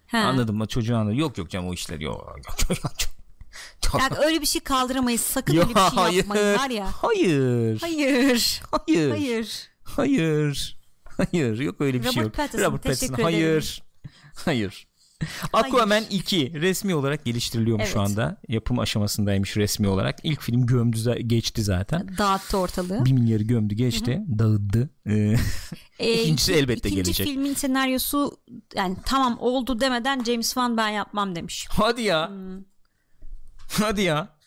[0.08, 0.18] Ha.
[0.18, 1.20] Anladım mı çocuğu anladım.
[1.20, 2.36] Yok yok canım o işler yok.
[2.38, 2.92] yok, yok, yok.
[4.00, 5.22] Yani öyle bir şey kaldıramayız.
[5.22, 6.18] Sakın öyle bir şey hayır.
[6.18, 6.88] yapmayın var ya.
[6.92, 7.78] Hayır.
[7.82, 8.62] Hayır.
[8.88, 9.10] Hayır.
[9.12, 9.70] Hayır.
[9.84, 10.78] Hayır.
[11.18, 11.60] Hayır.
[11.60, 12.34] Yok öyle bir şey yok.
[12.34, 13.24] Pattinson, Robert Pattinson.
[13.24, 13.84] Hayır.
[14.46, 14.90] Hayır.
[15.54, 18.10] Aquaman 2 resmi olarak geliştiriliyormuş şu Evet.
[18.10, 18.42] anda.
[18.48, 20.16] Yapım aşamasındaymış resmi olarak.
[20.24, 22.18] İlk film gömdü geçti zaten.
[22.18, 23.06] Dağıttı ortalığı.
[23.06, 24.22] Bir milyarı gömdü geçti.
[24.40, 24.90] Dağıttı.
[25.06, 25.36] Ee,
[26.00, 27.28] Ee, İkincisi iki- elbette ikinci gelecek.
[27.28, 28.38] filmin senaryosu
[28.76, 31.68] yani tamam oldu demeden James Wan ben yapmam demiş.
[31.72, 32.30] hadi ya.
[32.30, 32.64] Hmm.
[33.80, 34.40] Hadi ya.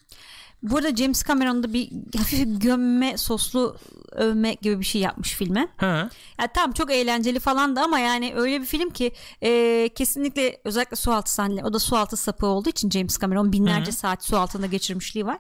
[0.62, 3.77] Burada James Cameron da bir hafif gömme soslu
[4.12, 5.68] övme gibi bir şey yapmış filme.
[5.77, 6.11] Ha.
[6.41, 9.12] Ya tamam çok eğlenceli falan da ama yani öyle bir film ki
[9.43, 14.25] e, kesinlikle özellikle sualtı sahneleri o da sualtı sapı olduğu için James Cameron binlerce saat
[14.25, 15.39] su altında geçirmişliği var.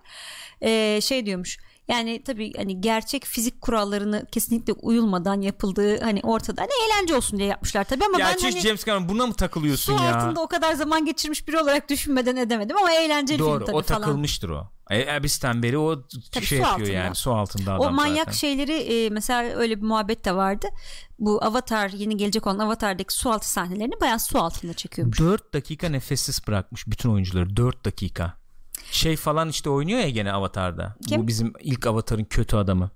[0.60, 1.58] E, şey diyormuş
[1.88, 6.60] Yani tabii hani gerçek fizik kurallarını kesinlikle uyulmadan yapıldığı hani ortada.
[6.62, 9.96] Hani eğlence olsun diye yapmışlar tabii ama Gerçi ben hani James Cameron buna mı takılıyorsun
[9.98, 10.16] su ya?
[10.16, 13.82] altında o kadar zaman geçirmiş biri olarak düşünmeden edemedim ama eğlenceli Doğru film tabii o
[13.82, 14.00] falan.
[14.02, 14.70] takılmıştır o.
[14.90, 16.02] E, Abyss'ten beri o
[16.32, 16.92] Tabii şey su yapıyor altında.
[16.98, 18.32] yani su altında adam O manyak zaten.
[18.32, 20.66] şeyleri e, mesela öyle bir muhabbet de vardı.
[21.18, 25.18] Bu Avatar yeni gelecek olan Avatar'daki su altı sahnelerini bayağı su altında çekiyormuş.
[25.20, 28.41] 4 dakika nefessiz bırakmış bütün oyuncuları 4 dakika.
[28.92, 30.96] Şey falan işte oynuyor ya gene Avatar'da.
[31.08, 31.22] Kim?
[31.22, 32.90] Bu bizim ilk Avatar'ın kötü adamı.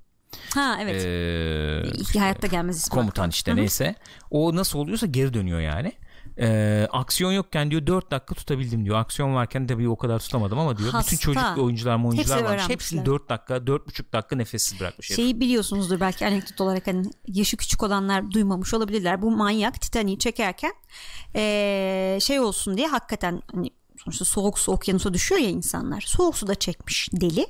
[0.54, 1.04] Ha evet.
[1.04, 1.82] Ee,
[2.14, 2.90] İyi, hayatta gelmez ismi.
[2.90, 3.94] komutan işte neyse.
[4.30, 5.92] O nasıl oluyorsa geri dönüyor yani.
[6.38, 8.96] Ee, aksiyon yokken diyor 4 dakika tutabildim diyor.
[8.98, 10.90] Aksiyon varken de bir o kadar tutamadım ama diyor.
[10.92, 11.06] Hasta.
[11.12, 12.68] Bütün çocuk oyuncular oyuncular Hepsi varmış.
[12.68, 15.10] Hepsini 4 dakika 4,5 dakika nefessiz bırakmış.
[15.10, 15.16] herif.
[15.16, 19.22] Şeyi biliyorsunuzdur belki anekdot olarak hani yaşı küçük olanlar duymamış olabilirler.
[19.22, 20.72] Bu manyak Titanic'i çekerken
[21.34, 23.70] eee, şey olsun diye hakikaten hani
[24.06, 26.00] sonuçta soğuk su okyanusa düşüyor ya insanlar.
[26.00, 27.46] Soğuk suda çekmiş deli.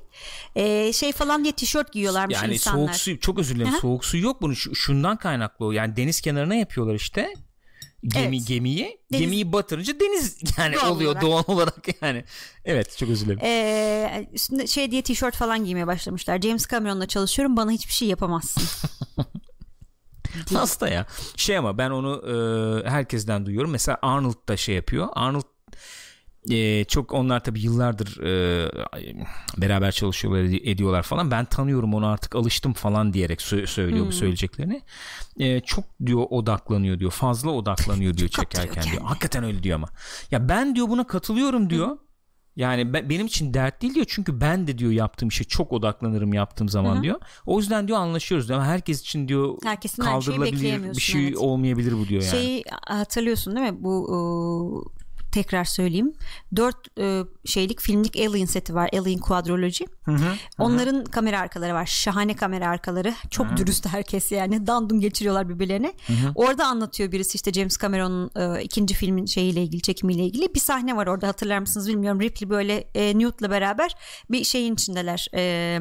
[0.56, 2.76] Eee, şey falan diye tişört giyiyorlarmış Yani insanlar.
[2.86, 3.80] soğuk su çok özür dilerim Aha.
[3.80, 5.72] soğuk su yok bunu şu- şundan kaynaklı o.
[5.72, 7.34] Yani deniz kenarına yapıyorlar işte.
[8.04, 8.46] Gemi Evet.
[8.48, 11.22] gemiyi Deniz- gemiyi batırınca deniz yani Doğal oluyor olarak.
[11.22, 12.24] doğal olarak yani.
[12.64, 13.40] Evet çok özür dilerim.
[13.42, 16.40] Eee, üstünde şey diye tişört falan giymeye başlamışlar.
[16.40, 18.62] James Cameron'la çalışıyorum bana hiçbir şey yapamazsın.
[20.52, 21.06] Hasta ya.
[21.36, 22.22] Şey ama ben onu
[22.84, 23.70] e, herkesten duyuyorum.
[23.70, 25.08] Mesela Arnold da şey yapıyor.
[25.12, 25.42] Arnold
[26.50, 28.70] e, çok onlar tabii yıllardır e,
[29.58, 31.30] beraber çalışıyorlar ed- ediyorlar falan.
[31.30, 34.08] Ben tanıyorum onu artık alıştım falan diyerek sö- söylüyor Hmm.
[34.08, 34.82] bu söyleyeceklerini.
[35.38, 37.10] E, çok diyor odaklanıyor diyor.
[37.10, 39.02] Fazla odaklanıyor diyor çekerken diyor.
[39.02, 39.88] Hakikaten öyle diyor ama.
[40.30, 41.98] Ya ben diyor buna katılıyorum diyor.
[42.56, 46.32] Yani ben- benim için dert değil diyor çünkü ben de diyor yaptığım işe çok odaklanırım
[46.34, 47.20] yaptığım zaman diyor.
[47.46, 51.36] O yüzden diyor anlaşıyoruz diyor ama herkes için diyor Herkesin kaldırılabilir bir şey evet.
[51.36, 52.30] olmayabilir bu diyor yani.
[52.30, 53.84] Şeyi hatırlıyorsun değil mi?
[53.84, 54.92] Bu
[55.36, 56.12] tekrar söyleyeyim.
[56.56, 58.90] Dört e, şeylik filmlik Alien seti var.
[58.92, 59.84] Alien Quadrology.
[60.58, 61.86] Onların kamera arkaları var.
[61.86, 63.14] Şahane kamera arkaları.
[63.30, 64.66] Çok dürüst herkes yani.
[64.66, 65.94] Dandun geçiriyorlar birbirlerine.
[66.34, 70.54] Orada anlatıyor birisi işte James Cameron'un e, ikinci filmin şeyiyle ilgili çekimiyle ilgili.
[70.54, 72.20] Bir sahne var orada hatırlar mısınız bilmiyorum.
[72.20, 73.94] Ripley böyle e, Newt'la beraber
[74.30, 75.28] bir şeyin içindeler.
[75.34, 75.78] E,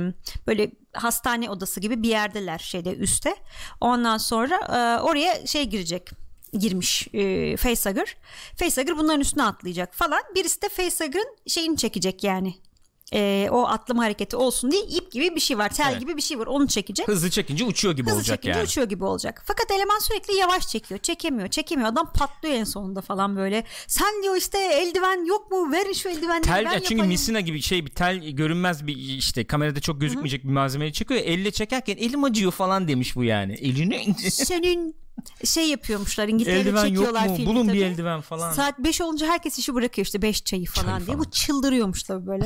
[0.47, 3.35] böyle hastane odası gibi bir yerdeler şeyde üstte.
[3.81, 6.24] Ondan sonra e, oraya şey girecek
[6.59, 8.17] girmiş e, Facehugger.
[8.59, 10.21] Facehugger bunların üstüne atlayacak falan.
[10.35, 12.55] Birisi de Facehugger'ın şeyini çekecek yani.
[13.13, 15.69] E, o atlama hareketi olsun diye ip gibi bir şey var.
[15.69, 15.99] Tel Evet.
[15.99, 16.47] gibi bir şey var.
[16.47, 17.07] Onu çekecek.
[17.07, 18.65] Hızlı çekince uçuyor gibi Hızlı olacak çekince yani.
[18.65, 19.43] uçuyor gibi olacak.
[19.45, 20.99] Fakat eleman sürekli yavaş çekiyor.
[20.99, 21.47] Çekemiyor.
[21.47, 21.89] Çekemiyor.
[21.89, 23.63] Adam patlıyor en sonunda falan böyle.
[23.87, 25.71] Sen diyor işte eldiven yok mu?
[25.71, 27.07] Verin şu eldivenleri Tel ben ya çünkü yapayım.
[27.07, 31.21] misina gibi şey bir tel görünmez bir işte kamerada çok gözükmeyecek bir malzemeyi çekiyor.
[31.23, 33.53] Elle çekerken elim acıyor falan demiş bu yani.
[33.53, 34.95] Elini Senin
[35.45, 36.27] şey yapıyormuşlar.
[36.27, 37.35] İngiltere'de eldiven yok çekiyorlar mu?
[37.35, 37.77] filmi Bulun tabii.
[37.77, 38.51] bir eldiven falan.
[38.51, 41.05] Saat 5 olunca herkes işi bırakıyor işte 5 çayı falan Çay diye.
[41.05, 41.19] falan.
[41.19, 42.45] Bu çıldırıyormuş tabii böyle.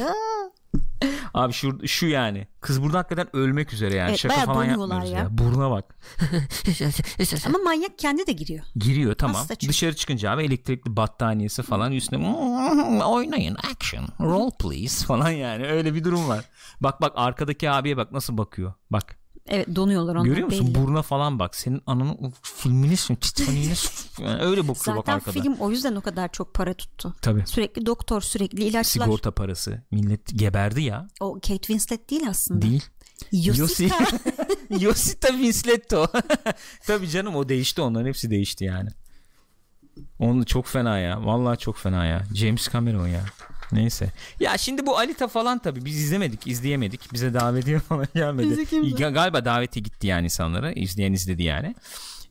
[1.33, 2.47] Abi şu şu yani.
[2.61, 4.09] Kız burada hakikaten ölmek üzere yani.
[4.09, 5.17] Evet, Şaka falan yapmıyoruz ya.
[5.19, 5.27] ya.
[5.37, 5.95] Buruna bak.
[7.45, 8.65] Ama manyak kendi de giriyor.
[8.75, 9.45] Giriyor tamam.
[9.67, 15.93] Dışarı çıkınca abi elektrikli battaniyesi falan üstüne "Hmm, oynayın action roll please falan yani öyle
[15.93, 16.45] bir durum var.
[16.81, 18.73] Bak bak arkadaki abiye bak nasıl bakıyor.
[18.91, 19.18] Bak
[19.49, 20.67] Evet donuyorlar onlar görüyor musun?
[20.67, 20.75] belli.
[20.75, 21.55] Buruna falan bak.
[21.55, 23.73] Senin ananın o filmini Titanic'ini
[24.27, 25.31] yani öyle bakıyor bak Zaten arkada.
[25.31, 27.15] film o yüzden o kadar çok para tuttu.
[27.21, 27.43] Tabii.
[27.47, 29.05] Sürekli doktor sürekli ilaçlar.
[29.05, 29.81] Sigorta parası.
[29.91, 31.07] Millet geberdi ya.
[31.19, 32.61] O Kate Winslet değil aslında.
[32.61, 32.83] Değil.
[33.31, 33.97] Yosita.
[34.79, 36.07] Yosita Winsletto.
[36.87, 38.89] Tabii canım o değişti onların hepsi değişti yani.
[40.19, 41.25] Onu çok fena ya.
[41.25, 42.23] Vallahi çok fena ya.
[42.35, 43.25] James Cameron ya.
[43.71, 44.11] Neyse.
[44.39, 47.13] Ya şimdi bu Alita falan tabii biz izlemedik, izleyemedik.
[47.13, 48.47] Bize davetiye falan gelmedi.
[48.71, 50.71] Ga- Galiba daveti gitti yani insanlara.
[50.71, 51.75] İzleyen izledi yani.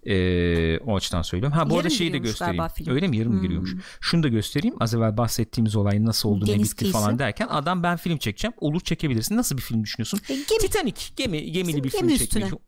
[0.06, 1.58] Ee, o açıdan söylüyorum.
[1.58, 2.64] Ha bu Yarın arada şeyi de göstereyim.
[2.88, 3.16] Öyle mi?
[3.16, 3.74] Yarın mı giriyormuş?
[4.00, 4.74] Şunu da göstereyim.
[4.80, 6.98] Az evvel bahsettiğimiz olay nasıl oldu, ne Deniz bitti kıyısı.
[6.98, 8.54] falan derken adam ben film çekeceğim.
[8.60, 9.36] Olur çekebilirsin.
[9.36, 10.20] Nasıl bir film düşünüyorsun?
[10.28, 11.02] E, gemi- Titanic.
[11.16, 12.42] Gemi, gemili bir Gemi film üstüne.
[12.42, 12.60] çekmek.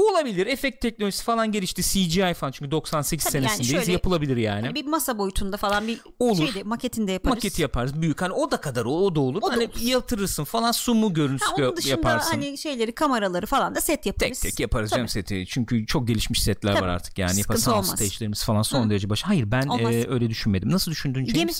[0.00, 0.46] Olabilir.
[0.46, 1.82] Efekt teknolojisi falan gelişti.
[1.82, 3.84] CGI falan çünkü 98 Tabii yani senesindeyiz.
[3.84, 4.74] şöyle- Yapılabilir yani.
[4.74, 6.46] bir masa boyutunda falan bir Olur.
[6.46, 7.34] şeyde maketinde yaparız.
[7.36, 8.02] Maketi yaparız.
[8.02, 8.22] Büyük.
[8.22, 9.42] Hani o da kadar o, o da olur.
[9.42, 9.80] Da hani olur.
[9.82, 12.30] yatırırsın falan sumu görüntüsü Ha, onun dışında yaparsın.
[12.30, 14.40] hani şeyleri kameraları falan da set Tek yaparız.
[14.40, 14.98] tek yaparız Tabii.
[14.98, 15.44] canım seti.
[15.48, 16.82] Çünkü çok gelişmiş setler Tabii.
[16.82, 17.34] var artık yani.
[17.34, 17.90] Sıkıntı Sound olmaz.
[18.00, 19.22] stage'lerimiz falan son derece baş.
[19.22, 19.94] Hayır ben Olmaz.
[19.94, 20.70] e, öyle düşünmedim.
[20.70, 21.34] Nasıl düşündün James?
[21.34, 21.52] Gemi.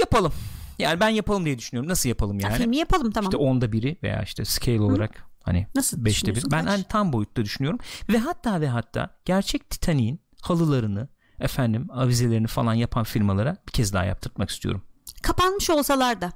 [0.00, 0.32] Yapalım.
[0.78, 1.90] Yani ben yapalım diye düşünüyorum.
[1.90, 2.54] Nasıl yapalım yani?
[2.56, 3.28] filmi yapalım tamam.
[3.30, 6.44] İşte onda biri veya işte scale olarak hani Nasıl beşte bir.
[6.50, 7.78] Ben hani tam boyutta düşünüyorum.
[8.08, 11.08] Ve hatta ve hatta gerçek Titanic'in halılarını
[11.40, 14.82] efendim avizelerini falan yapan firmalara bir kez daha yaptırtmak istiyorum.
[15.22, 16.32] Kapanmış olsalar da.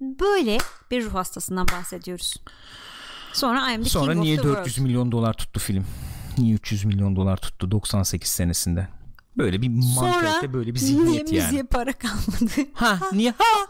[0.00, 0.58] Böyle
[0.90, 2.34] bir ruh hastasından bahsediyoruz.
[3.32, 4.86] Sonra I am the Sonra king niye of the 400 world.
[4.88, 5.86] milyon dolar tuttu film?
[6.38, 8.88] Niye 300 milyon dolar tuttu 98 senesinde?
[9.36, 11.66] Böyle bir Sonra mantalite böyle bir niye zihniyet müziğe yani.
[11.66, 12.50] para kalmadı?
[12.74, 13.66] Ha niye ha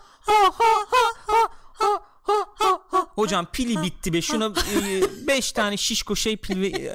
[3.15, 4.55] Hocam pili bitti be şuna
[5.27, 6.75] 5 e, tane şişko şey pil.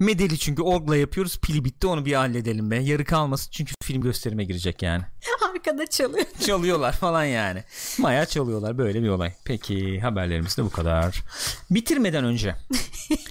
[0.00, 2.76] medeli çünkü orgla yapıyoruz pili bitti onu bir halledelim be.
[2.76, 5.02] Yarı kalmasın çünkü film gösterime girecek yani.
[5.54, 6.26] Arkada çalıyor.
[6.46, 7.64] çalıyorlar falan yani.
[7.98, 9.32] Maya çalıyorlar böyle bir olay.
[9.44, 11.22] Peki haberlerimiz de bu kadar.
[11.70, 12.56] Bitirmeden önce.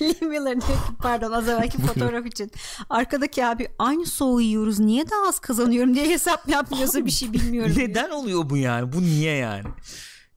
[0.02, 2.52] Lee Miller diyor ki pardon az evvelki fotoğraf için.
[2.90, 5.96] Arkadaki abi aynı soğuğu yiyoruz niye daha az kazanıyorum?
[5.96, 7.76] diye hesap mı yapmıyorsa bir şey bilmiyorum.
[7.76, 7.90] diyor.
[7.90, 8.94] neden oluyor bu yani?
[8.94, 9.64] Bu niye yani?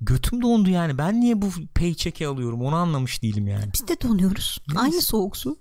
[0.01, 0.99] Götüm dondu yani.
[0.99, 2.63] Ben niye bu paycheck'i alıyorum?
[2.63, 3.65] Onu anlamış değilim yani.
[3.75, 4.59] Biz de donuyoruz.
[4.77, 5.59] Aynı soğuk su.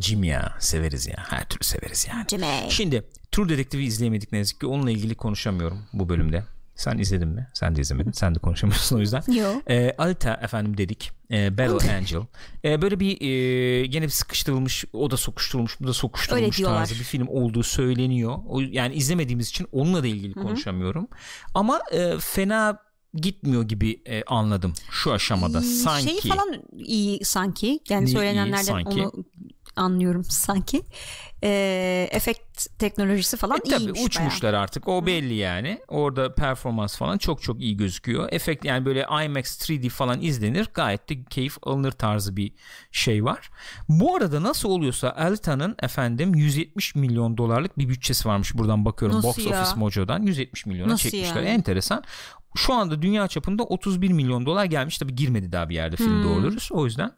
[0.00, 2.70] Jim ya severiz ya her türlü severiz yani Cemey.
[2.70, 3.02] Şimdi
[3.32, 6.44] True Detective'i izleyemedik ne yazık ki onunla ilgili konuşamıyorum bu bölümde
[6.76, 7.48] sen izledin mi?
[7.54, 8.12] Sen de izlemedin.
[8.12, 9.22] Sen de konuşamıyorsun o yüzden.
[9.32, 9.52] Yo.
[9.68, 11.10] E, Alta efendim dedik.
[11.30, 12.20] E, Battle Angel.
[12.64, 17.04] E, böyle bir e, gene bir sıkıştırılmış, o da sokuşturulmuş, bu da sokuşturulmuş tarzı bir
[17.04, 18.38] film olduğu söyleniyor.
[18.48, 21.08] O, yani izlemediğimiz için onunla da ilgili konuşamıyorum.
[21.54, 22.78] Ama e, fena
[23.14, 25.60] gitmiyor gibi e, anladım şu aşamada.
[25.60, 26.04] İyi, Sanki.
[26.04, 27.80] Şeyi falan iyi sanki.
[27.88, 29.02] Yani Ne iyi, söylenenlerden sanki?
[29.02, 29.24] onu
[29.76, 30.82] anlıyorum sanki.
[31.44, 34.88] Ee, efekt teknolojisi falan E, tabii iyiymiş uçmuşlar artık.
[34.88, 35.78] O belli yani.
[35.88, 38.28] Orada performans falan çok çok iyi gözüküyor.
[38.32, 40.68] Efekt yani böyle IMAX 3D falan izlenir.
[40.74, 42.52] Gayet de keyif alınır tarzı bir
[42.92, 43.50] şey var.
[43.88, 48.54] Bu arada nasıl oluyorsa Alta'nın efendim 170 milyon dolarlık bir bütçesi varmış.
[48.54, 49.16] Buradan bakıyorum.
[49.16, 49.62] Nasıl Box ya?
[49.62, 50.22] Office Mojo'dan.
[50.22, 51.36] 170 milyona Nasıl çekmişler.
[51.36, 51.48] yani?
[51.48, 52.02] enteresan.
[52.56, 54.98] Şu anda dünya çapında 31 milyon dolar gelmiş.
[54.98, 56.24] Tabi girmedi daha bir yerde film Hmm.
[56.24, 56.72] doğru dürüst.
[56.72, 57.12] o yüzden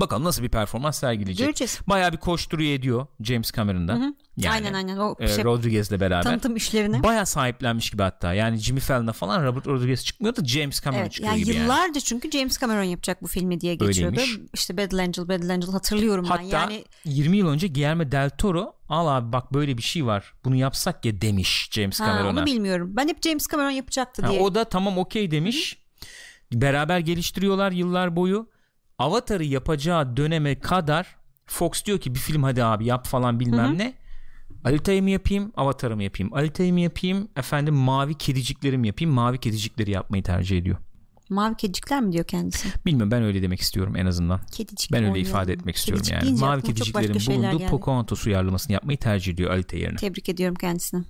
[0.00, 1.80] bakalım nasıl bir performans sergileyecek Göreceğiz.
[1.86, 3.92] Bayağı bir koşturuyor ediyor James Cameron'da.
[4.36, 6.22] Yani, aynen aynen o e, şey, Rodriguez'le beraber.
[6.22, 7.02] tanıtım işlerine.
[7.02, 8.34] Bayağı sahiplenmiş gibi hatta.
[8.34, 11.62] Yani Jimmy Fallon'a falan Robert Rodriguez çıkmıyor da James Cameron Evet, çıkıyor yani gibi yani.
[11.62, 14.20] yıllarca çünkü James Cameron yapacak bu filmi diye geçiyordu.
[14.20, 14.50] Öyleymiş.
[14.54, 16.28] İşte Battle Angel, Battle Angel hatırlıyorum ben.
[16.28, 20.34] Hatta Yani 20 yıl önce Guillermo del Toro al abi bak böyle bir şey var.
[20.44, 22.40] Bunu yapsak ya demiş James ha, Cameron'a.
[22.40, 22.90] onu bilmiyorum.
[22.96, 24.40] Ben hep James Cameron yapacaktı Ha, diye.
[24.40, 25.78] o da tamam okey demiş.
[26.52, 28.48] Beraber geliştiriyorlar yıllar boyu.
[28.98, 31.16] Avatar'ı yapacağı döneme kadar
[31.46, 33.94] Fox diyor ki bir film hadi abi yap falan bilmem ne.
[34.64, 36.34] Alita'yı mı yapayım, Avatar'ı mı yapayım?
[36.34, 39.14] Alita'yı mı yapayım, efendim mavi kedicikleri mi yapayım?
[39.14, 40.76] Mavi kedicikleri yapmayı tercih ediyor.
[41.28, 42.68] Mavi kedicikler mi diyor kendisi?
[42.86, 44.40] Bilmiyorum ben öyle demek istiyorum en azından.
[44.52, 46.40] Kedicik Ben öyle ifade etmek istiyorum Kedicik yani.
[46.40, 47.66] Mavi kediciklerin bulunduğu.
[47.66, 49.96] Pocahontas uyarlamasını yapmayı tercih ediyor Alita yerine.
[49.96, 51.04] Tebrik ediyorum kendisini.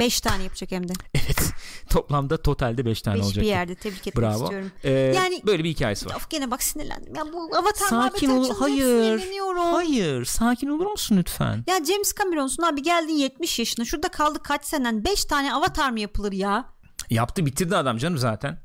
[0.00, 0.92] Beş tane yapacak hem de.
[1.14, 1.52] Evet.
[1.90, 3.42] Toplamda totalde 5 tane Beş olacak.
[3.44, 4.42] bir yerde tebrik etmek Bravo.
[4.44, 4.70] istiyorum.
[4.84, 6.14] Ee, Yani- böyle bir hikayesi var.
[6.14, 7.14] Of gene bak sinirlendim.
[7.14, 8.54] Ya bu avatar Sakin ol.
[8.58, 9.22] Hayır.
[9.56, 10.24] Hayır.
[10.24, 11.64] Sakin olur musun lütfen?
[11.66, 13.84] Ya James Cameron'sun abi geldin 70 yaşına.
[13.84, 15.04] Şurada kaldı kaç senen.
[15.04, 16.64] 5 tane avatar mı yapılır ya?
[17.10, 18.58] Yaptı bitirdi adam canım zaten.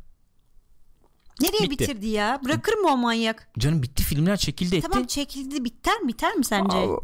[1.41, 1.71] Nereye Bitti.
[1.71, 2.39] bitirdi ya?
[2.45, 3.49] Bırakır mı o manyak?
[3.59, 4.87] Canım bitti filmler çekildi etti.
[4.91, 6.77] Tamam çekildi biter biter mi sence?
[6.77, 6.97] Aa,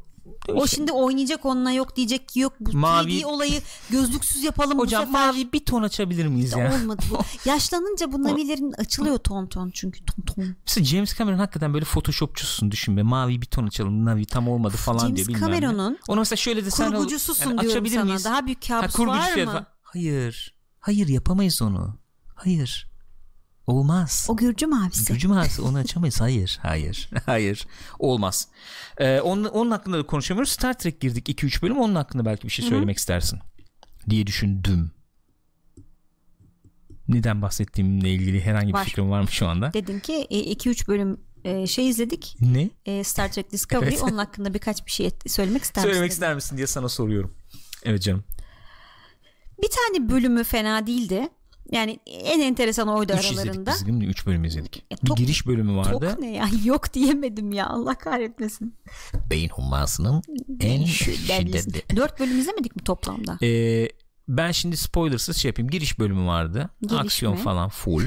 [0.48, 5.02] o şimdi oynayacak onunla yok diyecek ki yok bu Mavi- 3D olayı gözlüksüz yapalım Hocam
[5.04, 5.28] bu sefer.
[5.28, 6.74] mavi bir ton açabilir miyiz ya?
[6.76, 7.20] Olmadı bu.
[7.50, 10.56] Yaşlanınca bu navilerin açılıyor ton ton çünkü ton ton.
[10.68, 13.04] Mesela James Cameron hakikaten böyle photoshopçusun düşün be.
[13.04, 14.06] Mavi bir ton açalım.
[14.06, 15.42] Navi tam olmadı falan James diyor bilmem.
[15.42, 18.06] Cameron'un Onu mesela şöyle desen Kurgucususun yani diyorum açabilir sana.
[18.06, 18.26] miyiz?
[18.26, 19.46] Daha büyük Ha, kabus kurgucu var mı?
[19.46, 19.66] falan.
[19.82, 20.56] Hayır.
[20.80, 21.98] Hayır yapamayız onu.
[22.36, 22.91] Hayır.
[23.72, 24.26] Olmaz.
[24.30, 25.14] O Gürcü mavisi.
[25.14, 26.22] Gücü mağazası onu açamayız.
[26.22, 26.60] Hayır.
[26.62, 27.10] Hayır.
[27.26, 27.68] Hayır.
[28.00, 28.48] Olmaz.
[28.98, 30.52] Ee, onun, onun hakkında da konuşamıyoruz.
[30.52, 31.78] Star Trek girdik 2-3 bölüm.
[31.78, 33.40] Onun hakkında belki bir şey söylemek istersin.
[34.10, 34.92] Diye düşündüm.
[37.08, 38.86] Neden bahsettiğimle ilgili herhangi bir Var.
[38.86, 39.74] fikrim var mı şu anda?
[39.74, 42.38] Dedim ki 2-3 bölüm e, şey izledik.
[42.42, 42.70] Ne?
[42.86, 43.90] E, Star Trek Discovery.
[43.90, 44.04] Evet.
[44.04, 45.92] Onun hakkında birkaç bir şey söylemek ister misin?
[45.94, 47.36] Söylemek ister misin diye sana soruyorum.
[47.84, 48.24] Evet canım.
[49.62, 51.30] Bir tane bölümü fena değildi.
[51.72, 53.72] Yani en enteresan oydu 3 izledik aralarında.
[53.72, 54.06] biz değil mi?
[54.06, 54.86] 3 bölüm izledik.
[54.92, 56.10] Bir tok- giriş bölümü vardı.
[56.12, 56.48] Tok ne ya?
[56.66, 57.68] Yok diyemedim ya.
[57.68, 58.76] Allah kahretmesin.
[59.30, 60.22] Beyin hummasının
[60.60, 61.58] en Şiddetli.
[61.60, 61.96] şiddetli.
[61.98, 63.38] Dört bölüm izlemedik mi toplamda?
[63.46, 63.90] Ee,
[64.28, 65.70] ben şimdi spoilersız şey yapayım.
[65.70, 66.70] Giriş bölümü vardı.
[66.82, 67.40] Giriş Aksiyon mi?
[67.40, 68.04] falan full.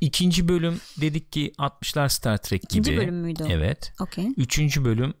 [0.00, 2.80] İkinci bölüm dedik ki 60'lar Star Trek gibi.
[2.80, 3.46] İkinci bölüm müydü?
[3.48, 3.92] Evet.
[4.00, 4.28] Okey.
[4.36, 5.14] Üçüncü bölüm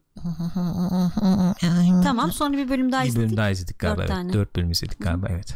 [2.04, 3.26] Tamam sonra bir bölüm daha bir izledik.
[3.26, 3.98] bölüm daha izledik galiba.
[4.02, 4.16] Dört evet.
[4.16, 4.32] tane.
[4.32, 5.54] Dört bölüm izledik galiba evet.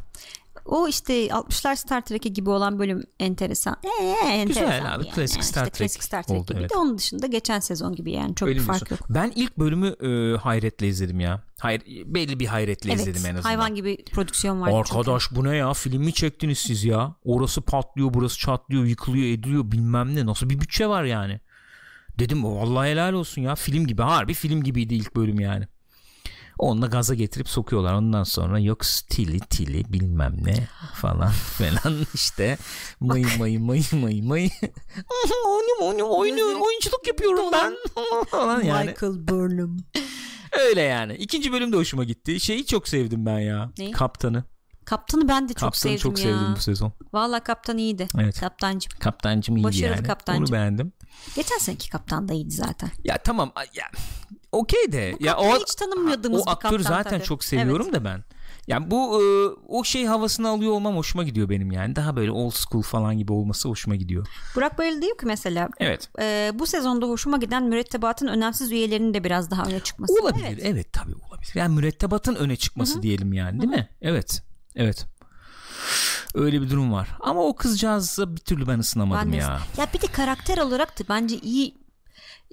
[0.65, 3.77] O işte 60'lar Star Trek'i gibi olan bölüm enteresan.
[4.01, 5.11] Ee, enteresan abi, yani.
[5.11, 6.61] klasik Star işte Trek klasik Star Trek oldu, gibi.
[6.61, 6.70] evet.
[6.70, 9.01] De onun dışında geçen sezon gibi yani çok Öyle bir fark yok.
[9.11, 11.43] Ben ilk bölümü e, hayretle izledim ya.
[11.61, 13.43] Hayır belli bir hayretle izledim en Evet azından.
[13.43, 14.73] hayvan gibi prodüksiyon var.
[14.73, 19.73] Arkadaş bu ne ya film mi çektiniz siz ya orası patlıyor burası çatlıyor yıkılıyor ediliyor
[19.73, 21.41] bilmem ne nasıl bir bütçe var yani
[22.19, 25.69] dedim vallahi helal olsun ya film gibi harbi film gibiydi ilk bölüm yani
[26.59, 32.59] onunla gaza getirip sokuyorlar ondan sonra yok stili tili bilmem ne falan falan işte
[33.01, 34.51] mayı mayı mayı mayı mayı
[35.47, 37.75] oynuyorum oynuyorum oyunculuk yapıyorum ben
[38.31, 39.77] falan yani Michael Burnham.
[40.61, 41.15] Öyle yani.
[41.15, 42.41] İkinci bölüm de hoşuma gitti.
[42.41, 43.71] Şeyi çok sevdim ben ya.
[43.79, 43.93] Neyi?
[43.93, 44.45] Kaptanı.
[44.85, 46.25] Kaptanı ben de çok Kaptanı sevdim çok ya.
[46.25, 46.93] sevdim bu sezon.
[47.13, 48.09] Valla kaptan iyiydi.
[48.19, 48.41] Evet.
[48.41, 48.93] Kaptancım.
[48.99, 50.07] Kaptancım iyiydi Başarılı yani.
[50.07, 50.45] kaptancım.
[50.45, 50.93] Onu beğendim.
[51.37, 52.91] Geçen seneki kaptan da iyiydi zaten.
[53.05, 53.85] Ya tamam ya
[54.55, 57.25] okey de ya kaptanı o hiç tanımadığımız o aktörü kaptan zaten tabii.
[57.25, 58.25] çok seviyorum da ben.
[58.67, 59.25] Yani bu e,
[59.69, 61.97] o şey havasını alıyor olmam hoşuma gidiyor benim yani.
[61.97, 64.27] Daha böyle old school falan gibi olması hoşuma gidiyor.
[64.57, 66.09] Burak Bayıl diyor ki mesela Evet.
[66.21, 70.13] e, bu sezonda hoşuma giden mürettebatın önemsiz üyelerinin de biraz daha öne çıkması.
[70.23, 70.47] Olabilir.
[70.49, 70.93] Evet, Evet.
[70.93, 71.53] tabii olabilir.
[71.55, 73.89] Yani mürettebatın öne çıkması diyelim yani değil mi?
[74.03, 74.43] Evet.
[74.77, 75.07] Evet.
[76.35, 77.09] Öyle bir durum var.
[77.21, 79.61] Ama o kızcağızı bir türlü ben ısınamadım Ben ya.
[79.79, 81.75] Ya bir de karakter olarak da bence iyi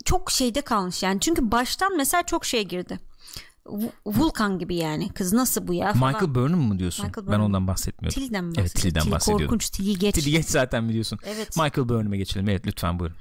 [0.05, 1.19] çok şeyde kalmış yani.
[1.19, 2.99] Çünkü baştan mesela çok şey girdi.
[4.05, 5.09] Vulkan gibi yani.
[5.09, 6.13] Kız nasıl bu ya falan.
[6.13, 7.05] Michael Burnham mı diyorsun?
[7.05, 7.45] Michael ben Burnham.
[7.45, 8.21] ondan bahsetmiyorum.
[8.21, 8.81] Tilly'den mi Evet, bahsediyorsun?
[8.81, 9.45] Tilly'den Tilly bahsediyordum.
[9.45, 10.15] Korkunç Tilly geç.
[10.15, 11.19] Tilly geç zaten biliyorsun.
[11.25, 11.57] Evet.
[11.57, 12.49] Michael Burnham'a geçelim.
[12.49, 13.17] Evet lütfen buyurun.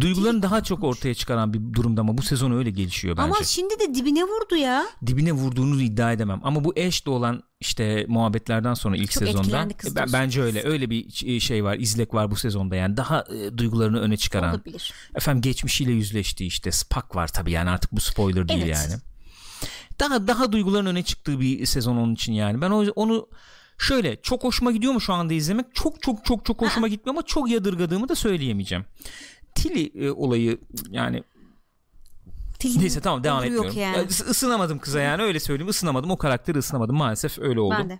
[0.00, 3.24] Duygularını daha çok ortaya çıkaran bir durumda ama bu sezon öyle gelişiyor bence.
[3.24, 4.86] Ama şimdi de dibine vurdu ya.
[5.06, 6.40] Dibine vurduğunu iddia edemem.
[6.44, 10.12] Ama bu Ash'le olan işte muhabbetlerden sonra ilk Çok sezonda diyorsun.
[10.12, 10.62] bence öyle.
[10.64, 12.96] Öyle bir ç- şey var, izlek var bu sezonda yani.
[12.96, 14.54] Daha e, duygularını öne çıkaran.
[14.54, 14.92] Olabilir.
[15.14, 18.76] Efendim geçmişiyle yüzleştiği işte Spock var tabii yani artık bu spoiler değil Evet.
[18.90, 19.00] yani.
[20.00, 22.60] Daha daha duyguların öne çıktığı bir sezon onun için yani.
[22.60, 23.28] Ben onu
[23.78, 25.66] şöyle çok hoşuma gidiyor mu şu anda izlemek?
[25.74, 28.84] Çok çok çok çok hoşuma gitmiyor ama çok yadırgadığımı da söyleyemeyeceğim.
[29.54, 30.58] Tilly e, olayı
[30.90, 31.22] yani
[32.58, 33.78] Tilly'nin neyse tamam devam etmiyorum.
[33.78, 33.96] Yani.
[34.06, 35.70] Is- Isınamadım kıza yani öyle söyleyeyim.
[35.70, 37.74] Isınamadım o karakteri ısınamadım maalesef öyle oldu.
[37.78, 37.98] Ben de.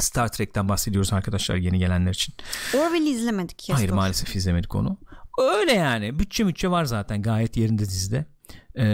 [0.00, 2.34] Star Trek'ten bahsediyoruz arkadaşlar yeni gelenler için.
[2.74, 3.68] Orwell'i izlemedik.
[3.72, 4.98] Hayır maalesef izlemedik onu.
[5.40, 8.26] Öyle yani bütçe bütçe var zaten gayet yerinde dizide.
[8.78, 8.84] Ee,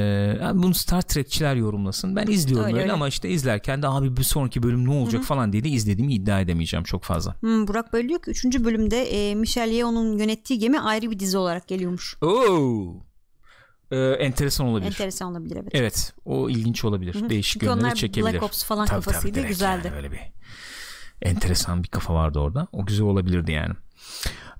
[0.42, 2.16] yani bunu Star Trekçiler yorumlasın.
[2.16, 2.92] Ben izliyorum Öyle, öyle, öyle.
[2.92, 6.40] ama işte izlerken de abi bir sonraki bölüm ne olacak falan diye de izlediğimi iddia
[6.40, 7.34] edemeyeceğim çok fazla.
[7.40, 8.44] Hmm, Burak böyle diyor ki 3.
[8.44, 12.16] bölümde e, Michelle Yeoh'un yönettiği gemi ayrı bir dizi olarak geliyormuş.
[12.22, 12.94] Oo.
[13.90, 14.86] Ee, enteresan olabilir.
[14.90, 15.70] Enteresan olabilir evet.
[15.74, 17.30] Evet, o ilginç olabilir.
[17.30, 18.32] Değişik Çünkü yönleri çekebilir.
[18.32, 19.86] Black Ops falan Tabii, tabii, kafasıydı direkt güzeldi.
[19.86, 20.20] yani öyle bir
[21.22, 22.66] enteresan bir kafa vardı orada.
[22.72, 23.74] O güzel olabilirdi yani.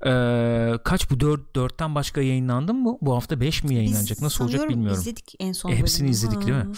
[0.07, 2.99] Ee, kaç bu 4 4'ten başka yayınlandı mı?
[3.01, 4.17] Bu hafta 5 mi yayınlanacak?
[4.19, 4.99] Biz Nasıl olacak bilmiyorum.
[5.01, 6.11] izledik en son E, hepsini bölümü.
[6.11, 6.65] izledik değil mi?
[6.65, 6.71] Ha.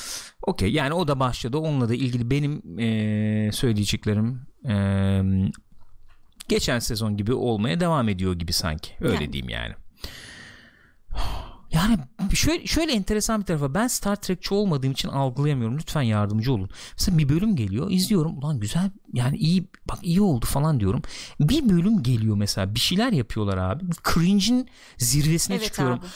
[0.43, 1.59] Okey yani o da başladı.
[1.59, 4.74] Onunla da ilgili benim e, söyleyeceklerim e,
[6.48, 8.90] geçen sezon gibi olmaya devam ediyor gibi sanki.
[9.01, 9.32] Öyle Yani.
[9.32, 9.74] diyeyim yani.
[11.77, 11.98] Yani
[12.35, 15.78] şöyle, şöyle enteresan bir tarafa ben Star Trekçi olmadığım için algılayamıyorum.
[15.78, 16.70] Lütfen yardımcı olun.
[16.93, 18.39] Mesela bir bölüm geliyor izliyorum.
[18.39, 21.03] Ulan güzel yani iyi bak iyi oldu falan diyorum.
[21.40, 23.85] Bir bölüm geliyor mesela bir şeyler yapıyorlar abi.
[24.15, 25.98] Cringe'in zirvesine Evet çıkıyorum.
[25.98, 26.07] abi.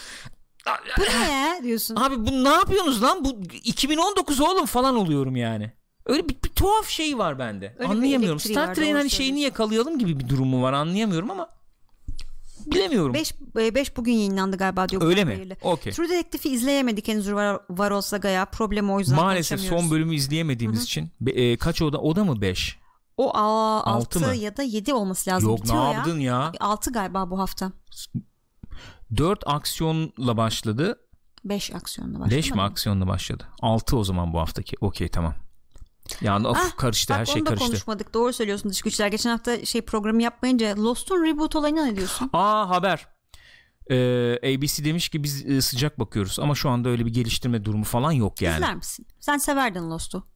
[0.98, 1.96] Bu ne ya diyorsun.
[1.96, 3.24] Abi bu ne yapıyorsunuz lan?
[3.24, 5.72] Bu 2019 oğlum falan oluyorum yani.
[6.06, 7.76] Öyle bir, bir tuhaf şey var bende.
[7.78, 8.40] Öyle anlayamıyorum.
[8.40, 11.48] Star Trek'in hani şeyini yakalayalım gibi bir durumu var anlayamıyorum ama
[12.72, 13.14] bilemiyorum.
[13.14, 13.34] 5
[13.74, 15.02] 5 bugün yayınlandı galiba diyor.
[15.02, 15.56] Öyle mi?
[15.62, 15.92] Okey.
[15.92, 18.44] True Detective'i izleyemedik henüz var, var olsa gaya.
[18.44, 22.40] Problem o yüzden Maalesef son bölümü izleyemediğimiz için Be- e, kaç oda o da mı
[22.40, 22.78] 5?
[23.16, 24.34] O Altı 6 mı?
[24.34, 25.48] ya da 7 olması lazım.
[25.48, 26.52] Yok ne Bitiyor yaptın ya?
[26.60, 27.72] 6 galiba bu hafta.
[29.16, 31.00] 4 aksiyonla başladı.
[31.44, 32.36] 5 aksiyonla başladı.
[32.36, 33.48] 5 mi aksiyonla başladı?
[33.62, 34.76] 6 o zaman bu haftaki.
[34.80, 35.34] Okey tamam.
[36.20, 37.66] Yani of Ah, karıştı Bak her şey onu da karıştı.
[37.66, 38.14] konuşmadık.
[38.14, 39.08] Doğru söylüyorsun dış güçler.
[39.08, 42.30] Geçen hafta şey programı yapmayınca Lost'un reboot olayına ne diyorsun?
[42.32, 43.06] Aa haber.
[43.90, 47.84] Ee, ABC demiş ki biz e, sıcak bakıyoruz ama şu anda öyle bir geliştirme durumu
[47.84, 48.54] falan yok yani.
[48.56, 49.06] İzler misin?
[49.20, 50.26] Sen severdin Lost'u.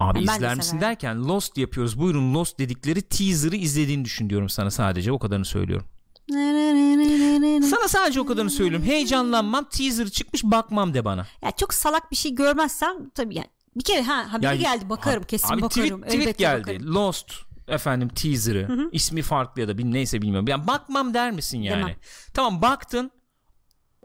[0.00, 0.88] Abi Yani ben de izler misin severim.
[0.88, 1.98] derken Lost yapıyoruz.
[1.98, 5.12] Buyurun Lost dedikleri teaser'ı izlediğini düşün diyorum sana sadece.
[5.12, 5.86] O kadarını söylüyorum.
[7.70, 8.86] Sana sadece o kadarını söylüyorum.
[8.86, 9.64] Heyecanlanmam.
[9.64, 11.26] Teaser çıkmış bakmam de bana.
[11.42, 13.46] Ya çok salak bir şey görmezsem tabii yani
[13.76, 16.02] bir kere ha haberi Ya- geldi bakarım Ha- kesin abi bakarım.
[16.02, 16.60] Tweet, tweet geldi.
[16.60, 16.94] bakarım.
[16.94, 17.32] Lost
[17.68, 18.88] efendim teaser'ı.
[18.92, 20.48] ismi farklı ya da bir neyse bilmiyorum.
[20.48, 21.80] Yani bakmam der misin yani?
[21.82, 21.96] Demem.
[22.34, 23.10] Tamam baktın.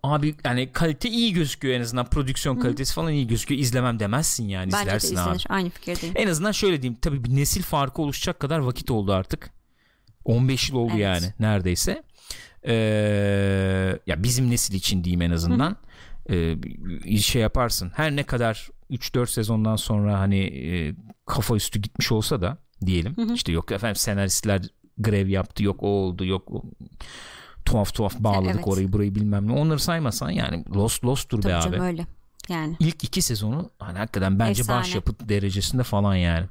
[0.03, 3.61] Abi yani kalite iyi gözüküyor en azından prodüksiyon kalitesi falan iyi gözüküyor.
[3.61, 5.21] İzlemem demezsin yani Bence de izlersin abi.
[5.21, 5.45] izlenir.
[5.49, 6.15] Aynı fikirdeyim.
[6.17, 6.99] En azından şöyle diyeyim.
[7.01, 9.49] Tabii bir nesil farkı oluşacak kadar vakit oldu artık.
[10.25, 11.01] 15 yıl oldu Evet.
[11.03, 12.03] yani neredeyse.
[12.67, 12.73] Ee,
[14.07, 15.77] ya bizim nesil için diyeyim en azından.
[16.29, 17.91] Ee, bir şey yaparsın.
[17.95, 20.95] Her ne kadar 3-4 sezondan sonra hani e,
[21.25, 23.15] kafa üstü gitmiş olsa da diyelim.
[23.33, 24.61] işte yok efendim senaristler
[24.97, 25.63] grev yaptı.
[25.63, 26.25] Yok o oldu.
[26.25, 26.63] Yok o-
[27.65, 28.67] tuhaf tuhaf bağladık Evet.
[28.67, 29.51] orayı burayı bilmem ne.
[29.51, 31.87] Onları saymasan yani Lost Lost'tur Tabii be canım abi.
[31.87, 32.05] öyle.
[32.49, 32.75] Yani.
[32.79, 34.79] İlk iki sezonu hani hakikaten bence Efsane.
[34.79, 36.45] başyapıt derecesinde falan yani.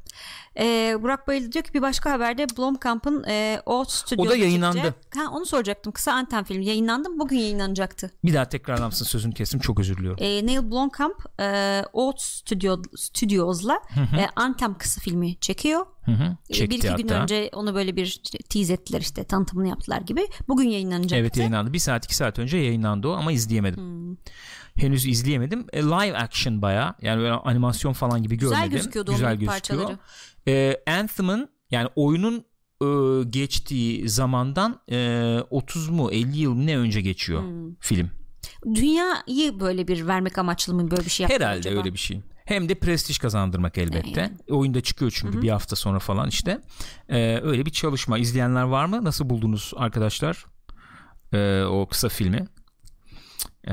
[0.58, 4.76] Ee, Burak Bayıldı diyor ki bir başka haberde Blomkamp'ın e, o stüdyoda O da yayınlandı.
[4.76, 4.96] çıkacak.
[5.16, 5.92] Ha, onu soracaktım.
[5.92, 7.18] Kısa Anten filmi yayınlandı mı?
[7.18, 8.10] Bugün yayınlanacaktı.
[8.24, 10.18] Bir daha tekrarlar mısın sözünü kestim çok özür diliyorum.
[10.24, 15.86] E, Neil Blomkamp e, Oat Studio, Studios'la e, Anthem kısa filmi çekiyor.
[16.04, 16.36] Hı hı.
[16.48, 17.02] E, Çekti bir iki hatta.
[17.02, 20.26] gün önce onu böyle bir tease ettiler işte tanıtımını yaptılar gibi.
[20.48, 21.16] Bugün yayınlanacaktı.
[21.16, 21.72] Evet yayınlandı.
[21.72, 23.80] Bir saat iki saat önce yayınlandı o ama izleyemedim.
[23.80, 24.16] Hmm.
[24.82, 25.66] Henüz izleyemedim.
[25.72, 28.76] E, live action baya yani böyle animasyon falan gibi Güzel görmedim.
[28.76, 29.52] gözüküyordu Güzel gözüküyor.
[29.52, 29.98] parçaları.
[30.48, 32.44] E, Anthem'ın yani oyunun
[32.82, 37.74] e, geçtiği zamandan e, 30 mu 50 yıl ne önce geçiyor Hmm.
[37.80, 38.10] film.
[38.74, 41.78] Dünyayı böyle bir vermek amaçlı mı böyle bir şey yaptı Herhalde acaba?
[41.78, 42.20] öyle bir şey.
[42.44, 44.20] Hem de prestij kazandırmak elbette.
[44.20, 44.32] Yani.
[44.50, 46.60] Oyunda çıkıyor çünkü bir hafta sonra falan işte.
[47.08, 48.18] Ee, öyle bir çalışma.
[48.18, 49.04] İzleyenler var mı?
[49.04, 50.44] Nasıl buldunuz arkadaşlar?
[51.32, 52.46] Ee, o kısa filmi.
[53.68, 53.72] Ee,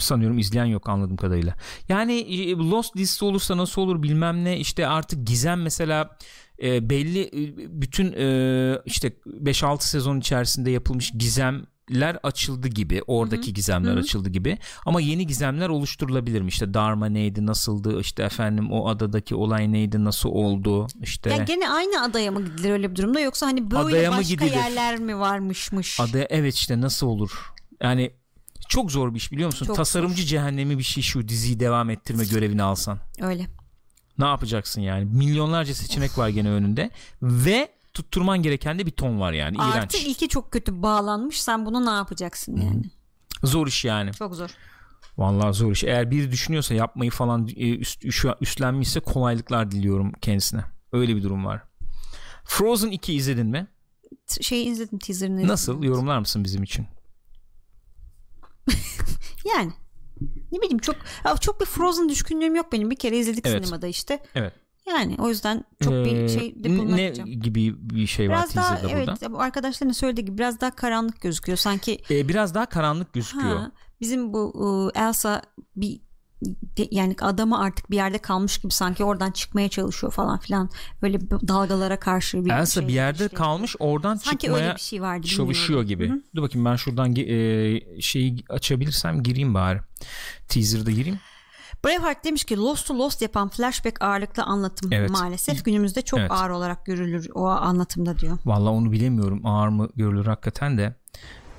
[0.00, 1.54] sanıyorum izleyen yok anladığım kadarıyla.
[1.88, 4.58] Yani e, Lost dizisi olursa nasıl olur bilmem ne.
[4.58, 6.16] İşte artık gizem mesela
[6.62, 7.30] e, belli e,
[7.82, 15.00] bütün e, işte 5-6 sezon içerisinde yapılmış gizemler açıldı gibi oradaki gizemler açıldı gibi ama
[15.00, 20.28] yeni gizemler oluşturulabilir mi işte Dharma neydi nasıldı işte efendim o adadaki olay neydi nasıl
[20.28, 24.10] oldu işte Ya gene aynı adaya mı gidilir öyle bir durumda yoksa hani böyle Adaya
[24.10, 24.50] başka gidilir?
[24.52, 26.00] yerler mi varmışmış?
[26.00, 27.52] adaya evet işte nasıl olur
[27.82, 28.10] yani
[28.68, 32.24] çok zor bir iş biliyor musun Çok tasarımcı cehennemi bir şey şu diziyi devam ettirme
[32.24, 33.46] görevini alsan Öyle.
[34.18, 36.90] ne yapacaksın yani milyonlarca seçenek var gene önünde
[37.22, 41.42] ve tutturman gereken de bir ton var yani iğrenç Artı ilki çok kötü bağlanmış.
[41.42, 42.82] Sen bunu ne yapacaksın yani?
[43.44, 44.50] zor iş yani Çok zor.
[45.18, 45.84] Vallahi zor iş.
[45.84, 50.64] Eğer biri düşünüyorsa yapmayı falan e, üst, üst- üstlenmişse kolaylıklar diliyorum kendisine.
[50.92, 51.62] Öyle bir durum var.
[52.44, 53.66] Frozen 2 izledin mi?
[54.40, 55.48] Şeyi izledim teaserını.
[55.48, 55.82] Nasıl?
[55.82, 56.86] Yorumlar mısın bizim için?
[59.56, 59.72] Yani.
[60.52, 60.96] Ne bileyim çok
[61.40, 62.90] çok bir Frozen düşkünlüğüm yok benim.
[62.90, 63.64] Bir kere izledik Evet.
[63.64, 64.18] sinemada işte.
[64.34, 64.52] Evet.
[64.88, 68.68] Yani o yüzden çok bir Ee, şey de ne gibi bir şey var Biraz daha
[68.68, 69.32] teaserda evet burada?
[69.32, 71.58] bu arkadaşların söylediği gibi biraz daha karanlık gözüküyor.
[71.58, 73.56] Sanki Ee, biraz daha karanlık gözüküyor.
[73.56, 75.42] ha, bizim bu e, Elsa
[75.76, 76.00] bir
[76.90, 80.70] yani adamı artık bir yerde kalmış gibi sanki oradan çıkmaya çalışıyor falan filan.
[81.02, 83.36] Böyle dalgalara karşı bir Elsa şey bir yerde işte.
[83.36, 85.26] kalmış oradan Sanki çıkmaya öyle bir şey vardı.
[85.26, 86.12] çalışıyor gibi.
[86.34, 89.80] Dur bakayım ben şuradan e, şeyi açabilirsem gireyim bari.
[90.48, 91.18] Teaser'da gireyim.
[91.84, 95.10] Braveheart demiş ki Lost to Lost yapan flashback ağırlıklı anlatım Evet.
[95.10, 96.30] maalesef günümüzde çok Evet.
[96.30, 98.38] ağır olarak görülür o anlatımda diyor.
[98.44, 99.46] Vallahi onu bilemiyorum.
[99.46, 100.94] Ağır mı görülür hakikaten de.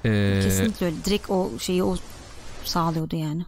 [0.05, 0.95] Ee, Kesinlikle öyle.
[1.05, 1.95] Direkt o şeyi o
[2.63, 3.45] sağlıyordu yani.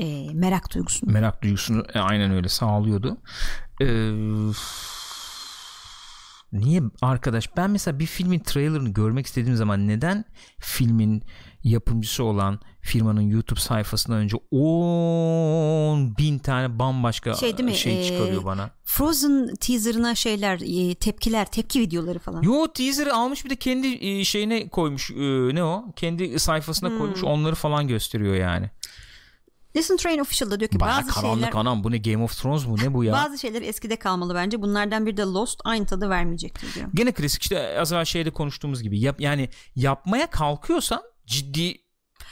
[0.00, 1.12] Ee, merak duygusunu.
[1.12, 3.16] merak duygusunu e, aynen öyle sağlıyordu.
[3.82, 4.10] Ee,
[6.52, 10.24] niye arkadaş ben mesela bir filmin trailerını görmek istediğim zaman neden
[10.60, 11.22] filmin
[11.64, 17.74] yapımcısı olan firmanın YouTube sayfasından önce 10 bin tane bambaşka Şey değil mi?
[17.76, 18.70] şey Ee, çıkarıyor bana.
[18.84, 20.60] Frozen teaserına şeyler,
[20.90, 22.42] e, tepkiler, tepki videoları falan.
[22.42, 26.98] Yo teaser'ı almış bir de kendi e, şeyine koymuş e, ne o kendi sayfasına Hmm.
[26.98, 28.70] koymuş onları falan gösteriyor yani.
[29.76, 32.66] Listen Train Official'da diyor ki Baya bazı karanlık şeyler anam bu ne Game of Thrones
[32.66, 33.12] mu ne bu ya?
[33.12, 34.62] bazı şeyler eskide kalmalı bence.
[34.62, 36.88] Bunlardan biri de Lost aynı tadı vermeyecektir diyor.
[36.94, 41.78] Gene klasik işte az evvel şeyde konuştuğumuz gibi yap, yani yapmaya kalkıyorsan ciddi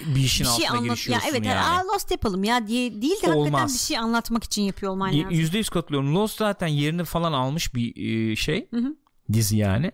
[0.00, 1.60] bir işin bir şey altına anlat ya girişiyorsun evet yani.
[1.60, 3.74] aa, Lost yapalım ya diye değil de hakikaten Olmaz.
[3.74, 5.30] bir şey anlatmak için yapıyor olman lazım.
[5.30, 6.14] Yüzde yüz katılıyorum.
[6.14, 7.96] Lost zaten yerini falan almış bir
[8.30, 8.96] e, şey Hı hı.
[9.32, 9.92] dizi yani.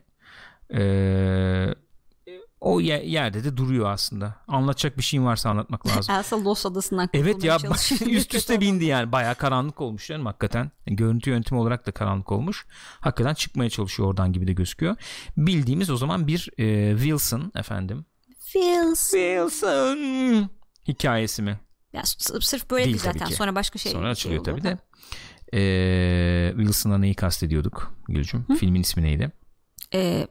[0.74, 1.74] Ee,
[2.64, 4.34] o ye- yerde de duruyor aslında.
[4.48, 6.14] Anlatacak bir şeyin varsa anlatmak lazım.
[6.14, 7.58] Elsa Lost adasından Evet ya
[8.10, 10.70] üst üste bindi yani bayağı karanlık olmuş canım hakikaten.
[10.86, 12.66] Görüntü yöntemi olarak da karanlık olmuş.
[13.00, 14.96] Hakikaten çıkmaya çalışıyor oradan gibi de gözüküyor.
[15.36, 18.04] Bildiğimiz o zaman bir e, Wilson efendim.
[18.38, 19.10] Feels.
[19.10, 20.48] Wilson
[20.88, 21.60] hikayesi mi?
[21.92, 22.02] Ya,
[22.40, 23.26] sırf böyle Değil zaten.
[23.28, 23.34] ki.
[23.34, 23.92] Sonra başka şey.
[23.92, 24.78] Sonra açılıyor şey tabii de.
[25.54, 28.46] Ee, Wilson'a neyi kastediyorduk Gülcüm?
[28.60, 29.32] Filmin ismi neydi?
[29.94, 30.26] Ee,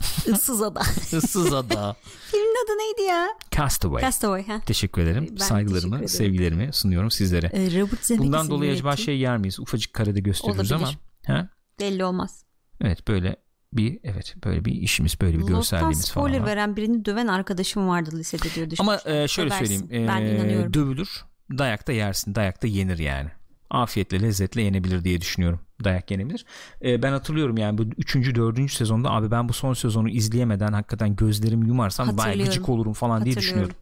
[0.28, 0.80] ıssız ada.
[1.12, 1.96] Issız Ada.
[2.30, 3.28] Filmin adı neydi ya?
[3.50, 4.02] Castaway.
[4.02, 4.46] Castaway.
[4.46, 4.60] Ha.
[4.66, 5.26] Teşekkür ederim.
[5.30, 6.08] Ben Saygılarımı, teşekkür ederim.
[6.08, 7.46] sevgilerimi sunuyorum sizlere.
[7.46, 9.60] Ee, Robert Zemeckis'in Bundan dolayı acaba şey yer miyiz?
[9.60, 10.96] Ufacık karede gösteriyoruz Olabilir.
[11.26, 11.36] ama.
[11.36, 11.48] Ha?
[11.80, 12.44] belli olmaz.
[12.80, 13.36] Evet böyle
[13.72, 17.88] bir evet böyle bir işimiz böyle bir Lost'tan görselliğimiz falan spoiler veren birini döven arkadaşım
[17.88, 18.66] vardı lisede diyor.
[18.78, 19.76] Ama e, şöyle Döversin.
[19.78, 20.08] söyleyeyim.
[20.08, 20.74] Ben e, inanıyorum.
[20.74, 21.24] dövülür.
[21.58, 22.34] Dayakta yersin.
[22.34, 23.30] Dayakta yenir yani.
[23.70, 25.60] Afiyetle lezzetle yenebilir diye düşünüyorum.
[25.84, 26.44] Dayak yenebilir.
[26.84, 28.14] E, ben hatırlıyorum yani bu 3.
[28.14, 28.70] 4.
[28.70, 33.36] sezonda abi ben bu son sezonu izleyemeden hakikaten gözlerimi yumarsam bayağı gıcık olurum falan diye
[33.36, 33.74] düşünüyorum.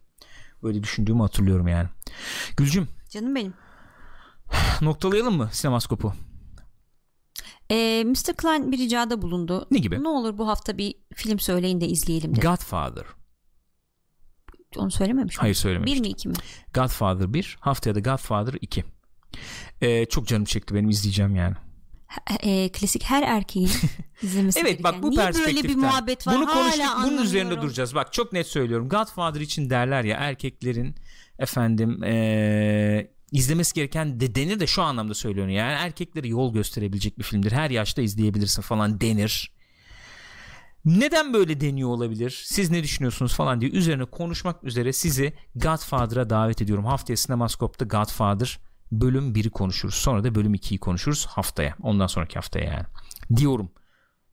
[0.63, 1.89] Öyle düşündüğümü hatırlıyorum yani.
[2.57, 3.53] Gülcüm Canım benim.
[4.81, 6.13] noktalayalım mı sinemaskopu?
[7.71, 8.33] Ee, Mr.
[8.37, 9.67] Klein bir ricada bulundu.
[9.71, 10.03] Ne gibi?
[10.03, 12.47] Ne olur bu hafta bir film söyleyin de izleyelim dedi.
[12.47, 13.05] Godfather.
[14.77, 15.41] Onu söylememiş mi?
[15.41, 16.03] Hayır söylememiştim.
[16.03, 16.35] Bir mi iki mi?
[16.73, 18.83] Godfather 1 haftaya da Godfather 2.
[19.81, 21.55] Ee, çok canım çekti benim izleyeceğim yani.
[22.43, 23.69] E, klasik her erkeğin
[24.21, 25.03] izlemesi Evet bak gereken.
[25.03, 26.35] bu Niye böyle bir muhabbet var?
[26.35, 27.03] Bunu Hala konuştuk.
[27.03, 27.95] Bunun üzerinde duracağız.
[27.95, 28.89] Bak çok net söylüyorum.
[28.89, 30.95] Godfather için derler ya erkeklerin
[31.39, 35.53] efendim ee, izlemesi gereken de denir de şu anlamda söylüyorum.
[35.53, 37.51] Yani erkeklere yol gösterebilecek bir filmdir.
[37.51, 39.51] Her yaşta izleyebilirsin falan denir.
[40.85, 42.41] neden böyle deniyor olabilir?
[42.45, 46.85] Siz ne düşünüyorsunuz falan diye üzerine konuşmak üzere sizi Godfather'a davet ediyorum.
[46.85, 48.59] Haftaya Sinemaskop'ta Godfather
[48.91, 49.95] bölüm 1'i konuşuruz.
[49.95, 51.75] Sonra da bölüm 2'yi konuşuruz haftaya.
[51.81, 52.85] Ondan sonraki haftaya yani.
[53.37, 53.71] Diyorum.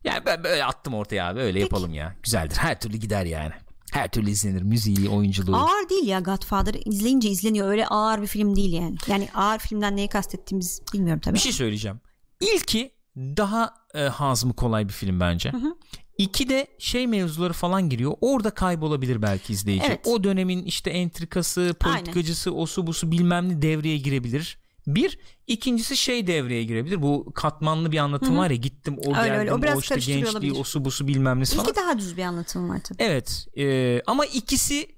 [0.04, 1.40] Yani ben böyle attım ortaya abi.
[1.40, 2.16] Öyle yapalım ya.
[2.22, 2.56] Güzeldir.
[2.56, 3.52] Her türlü gider yani.
[3.92, 4.62] Her türlü izlenir.
[4.62, 5.56] Müziği, oyunculuğu.
[5.56, 6.74] Ağır değil ya Godfather.
[6.84, 7.68] izleyince izleniyor.
[7.68, 8.96] Öyle ağır bir film değil yani.
[9.06, 11.34] Yani ağır filmden neyi kastettiğimiz bilmiyorum tabii.
[11.34, 12.00] Bir şey söyleyeceğim.
[12.40, 15.52] İlki daha e, hazmı kolay bir film bence.
[15.52, 15.74] Hı hı.
[16.18, 18.14] İki de şey mevzuları falan giriyor.
[18.20, 19.84] Orada kaybolabilir belki izleyici.
[19.86, 20.00] Evet.
[20.04, 22.62] O dönemin işte entrikası, politikacısı, Aynen.
[22.62, 24.58] osu busu bilmem ne devreye girebilir.
[24.86, 27.02] Bir, ikincisi şey devreye girebilir.
[27.02, 28.38] Bu katmanlı bir anlatım Hı-hı.
[28.38, 29.52] var ya gittim o öyle, geldim öyle.
[29.52, 30.60] o, biraz o işte gençliği olabilir.
[30.60, 31.64] osu busu bilmem ne falan.
[31.64, 33.02] İlki daha düz bir anlatım var tabii.
[33.02, 34.88] Evet e, ama ikisi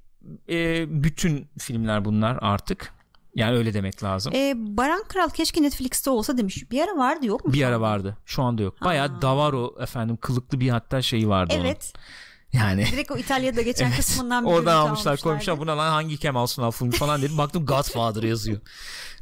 [0.48, 2.95] e, bütün filmler bunlar artık.
[3.36, 4.32] Yani öyle demek lazım.
[4.36, 6.70] Ee, Baran Kral keşke Netflix'te olsa demiş.
[6.70, 7.52] Bir ara vardı yok mu?
[7.52, 8.16] Bir ara vardı.
[8.24, 8.82] Şu anda yok.
[8.84, 11.92] Baya Davaro efendim kılıklı bir hatta şeyi vardı Evet.
[11.94, 12.62] Onun.
[12.62, 12.86] Yani.
[12.92, 13.96] Direkt o İtalya'da geçen evet.
[13.96, 17.38] kısmından bir Oradan almışlar koymuşlar buna lan hangi Kemal Sunal filmi falan dedim.
[17.38, 18.60] Baktım Godfather yazıyor.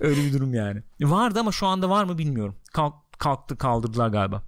[0.01, 0.83] Öyle bir durum yani.
[1.01, 2.57] Vardı ama şu anda var mı bilmiyorum.
[2.73, 4.43] Kalk, kalktı kaldırdılar galiba.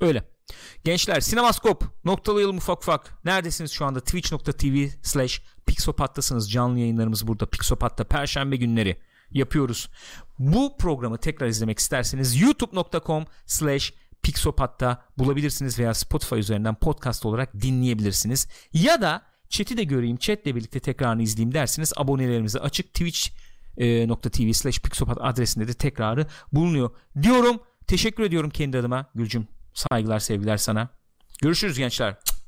[0.00, 0.37] Öyle.
[0.84, 3.24] Gençler sinemaskop noktalayalım ufak ufak.
[3.24, 4.00] Neredesiniz şu anda?
[4.00, 6.50] Twitch.tv slash Pixopat'tasınız.
[6.50, 7.46] Canlı yayınlarımız burada.
[7.46, 9.00] Pixopat'ta Perşembe günleri
[9.30, 9.88] yapıyoruz.
[10.38, 13.92] Bu programı tekrar izlemek isterseniz youtube.com slash
[14.22, 18.48] Pixopat'ta bulabilirsiniz veya Spotify üzerinden podcast olarak dinleyebilirsiniz.
[18.72, 21.92] Ya da chat'i de göreyim, chat'le birlikte tekrarını izleyeyim dersiniz.
[21.96, 26.90] Abonelerimize açık twitch.tv slash pixopat adresinde de tekrarı bulunuyor.
[27.22, 29.48] Diyorum, teşekkür ediyorum kendi adıma Gülcüm.
[29.78, 30.88] Saygılar, sevgiler sana.
[31.42, 32.16] Görüşürüz gençler.